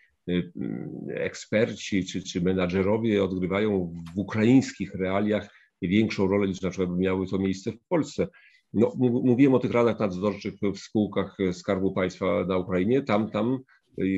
eksperci 1.09 2.05
czy, 2.05 2.23
czy 2.23 2.41
menadżerowie 2.41 3.25
odgrywają 3.25 3.95
w 4.15 4.19
ukraińskich 4.19 4.95
realiach 4.95 5.49
większą 5.83 6.29
rolę 6.29 6.49
niż 6.49 6.63
na 6.63 6.71
przykład 6.71 6.99
miały 6.99 7.27
to 7.27 7.39
miejsce 7.39 7.73
w 7.73 7.79
Polsce. 7.89 8.29
No, 8.73 8.93
mówiłem 8.99 9.55
o 9.55 9.59
tych 9.59 9.71
radach 9.71 9.99
nadzorczych 9.99 10.55
w 10.75 10.79
spółkach 10.79 11.37
Skarbu 11.53 11.93
Państwa 11.93 12.45
na 12.45 12.59
Ukrainie. 12.59 13.03
Tam, 13.03 13.31
tam 13.31 13.59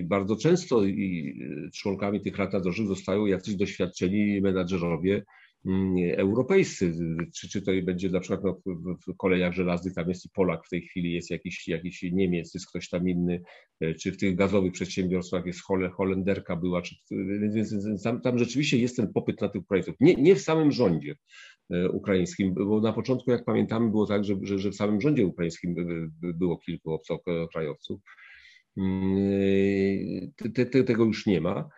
bardzo 0.03 0.37
często 0.37 0.85
i 0.85 1.35
członkami 1.75 2.21
tych 2.21 2.37
rad 2.37 2.53
zostają 2.87 3.27
jacyś 3.27 3.55
doświadczeni 3.55 4.41
menadżerowie, 4.41 5.25
Mm, 5.67 5.95
europejscy. 6.17 6.93
Czy, 7.35 7.49
czy 7.49 7.63
to 7.63 7.73
będzie 7.83 8.11
na 8.11 8.21
przykład 8.21 8.41
no, 8.43 8.61
w 9.07 9.17
kolejach 9.17 9.53
żelaznych, 9.53 9.95
tam 9.95 10.09
jest 10.09 10.27
i 10.27 10.29
Polak 10.35 10.67
w 10.67 10.69
tej 10.69 10.83
chwili, 10.83 11.13
jest 11.13 11.31
jakiś, 11.31 11.69
jakiś 11.69 12.03
Niemiec, 12.03 12.55
jest 12.55 12.69
ktoś 12.69 12.89
tam 12.89 13.09
inny, 13.09 13.43
e, 13.81 13.95
czy 13.95 14.13
w 14.13 14.17
tych 14.17 14.37
gazowych 14.37 14.73
przedsiębiorstwach 14.73 15.47
jest 15.47 15.61
Holenderka 15.97 16.57
była, 16.57 16.83
czy, 16.83 16.95
więc 17.55 18.03
tam, 18.03 18.21
tam 18.21 18.39
rzeczywiście 18.39 18.79
jest 18.79 18.97
ten 18.97 19.13
popyt 19.13 19.41
na 19.41 19.49
tych 19.49 19.63
Ukraińców. 19.63 19.95
Nie, 20.01 20.15
nie 20.15 20.35
w 20.35 20.41
samym 20.41 20.73
rządzie 20.73 21.17
ukraińskim, 21.93 22.55
bo 22.55 22.81
na 22.81 22.93
początku, 22.93 23.31
jak 23.31 23.45
pamiętamy, 23.45 23.91
było 23.91 24.07
tak, 24.07 24.25
że, 24.25 24.35
że, 24.43 24.59
że 24.59 24.71
w 24.71 24.77
samym 24.77 25.01
rządzie 25.01 25.27
ukraińskim 25.27 25.75
było 26.23 26.59
kilku 26.59 26.93
obcokrajowców. 26.93 28.01
Te, 30.37 30.65
te, 30.65 30.85
tego 30.85 31.05
już 31.05 31.27
nie 31.27 31.41
ma. 31.41 31.69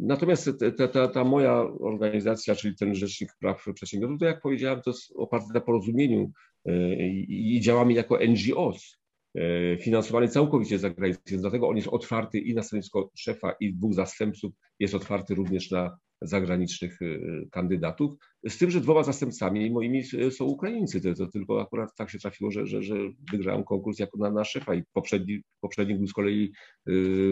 Natomiast 0.00 0.50
ta, 0.76 0.88
ta, 0.88 1.08
ta, 1.08 1.24
moja 1.24 1.54
organizacja, 1.80 2.54
czyli 2.54 2.76
ten 2.76 2.94
Rzecznik 2.94 3.30
Praw 3.40 3.64
Przedsiębiorców, 3.74 4.18
to 4.20 4.26
jak 4.26 4.40
powiedziałem, 4.40 4.82
to 4.82 4.90
jest 4.90 5.12
oparte 5.16 5.46
na 5.54 5.60
porozumieniu 5.60 6.32
e, 6.66 6.96
i 7.28 7.60
działamy 7.60 7.92
jako 7.92 8.18
NGOs, 8.28 8.98
e, 9.34 9.78
finansowany 9.78 10.28
całkowicie 10.28 10.78
za 10.78 10.90
granicą, 10.90 11.20
dlatego 11.38 11.68
on 11.68 11.76
jest 11.76 11.88
otwarty 11.88 12.38
i 12.38 12.54
na 12.54 12.62
stanowisko 12.62 13.10
szefa 13.14 13.54
i 13.60 13.74
dwóch 13.74 13.94
zastępców, 13.94 14.52
jest 14.78 14.94
otwarty 14.94 15.34
również 15.34 15.70
na 15.70 15.98
zagranicznych 16.22 17.02
e, 17.02 17.06
kandydatów, 17.50 18.14
z 18.48 18.58
tym, 18.58 18.70
że 18.70 18.80
dwoma 18.80 19.02
zastępcami 19.02 19.70
moimi 19.70 20.04
są 20.30 20.44
Ukraińcy. 20.44 21.00
To, 21.00 21.14
to 21.14 21.26
tylko 21.26 21.60
akurat 21.60 21.94
tak 21.96 22.10
się 22.10 22.18
trafiło, 22.18 22.50
że, 22.50 22.66
że, 22.66 22.82
że 22.82 22.94
wygrałem 23.32 23.64
konkurs 23.64 23.98
jako 23.98 24.18
na, 24.18 24.30
na 24.30 24.44
szefa 24.44 24.74
i 24.74 24.82
poprzedni, 24.92 25.42
poprzedni 25.60 25.94
był 25.94 26.06
z 26.06 26.12
kolei 26.12 26.52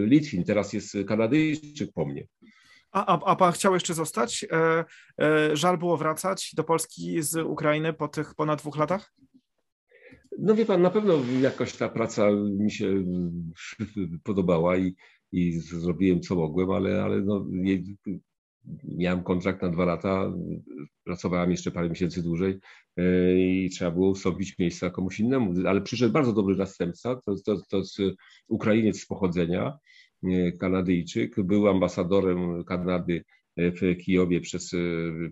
Litwin, 0.05 0.45
teraz 0.45 0.73
jest 0.73 0.97
Kanadyjczyk 1.07 1.93
po 1.95 2.07
mnie. 2.07 2.27
A, 2.93 3.07
a, 3.07 3.21
a 3.25 3.37
pan 3.37 3.53
chciał 3.53 3.75
jeszcze 3.75 3.95
zostać? 3.95 4.47
E, 4.53 4.85
e, 5.21 5.57
żal 5.57 5.79
było 5.79 5.97
wracać 5.97 6.51
do 6.55 6.65
Polski 6.65 7.23
z 7.23 7.37
Ukrainy 7.37 7.93
po 7.93 8.09
tych 8.09 8.35
ponad 8.35 8.59
dwóch 8.59 8.77
latach? 8.77 9.15
No 10.39 10.55
wie 10.55 10.67
pan, 10.67 10.83
na 10.83 10.91
pewno 10.91 11.15
jakoś 11.41 11.77
ta 11.77 11.89
praca 11.89 12.31
mi 12.59 12.71
się 12.71 13.05
podobała 14.25 14.77
i, 14.77 14.95
i 15.33 15.53
zrobiłem 15.53 16.21
co 16.21 16.35
mogłem, 16.35 16.71
ale, 16.71 17.03
ale 17.03 17.21
no, 17.21 17.47
miałem 18.85 19.23
kontrakt 19.23 19.63
na 19.63 19.69
dwa 19.69 19.85
lata, 19.85 20.33
pracowałem 21.05 21.51
jeszcze 21.51 21.71
parę 21.71 21.89
miesięcy 21.89 22.23
dłużej 22.23 22.59
e, 22.97 23.39
i 23.39 23.71
trzeba 23.71 23.91
było 23.91 24.09
ustąpić 24.09 24.59
miejsca 24.59 24.91
komuś 24.91 25.21
innemu. 25.21 25.55
Ale 25.69 25.81
przyszedł 25.81 26.13
bardzo 26.13 26.33
dobry 26.33 26.57
następca, 26.57 27.17
to, 27.27 27.35
to, 27.45 27.57
to 27.71 27.77
jest 27.77 27.99
Ukrainiec 28.49 29.01
z 29.01 29.07
pochodzenia, 29.07 29.79
E, 30.25 30.53
Kanadyjczyk. 30.53 31.43
Był 31.43 31.69
ambasadorem 31.69 32.65
Kanady 32.65 33.25
w 33.57 33.97
Kijowie 34.05 34.41
przez 34.41 34.73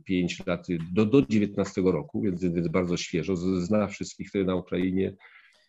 5 0.05 0.41
e, 0.41 0.45
lat 0.47 0.66
do, 0.93 1.07
do 1.07 1.22
19 1.22 1.82
roku, 1.82 2.20
więc, 2.20 2.45
więc 2.45 2.68
bardzo 2.68 2.97
świeżo, 2.97 3.37
zna 3.37 3.87
wszystkich 3.87 4.34
na 4.34 4.55
Ukrainie. 4.55 5.16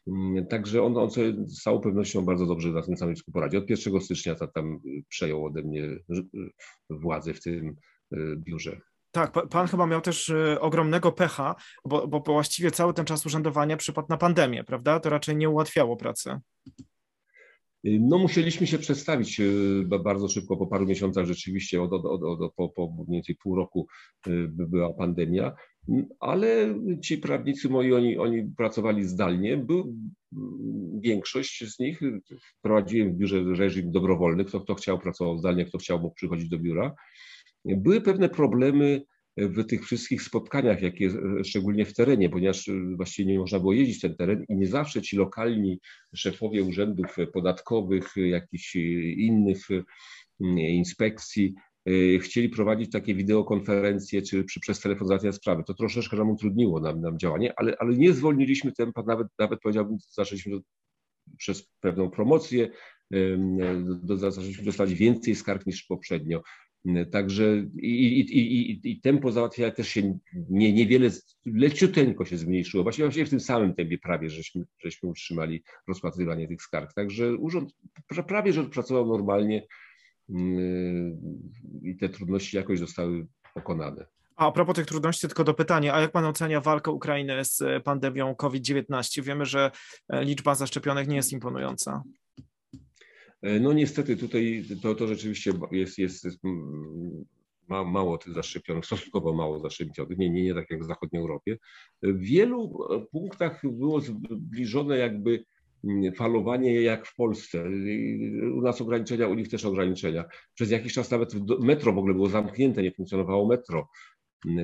Mm, 0.07 0.47
także 0.47 0.83
on, 0.83 0.97
on 0.97 1.11
sobie 1.11 1.33
z 1.45 1.61
całą 1.61 1.79
pewnością 1.79 2.25
bardzo 2.25 2.45
dobrze 2.45 2.69
na 2.69 2.81
tym 2.81 2.97
stanowisku 2.97 3.31
poradzi. 3.31 3.57
Od 3.57 3.69
1 3.69 4.01
stycznia 4.01 4.35
ta, 4.35 4.47
tam 4.47 4.79
przejął 5.09 5.45
ode 5.45 5.61
mnie 5.61 5.83
e, 5.83 6.21
władzę 6.89 7.33
w 7.33 7.41
tym 7.41 7.75
biurze. 8.37 8.79
Tak, 9.11 9.33
pan 9.49 9.67
chyba 9.67 9.87
miał 9.87 10.01
też 10.01 10.33
ogromnego 10.59 11.11
pecha, 11.11 11.55
bo, 11.85 12.07
bo 12.07 12.19
właściwie 12.19 12.71
cały 12.71 12.93
ten 12.93 13.05
czas 13.05 13.25
urzędowania 13.25 13.77
przypadł 13.77 14.07
na 14.09 14.17
pandemię, 14.17 14.63
prawda? 14.63 14.99
To 14.99 15.09
raczej 15.09 15.35
nie 15.35 15.49
ułatwiało 15.49 15.97
pracy. 15.97 16.39
No 17.83 18.17
musieliśmy 18.17 18.67
się 18.67 18.77
przestawić 18.77 19.39
e, 19.39 19.99
bardzo 20.03 20.29
szybko, 20.29 20.57
po 20.57 20.67
paru 20.67 20.85
miesiącach 20.85 21.25
rzeczywiście, 21.25 21.81
od, 21.81 21.93
od, 21.93 22.05
od, 22.05 22.41
od 22.41 22.53
po, 22.55 22.69
po 22.69 22.87
mniej 22.87 23.17
więcej 23.17 23.35
pół 23.35 23.55
roku 23.55 23.87
e, 24.27 24.29
była 24.47 24.93
pandemia, 24.93 25.55
ale 26.19 26.75
ci 27.01 27.17
prawnicy 27.17 27.69
moi, 27.69 27.93
oni, 27.93 28.17
oni 28.17 28.43
pracowali 28.57 29.03
zdalnie. 29.03 29.57
Był, 29.57 29.95
większość 30.99 31.75
z 31.75 31.79
nich 31.79 31.99
prowadziłem 32.61 33.13
w 33.13 33.17
biurze 33.17 33.43
reżim 33.55 33.91
dobrowolny, 33.91 34.45
kto, 34.45 34.61
kto 34.61 34.75
chciał 34.75 34.99
pracował 34.99 35.37
zdalnie, 35.37 35.65
kto 35.65 35.77
chciał 35.77 35.99
mógł 35.99 36.15
przychodzić 36.15 36.49
do 36.49 36.59
biura. 36.59 36.95
Były 37.65 38.01
pewne 38.01 38.29
problemy 38.29 39.01
w 39.37 39.65
tych 39.65 39.85
wszystkich 39.85 40.21
spotkaniach, 40.21 40.81
jakie 40.81 41.09
szczególnie 41.43 41.85
w 41.85 41.93
terenie, 41.93 42.29
ponieważ 42.29 42.69
właściwie 42.95 43.31
nie 43.31 43.39
można 43.39 43.59
było 43.59 43.73
jeździć 43.73 44.01
ten 44.01 44.15
teren 44.15 44.45
i 44.49 44.55
nie 44.55 44.67
zawsze 44.67 45.01
ci 45.01 45.17
lokalni 45.17 45.79
szefowie 46.15 46.63
urzędów 46.63 47.15
podatkowych, 47.33 48.13
jakichś 48.15 48.75
innych 49.15 49.59
mm, 50.41 50.57
inspekcji 50.59 51.53
chcieli 52.21 52.49
prowadzić 52.49 52.91
takie 52.91 53.15
wideokonferencje 53.15 54.21
czy, 54.21 54.45
czy 54.45 54.59
przez 54.59 54.79
telefon 54.79 55.07
załatwiać 55.07 55.35
sprawy. 55.35 55.63
To 55.63 55.73
troszeczkę 55.73 56.17
nam 56.17 56.29
utrudniło 56.29 56.79
nam, 56.79 57.01
nam 57.01 57.19
działanie, 57.19 57.53
ale, 57.57 57.75
ale 57.79 57.97
nie 57.97 58.13
zwolniliśmy 58.13 58.71
tempa, 58.71 59.03
nawet, 59.03 59.27
nawet 59.39 59.59
powiedziałbym, 59.61 59.97
zaczęliśmy 60.09 60.59
przez 61.37 61.67
pewną 61.79 62.09
promocję, 62.09 62.69
do, 63.81 64.17
zaczęliśmy 64.17 64.65
dostać 64.65 64.93
więcej 64.93 65.35
skarg 65.35 65.65
niż 65.65 65.83
poprzednio. 65.83 66.43
Także 67.11 67.65
i, 67.81 68.19
i, 68.19 68.37
i, 68.37 68.91
i 68.91 69.01
tempo 69.01 69.31
załatwiania 69.31 69.71
też 69.71 69.87
się 69.87 70.19
nie, 70.49 70.73
niewiele, 70.73 71.09
leciuteńko 71.45 72.25
się 72.25 72.37
zmniejszyło. 72.37 72.83
Właściwie, 72.83 73.05
właściwie 73.05 73.25
w 73.25 73.29
tym 73.29 73.39
samym 73.39 73.73
tempie 73.73 73.97
prawie 73.97 74.29
żeśmy, 74.29 74.63
żeśmy 74.83 75.09
utrzymali 75.09 75.63
rozpatrywanie 75.87 76.47
tych 76.47 76.61
skarg. 76.61 76.93
Także 76.93 77.35
urząd 77.35 77.75
prawie 78.27 78.53
że 78.53 78.63
pracował 78.63 79.07
normalnie 79.07 79.67
i 81.81 81.97
te 81.99 82.09
trudności 82.09 82.57
jakoś 82.57 82.79
zostały 82.79 83.27
pokonane. 83.53 84.05
A, 84.35 84.47
a 84.47 84.51
propos 84.51 84.75
tych 84.75 84.85
trudności, 84.85 85.27
tylko 85.27 85.43
do 85.43 85.53
pytania, 85.53 85.93
a 85.93 86.01
jak 86.01 86.11
pan 86.11 86.25
ocenia 86.25 86.61
walkę 86.61 86.91
Ukrainy 86.91 87.45
z 87.45 87.83
pandemią 87.83 88.35
COVID-19? 88.35 89.23
Wiemy, 89.23 89.45
że 89.45 89.71
e, 90.09 90.23
liczba 90.23 90.55
zaszczepionych 90.55 91.07
nie 91.07 91.15
jest 91.15 91.33
imponująca. 91.33 92.03
E, 93.41 93.59
no 93.59 93.73
niestety 93.73 94.17
tutaj 94.17 94.65
to, 94.81 94.95
to 94.95 95.07
rzeczywiście 95.07 95.53
jest, 95.71 95.97
jest, 95.97 96.23
jest 96.23 96.39
ma, 97.67 97.83
mało 97.83 98.17
tych 98.17 98.33
zaszczepionych, 98.33 98.85
stosunkowo 98.85 99.33
mało 99.33 99.59
zaszczepionych, 99.59 100.17
nie, 100.17 100.29
nie, 100.29 100.43
nie 100.43 100.53
tak 100.53 100.69
jak 100.69 100.83
w 100.83 100.87
zachodniej 100.87 101.21
Europie. 101.21 101.57
W 102.01 102.19
wielu 102.19 102.77
punktach 103.11 103.61
było 103.63 104.01
zbliżone 104.01 104.97
jakby 104.97 105.43
falowanie 106.15 106.81
jak 106.81 107.07
w 107.07 107.15
Polsce. 107.15 107.63
U 108.57 108.61
nas 108.61 108.81
ograniczenia, 108.81 109.27
u 109.27 109.33
nich 109.33 109.49
też 109.49 109.65
ograniczenia. 109.65 110.25
Przez 110.53 110.71
jakiś 110.71 110.93
czas 110.93 111.11
nawet 111.11 111.33
metro 111.59 111.93
w 111.93 111.97
ogóle 111.97 112.13
było 112.13 112.29
zamknięte, 112.29 112.83
nie 112.83 112.91
funkcjonowało 112.91 113.47
metro. 113.47 113.89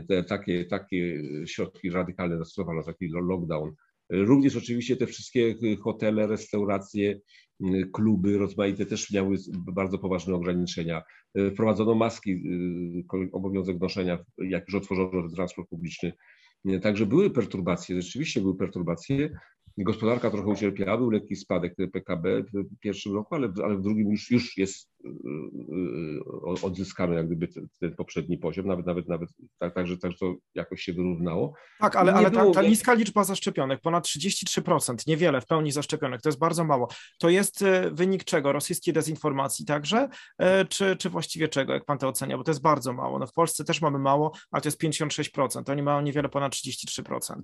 Te, 0.07 0.23
takie, 0.23 0.65
takie 0.65 1.21
środki 1.45 1.89
radykalne 1.89 2.37
zastosowano, 2.37 2.83
taki 2.83 3.07
lockdown. 3.07 3.71
Również 4.09 4.55
oczywiście 4.55 4.97
te 4.97 5.07
wszystkie 5.07 5.55
hotele, 5.81 6.27
restauracje, 6.27 7.19
kluby 7.93 8.37
rozmaite 8.37 8.85
też 8.85 9.11
miały 9.11 9.37
bardzo 9.73 9.97
poważne 9.97 10.33
ograniczenia. 10.33 11.01
Wprowadzono 11.51 11.95
maski, 11.95 12.43
obowiązek 13.31 13.79
noszenia, 13.79 14.19
jak 14.37 14.63
już 14.67 14.75
otworzono 14.75 15.29
transport 15.29 15.69
publiczny. 15.69 16.13
Także 16.81 17.05
były 17.05 17.29
perturbacje, 17.29 18.01
rzeczywiście 18.01 18.41
były 18.41 18.57
perturbacje. 18.57 19.39
Gospodarka 19.77 20.29
trochę 20.29 20.47
ucierpiała, 20.47 20.97
był 20.97 21.09
lekki 21.09 21.35
spadek 21.35 21.75
PKB 21.93 22.43
w 22.53 22.79
pierwszym 22.79 23.13
roku, 23.13 23.35
ale, 23.35 23.53
ale 23.63 23.77
w 23.77 23.81
drugim 23.81 24.11
już, 24.11 24.31
już 24.31 24.57
jest 24.57 24.89
y, 25.05 25.09
y, 25.09 26.61
odzyskany 26.61 27.15
jak 27.15 27.25
gdyby 27.25 27.47
ten, 27.47 27.67
ten 27.79 27.95
poprzedni 27.95 28.37
poziom, 28.37 28.67
nawet 28.67 28.85
nawet 28.85 29.07
nawet 29.07 29.29
tak, 29.59 29.73
tak, 29.73 29.87
że, 29.87 29.97
tak, 29.97 30.11
że 30.11 30.17
to 30.17 30.35
jakoś 30.55 30.81
się 30.81 30.93
wyrównało. 30.93 31.53
Tak, 31.79 31.95
ale, 31.95 32.13
ale 32.13 32.31
ta, 32.31 32.51
ta 32.51 32.61
niska 32.61 32.93
liczba 32.93 33.23
zaszczepionych, 33.23 33.79
ponad 33.81 34.07
33%, 34.07 35.07
niewiele 35.07 35.41
w 35.41 35.45
pełni 35.45 35.71
zaszczepionych, 35.71 36.21
to 36.21 36.29
jest 36.29 36.39
bardzo 36.39 36.63
mało. 36.63 36.87
To 37.19 37.29
jest 37.29 37.61
y, 37.61 37.91
wynik 37.91 38.23
czego? 38.23 38.51
Rosyjskiej 38.51 38.93
dezinformacji 38.93 39.65
także, 39.65 40.09
czy, 40.69 40.95
czy 40.95 41.09
właściwie 41.09 41.47
czego, 41.47 41.73
jak 41.73 41.85
pan 41.85 41.97
to 41.97 42.07
ocenia? 42.07 42.37
Bo 42.37 42.43
to 42.43 42.51
jest 42.51 42.61
bardzo 42.61 42.93
mało. 42.93 43.19
No 43.19 43.27
w 43.27 43.33
Polsce 43.33 43.63
też 43.63 43.81
mamy 43.81 43.99
mało, 43.99 44.31
ale 44.51 44.61
to 44.61 44.67
jest 44.67 44.81
56%, 44.81 45.71
oni 45.71 45.83
mają 45.83 46.01
niewiele 46.01 46.29
ponad 46.29 46.53
33%. 46.53 47.41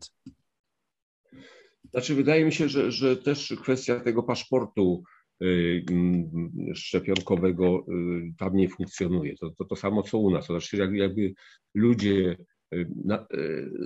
Znaczy, 1.92 2.16
wydaje 2.16 2.46
mi 2.46 2.52
się, 2.52 2.70
że, 2.70 2.92
że 2.92 3.18
też 3.18 3.54
kwestia 3.62 4.00
tego 4.00 4.24
paszportu 4.24 5.04
y, 5.44 5.84
mm, 5.92 6.52
szczepionkowego 6.76 7.86
y, 7.90 8.34
tam 8.38 8.56
nie 8.56 8.70
funkcjonuje. 8.70 9.36
To, 9.36 9.50
to, 9.50 9.66
to 9.66 9.76
samo 9.76 10.04
co 10.04 10.18
u 10.18 10.32
nas. 10.32 10.48
To 10.48 10.54
znaczy, 10.54 10.78
jakby, 10.94 11.34
ludzie 11.74 12.38
y, 12.74 12.90
na, 13.06 13.28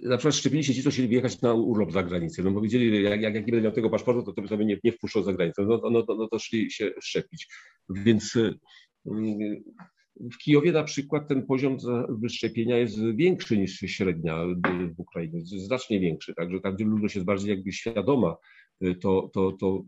na 0.04 0.18
przykład 0.18 0.36
szczepili 0.36 0.64
się 0.64 0.74
ci, 0.74 0.84
co 0.84 0.90
chcieli 0.90 1.08
wyjechać 1.08 1.42
na 1.42 1.54
urlop 1.54 1.92
za 1.92 2.04
granicę. 2.04 2.44
No 2.44 2.52
bo 2.52 2.62
wiedzieli, 2.62 3.04
jak, 3.04 3.22
jak, 3.22 3.36
jak 3.36 3.46
nie 3.46 3.52
będę 3.52 3.62
miał 3.62 3.72
tego 3.72 3.90
paszportu, 3.90 4.24
to, 4.24 4.42
to 4.42 4.48
sobie 4.48 4.66
nie, 4.66 4.80
nie 4.84 4.92
wpuszczą 4.92 5.24
za 5.24 5.34
granicę. 5.34 5.62
No, 5.62 5.82
no, 5.84 5.90
no, 5.90 6.16
no 6.16 6.28
to 6.28 6.40
szli 6.40 6.72
się 6.72 6.92
szczepić. 7.02 7.48
Więc 7.90 8.38
w 10.20 10.38
Kijowie 10.38 10.72
na 10.72 10.84
przykład 10.84 11.28
ten 11.28 11.46
poziom 11.46 11.78
wyszczepienia 12.10 12.78
jest 12.78 13.00
większy 13.16 13.58
niż 13.58 13.80
średnia 13.80 14.46
w 14.96 15.00
Ukrainie, 15.00 15.42
znacznie 15.46 16.00
większy. 16.00 16.34
Także 16.34 16.60
tam, 16.60 16.76
gdzie 16.76 16.86
ludność 16.86 17.16
jest 17.16 17.26
bardziej 17.26 17.50
jakby 17.50 17.72
świadoma, 17.72 18.36
to, 19.02 19.30
to, 19.34 19.52
to 19.52 19.84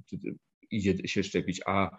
idzie 0.71 1.07
się 1.07 1.23
szczepić. 1.23 1.61
A 1.65 1.97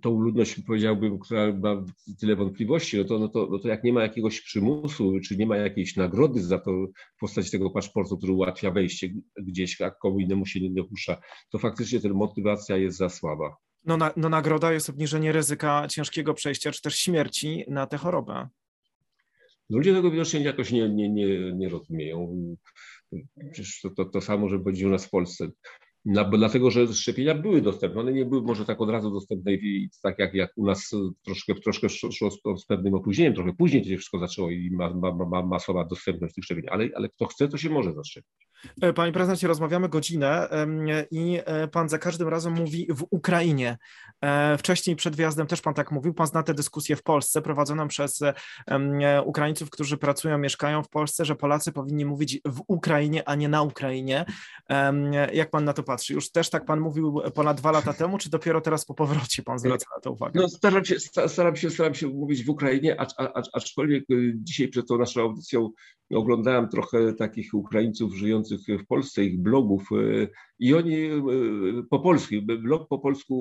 tą 0.00 0.20
ludność, 0.20 0.60
powiedziałbym, 0.66 1.18
która 1.18 1.52
ma 1.52 1.84
tyle 2.20 2.36
wątpliwości, 2.36 2.98
no 2.98 3.04
to, 3.04 3.18
no, 3.18 3.28
to, 3.28 3.48
no 3.50 3.58
to 3.58 3.68
jak 3.68 3.84
nie 3.84 3.92
ma 3.92 4.02
jakiegoś 4.02 4.40
przymusu, 4.40 5.20
czy 5.20 5.36
nie 5.36 5.46
ma 5.46 5.56
jakiejś 5.56 5.96
nagrody 5.96 6.42
za 6.42 6.58
to 6.58 6.70
w 7.16 7.20
postaci 7.20 7.50
tego 7.50 7.70
paszportu, 7.70 8.18
który 8.18 8.32
ułatwia 8.32 8.70
wejście 8.70 9.08
gdzieś, 9.36 9.80
a 9.80 9.90
komu 9.90 10.20
innemu 10.20 10.46
się 10.46 10.60
nie 10.60 10.70
dopuszcza, 10.70 11.20
to 11.50 11.58
faktycznie 11.58 12.00
ta 12.00 12.08
motywacja 12.08 12.76
jest 12.76 12.98
za 12.98 13.08
słaba. 13.08 13.56
No, 13.88 13.96
na, 13.96 14.12
no 14.16 14.28
nagroda 14.28 14.72
jest 14.72 14.90
obniżenie 14.90 15.32
ryzyka 15.32 15.86
ciężkiego 15.90 16.34
przejścia, 16.34 16.72
czy 16.72 16.82
też 16.82 16.96
śmierci 16.96 17.64
na 17.68 17.86
tę 17.86 17.96
chorobę. 17.96 18.48
Ludzie 19.70 19.94
tego 19.94 20.10
widocznie 20.10 20.40
jakoś 20.40 20.72
nie, 20.72 20.88
nie, 20.88 21.08
nie, 21.08 21.52
nie 21.52 21.68
rozumieją. 21.68 22.36
Przecież 23.52 23.80
to, 23.80 23.90
to, 23.90 24.04
to 24.04 24.20
samo, 24.20 24.48
że 24.48 24.58
będzie 24.58 24.86
u 24.86 24.90
nas 24.90 25.06
w 25.06 25.10
Polsce. 25.10 25.48
No, 26.04 26.24
dlatego, 26.24 26.70
że 26.70 26.94
szczepienia 26.94 27.34
były 27.34 27.62
dostępne, 27.62 28.00
one 28.00 28.12
nie 28.12 28.24
były 28.24 28.42
może 28.42 28.64
tak 28.64 28.80
od 28.80 28.90
razu 28.90 29.10
dostępne 29.10 29.52
tak 30.02 30.18
jak, 30.18 30.34
jak 30.34 30.52
u 30.56 30.66
nas 30.66 30.90
troszkę, 31.24 31.54
troszkę 31.54 31.88
szło 31.88 32.30
z, 32.58 32.66
pewnym 32.66 32.94
opóźnieniem, 32.94 33.34
trochę 33.34 33.52
później 33.52 33.82
to 33.82 33.88
się 33.88 33.96
wszystko 33.96 34.18
zaczęło 34.18 34.50
i 34.50 34.70
ma, 34.70 34.94
ma, 34.94 35.12
ma 35.12 35.46
masowa 35.46 35.84
dostępność 35.84 36.34
tych 36.34 36.44
szczepień, 36.44 36.64
ale, 36.68 36.88
ale 36.94 37.08
kto 37.08 37.26
chce, 37.26 37.48
to 37.48 37.56
się 37.58 37.70
może 37.70 37.94
zaszczepić. 37.94 38.47
E, 38.80 38.92
panie 38.92 39.12
prezydencie, 39.12 39.48
rozmawiamy 39.48 39.88
godzinę 39.88 40.48
i 41.10 41.40
e, 41.44 41.68
pan 41.68 41.88
za 41.88 41.98
każdym 41.98 42.28
razem 42.28 42.52
mówi 42.52 42.86
w 42.90 43.06
Ukrainie. 43.10 43.78
E, 44.20 44.58
wcześniej 44.58 44.96
przed 44.96 45.16
wjazdem 45.16 45.46
też 45.46 45.60
pan 45.60 45.74
tak 45.74 45.90
mówił. 45.90 46.14
Pan 46.14 46.26
zna 46.26 46.42
tę 46.42 46.54
dyskusję 46.54 46.96
w 46.96 47.02
Polsce 47.02 47.42
prowadzoną 47.42 47.88
przez 47.88 48.20
Ukraińców, 49.24 49.70
którzy 49.70 49.96
pracują, 49.96 50.38
mieszkają 50.38 50.82
w 50.82 50.88
Polsce, 50.88 51.24
że 51.24 51.36
Polacy 51.36 51.72
powinni 51.72 52.04
mówić 52.04 52.40
w 52.44 52.62
Ukrainie, 52.66 53.28
a 53.28 53.34
nie 53.34 53.48
na 53.48 53.62
Ukrainie. 53.62 54.24
Jak 55.32 55.50
pan 55.50 55.64
na 55.64 55.72
to 55.72 55.82
patrzy? 55.82 56.14
Już 56.14 56.30
też 56.30 56.50
tak 56.50 56.64
pan 56.64 56.80
mówił 56.80 57.20
ponad 57.34 57.56
dwa 57.56 57.72
lata 57.72 57.92
temu, 57.92 58.18
czy 58.18 58.30
dopiero 58.30 58.60
teraz 58.60 58.84
po 58.84 58.94
powrocie 58.94 59.42
pan 59.42 59.58
zwraca 59.58 59.86
na 59.96 60.00
to 60.00 60.12
uwagę? 60.12 60.40
No, 60.40 60.48
staram, 60.48 60.84
się, 60.84 61.00
staram, 61.28 61.56
się, 61.56 61.70
staram 61.70 61.94
się 61.94 62.06
mówić 62.06 62.44
w 62.44 62.50
Ukrainie, 62.50 63.00
acz, 63.00 63.14
acz, 63.18 63.48
aczkolwiek 63.52 64.10
y, 64.10 64.34
dzisiaj 64.36 64.68
przed 64.68 64.88
tą 64.88 64.98
naszą 64.98 65.22
audycją 65.22 65.70
oglądałem 66.14 66.68
trochę 66.68 67.12
takich 67.12 67.54
Ukraińców 67.54 68.14
żyjących 68.14 68.47
w 68.56 68.86
Polsce, 68.86 69.24
ich 69.24 69.42
blogów 69.42 69.88
y, 69.92 70.28
i 70.58 70.74
oni 70.74 70.96
y, 70.96 71.82
po 71.90 72.00
polsku, 72.00 72.34
blog 72.42 72.88
po 72.88 72.98
polsku 72.98 73.34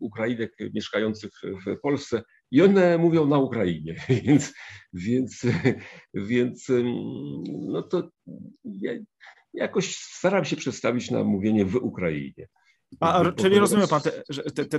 Ukrainek 0.00 0.56
mieszkających 0.74 1.30
w 1.66 1.80
Polsce 1.80 2.22
i 2.50 2.62
one 2.62 2.98
mówią 2.98 3.26
na 3.26 3.38
Ukrainie, 3.38 3.94
więc, 4.24 4.54
więc, 4.92 5.46
więc 6.14 6.66
no 7.46 7.82
to 7.82 8.10
ja 8.64 8.92
jakoś 9.54 9.96
staram 9.96 10.44
się 10.44 10.56
przestawić 10.56 11.10
na 11.10 11.24
mówienie 11.24 11.64
w 11.64 11.76
Ukrainie. 11.76 12.48
A, 13.00 13.22
czyli 13.36 13.58
rozumie 13.58 13.86
pan 13.86 14.00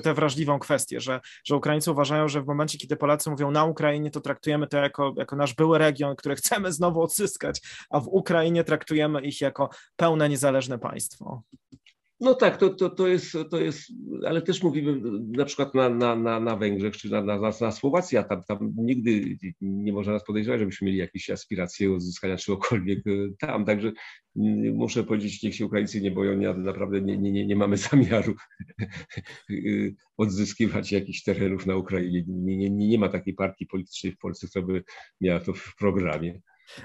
tę 0.04 0.14
wrażliwą 0.14 0.60
kwestię, 0.60 1.02
że, 1.02 1.20
że 1.46 1.56
Ukraińcy 1.56 1.92
uważają, 1.92 2.28
że 2.28 2.42
w 2.42 2.48
momencie, 2.48 2.78
kiedy 2.78 2.96
Polacy 2.96 3.30
mówią 3.30 3.52
na 3.52 3.66
Ukrainie, 3.66 4.12
to 4.12 4.22
traktujemy 4.22 4.68
to 4.68 4.78
jako, 4.78 5.14
jako 5.18 5.36
nasz 5.36 5.54
były 5.54 5.78
region, 5.78 6.16
który 6.16 6.36
chcemy 6.36 6.74
znowu 6.74 7.02
odzyskać, 7.02 7.62
a 7.90 8.00
w 8.00 8.08
Ukrainie 8.08 8.64
traktujemy 8.64 9.22
ich 9.22 9.42
jako 9.42 9.70
pełne 9.96 10.30
niezależne 10.30 10.80
państwo. 10.80 11.42
No 12.22 12.36
tak, 12.36 12.58
to, 12.58 12.70
to, 12.70 12.90
to, 12.90 13.08
jest, 13.08 13.38
to 13.52 13.60
jest, 13.60 13.92
ale 14.26 14.42
też 14.42 14.64
mówimy 14.64 15.02
na 15.38 15.46
przykład 15.46 15.76
na, 15.76 15.90
na, 15.90 16.16
na, 16.16 16.40
na 16.40 16.56
Węgrzech 16.56 16.98
czy 16.98 17.10
na, 17.10 17.22
na, 17.22 17.52
na 17.62 17.72
Słowacji, 17.72 18.18
a 18.18 18.24
tam, 18.24 18.44
tam 18.44 18.74
nigdy 18.78 19.38
nie 19.62 19.94
można 19.94 20.14
nas 20.14 20.24
podejrzewać, 20.24 20.60
żebyśmy 20.60 20.86
mieli 20.86 20.98
jakieś 20.98 21.30
aspiracje 21.30 21.92
uzyskania 21.92 22.38
czegokolwiek 22.38 23.08
e, 23.08 23.12
tam. 23.40 23.66
Także 23.66 23.92
muszę 24.74 25.04
powiedzieć, 25.04 25.44
niech 25.44 25.56
się 25.56 25.66
Ukraińcy 25.66 26.02
nie 26.02 26.12
boją, 26.12 26.38
nie, 26.38 26.54
naprawdę 26.54 27.02
nie, 27.02 27.18
nie, 27.18 27.46
nie 27.46 27.56
mamy 27.56 27.78
zamiaru 27.92 28.36
e, 28.82 29.54
odzyskiwać 30.18 30.92
jakichś 30.92 31.24
terenów 31.24 31.66
na 31.66 31.76
Ukrainie. 31.76 32.24
Nie, 32.28 32.58
nie, 32.58 32.70
nie 32.70 33.00
ma 33.00 33.10
takiej 33.10 33.34
partii 33.34 33.66
politycznej 33.66 34.14
w 34.14 34.18
Polsce, 34.18 34.48
która 34.48 34.66
by 34.66 34.84
miała 35.22 35.40
to 35.40 35.54
w 35.54 35.76
programie. 35.76 36.42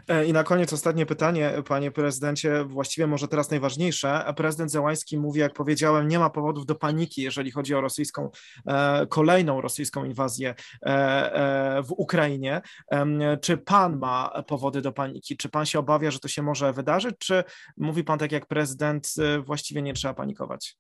E, 0.09 0.27
I 0.27 0.33
na 0.33 0.45
koniec 0.45 0.73
ostatnie 0.73 1.07
pytanie, 1.07 1.53
panie 1.69 1.91
prezydencie, 1.91 2.65
właściwie 2.65 3.07
może 3.07 3.29
teraz 3.29 3.51
najważniejsze. 3.51 4.35
Prezydent 4.37 4.71
Załański 4.71 5.19
mówi, 5.19 5.41
jak 5.41 5.53
powiedziałem, 5.53 6.09
nie 6.09 6.19
ma 6.19 6.31
powodów 6.31 6.67
do 6.67 6.75
paniki, 6.75 7.23
jeżeli 7.23 7.51
chodzi 7.51 7.75
o 7.75 7.81
rosyjską, 7.81 8.31
e, 8.67 9.07
kolejną 9.07 9.61
rosyjską 9.61 10.05
inwazję 10.05 10.55
e, 10.87 11.83
w 11.83 11.93
Ukrainie. 11.93 12.61
Czy 13.41 13.57
pan 13.57 13.99
ma 13.99 14.43
powody 14.47 14.83
do 14.83 14.93
paniki? 14.93 15.37
Czy 15.37 15.49
pan 15.49 15.67
się 15.67 15.79
obawia, 15.79 16.11
że 16.11 16.19
to 16.19 16.29
się 16.29 16.43
może 16.43 16.73
wydarzyć? 16.73 17.15
Czy 17.19 17.45
mówi 17.77 18.05
pan 18.05 18.19
tak 18.19 18.33
jak 18.33 18.47
prezydent, 18.47 19.15
właściwie 19.45 19.83
nie 19.83 19.95
trzeba 19.95 20.15
panikować? 20.15 20.77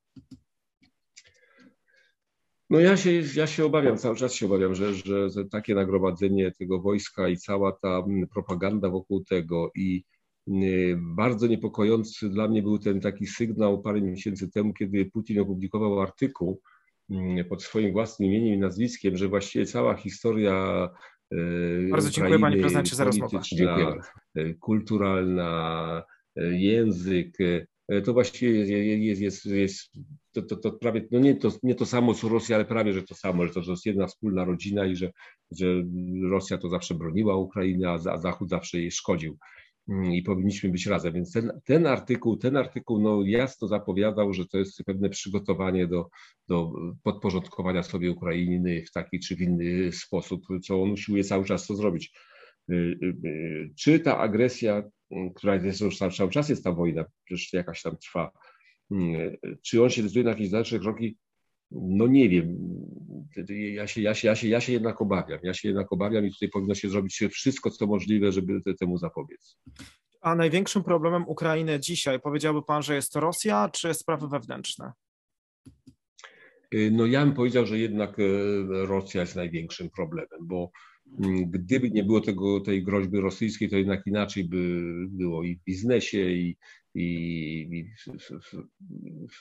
No 2.74 2.80
ja 2.80 2.96
się, 2.96 3.22
ja 3.36 3.46
się 3.46 3.64
obawiam, 3.64 3.98
cały 3.98 4.16
czas 4.16 4.34
się 4.34 4.46
obawiam, 4.46 4.74
że, 4.74 4.94
że, 4.94 5.44
takie 5.50 5.74
nagromadzenie 5.74 6.52
tego 6.52 6.80
wojska 6.80 7.28
i 7.28 7.36
cała 7.36 7.72
ta 7.72 8.04
propaganda 8.32 8.88
wokół 8.90 9.24
tego 9.24 9.70
i 9.74 10.04
bardzo 10.96 11.46
niepokojący 11.46 12.28
dla 12.28 12.48
mnie 12.48 12.62
był 12.62 12.78
ten 12.78 13.00
taki 13.00 13.26
sygnał 13.26 13.82
parę 13.82 14.00
miesięcy 14.00 14.50
temu, 14.50 14.72
kiedy 14.72 15.06
Putin 15.06 15.40
opublikował 15.40 16.00
artykuł 16.00 16.60
pod 17.48 17.62
swoim 17.62 17.92
własnym 17.92 18.28
imieniem 18.28 18.54
i 18.54 18.58
nazwiskiem, 18.58 19.16
że 19.16 19.28
właściwie 19.28 19.66
cała 19.66 19.94
historia 19.94 20.88
e, 21.32 21.36
bardzo 21.90 22.10
dziękuję 22.10 22.38
Panie 22.38 22.56
Prezydencie 22.56 22.96
za 22.96 23.04
rozmowę. 23.04 23.40
E, 24.34 24.54
kulturalna, 24.54 26.02
język, 26.50 27.38
to 28.04 28.12
właściwie 28.12 28.52
jest, 28.96 29.20
jest, 29.20 29.46
jest 29.46 29.98
to, 30.34 30.42
to, 30.42 30.56
to, 30.56 30.72
prawie, 30.72 31.08
no 31.10 31.18
nie 31.20 31.36
to, 31.36 31.52
nie 31.62 31.74
to 31.74 31.86
samo 31.86 32.14
co 32.14 32.28
Rosja, 32.28 32.56
ale 32.56 32.64
prawie, 32.64 32.92
że 32.92 33.02
to 33.02 33.14
samo, 33.14 33.46
że 33.46 33.54
to, 33.54 33.62
że 33.62 33.70
jest 33.70 33.86
jedna 33.86 34.06
wspólna 34.06 34.44
rodzina 34.44 34.86
i 34.86 34.96
że, 34.96 35.10
że 35.50 35.66
Rosja 36.30 36.58
to 36.58 36.68
zawsze 36.68 36.94
broniła 36.94 37.36
Ukrainy, 37.36 37.88
a, 37.88 37.94
a 37.94 38.18
Zachód 38.18 38.48
zawsze 38.48 38.78
jej 38.78 38.90
szkodził 38.90 39.38
mm, 39.88 40.12
i 40.12 40.22
powinniśmy 40.22 40.70
być 40.70 40.86
razem. 40.86 41.12
Więc 41.12 41.32
ten, 41.32 41.60
ten 41.64 41.86
artykuł, 41.86 42.36
ten 42.36 42.56
artykuł 42.56 43.00
no, 43.00 43.22
jasno 43.26 43.68
zapowiadał, 43.68 44.32
że 44.32 44.46
to 44.46 44.58
jest 44.58 44.82
pewne 44.86 45.08
przygotowanie 45.08 45.86
do, 45.86 46.08
do 46.48 46.72
podporządkowania 47.02 47.82
sobie 47.82 48.10
Ukrainy 48.10 48.82
w 48.86 48.92
taki 48.92 49.20
czy 49.20 49.36
w 49.36 49.40
inny 49.40 49.92
sposób, 49.92 50.42
co 50.62 50.82
on 50.82 50.90
usiłuje 50.90 51.24
cały 51.24 51.44
czas 51.44 51.66
to 51.66 51.76
zrobić. 51.76 52.12
Y, 52.70 52.74
y, 52.74 53.28
y, 53.28 53.72
czy 53.78 54.00
ta 54.00 54.18
agresja, 54.18 54.82
która 55.36 55.54
jest 55.54 55.80
już 55.80 55.98
cały 55.98 56.30
czas 56.30 56.48
jest 56.48 56.64
ta 56.64 56.72
wojna, 56.72 57.04
przecież 57.24 57.52
jakaś 57.52 57.82
tam 57.82 57.96
trwa, 57.96 58.30
czy 59.62 59.82
on 59.82 59.90
się 59.90 60.02
decyduje 60.02 60.24
na 60.24 60.30
jakieś 60.30 60.50
dalsze 60.50 60.78
kroki? 60.78 61.16
No 61.70 62.06
nie 62.06 62.28
wiem. 62.28 62.58
Ja 63.74 63.86
się, 63.86 64.02
ja, 64.02 64.14
się, 64.14 64.28
ja, 64.28 64.34
się, 64.34 64.48
ja 64.48 64.60
się 64.60 64.72
jednak 64.72 65.02
obawiam. 65.02 65.38
Ja 65.42 65.54
się 65.54 65.68
jednak 65.68 65.92
obawiam 65.92 66.26
i 66.26 66.32
tutaj 66.32 66.48
powinno 66.48 66.74
się 66.74 66.88
zrobić 66.88 67.20
wszystko, 67.30 67.70
co 67.70 67.86
możliwe, 67.86 68.32
żeby 68.32 68.60
temu 68.80 68.98
zapobiec. 68.98 69.56
A 70.20 70.34
największym 70.34 70.84
problemem 70.84 71.28
Ukrainy 71.28 71.80
dzisiaj, 71.80 72.20
powiedziałby 72.20 72.62
Pan, 72.62 72.82
że 72.82 72.94
jest 72.94 73.12
to 73.12 73.20
Rosja, 73.20 73.70
czy 73.72 73.94
sprawy 73.94 74.28
wewnętrzne? 74.28 74.92
No 76.90 77.06
ja 77.06 77.24
bym 77.24 77.34
powiedział, 77.34 77.66
że 77.66 77.78
jednak 77.78 78.18
e, 78.18 78.22
Rosja 78.86 79.20
jest 79.20 79.36
największym 79.36 79.90
problemem, 79.90 80.38
bo 80.42 80.70
mm, 81.20 81.50
gdyby 81.50 81.90
nie 81.90 82.04
było 82.04 82.20
tego, 82.20 82.60
tej 82.60 82.84
groźby 82.84 83.20
rosyjskiej, 83.20 83.70
to 83.70 83.76
jednak 83.76 84.06
inaczej 84.06 84.44
by 84.44 84.80
było 85.08 85.44
i 85.44 85.56
w 85.56 85.64
biznesie, 85.64 86.30
i, 86.30 86.56
i 86.94 87.84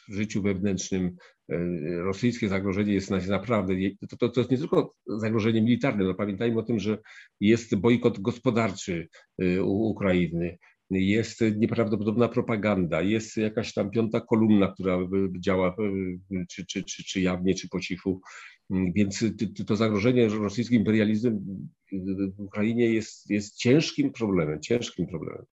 w 0.09 0.13
życiu 0.15 0.41
wewnętrznym 0.41 1.15
e, 1.49 1.57
rosyjskie 2.03 2.49
zagrożenie 2.49 2.93
jest 2.93 3.11
naprawdę, 3.29 3.73
to, 4.09 4.17
to, 4.17 4.29
to 4.29 4.39
jest 4.39 4.51
nie 4.51 4.57
tylko 4.57 4.95
zagrożenie 5.07 5.61
militarne, 5.61 6.03
no 6.03 6.13
pamiętajmy 6.13 6.59
o 6.59 6.63
tym, 6.63 6.79
że 6.79 6.97
jest 7.39 7.75
bojkot 7.75 8.19
gospodarczy 8.19 9.07
e, 9.41 9.63
Ukrainy, 9.63 10.57
jest 10.89 11.43
nieprawdopodobna 11.57 12.27
propaganda, 12.27 13.01
jest 13.01 13.37
jakaś 13.37 13.73
tam 13.73 13.91
piąta 13.91 14.21
kolumna, 14.21 14.73
która 14.73 14.97
działa 15.39 15.75
czy, 16.49 16.65
czy, 16.65 16.83
czy, 16.83 17.03
czy 17.03 17.21
jawnie, 17.21 17.55
czy 17.55 17.69
po 17.69 17.79
cichu. 17.79 18.21
Więc 18.69 19.25
to 19.67 19.75
zagrożenie 19.75 20.27
rosyjskim 20.27 20.79
imperializmem 20.79 21.45
w 22.37 22.39
Ukrainie 22.39 22.93
jest, 22.93 23.29
jest 23.29 23.57
ciężkim 23.57 24.11
problemem, 24.11 24.61
ciężkim 24.61 25.07
problemem. 25.07 25.41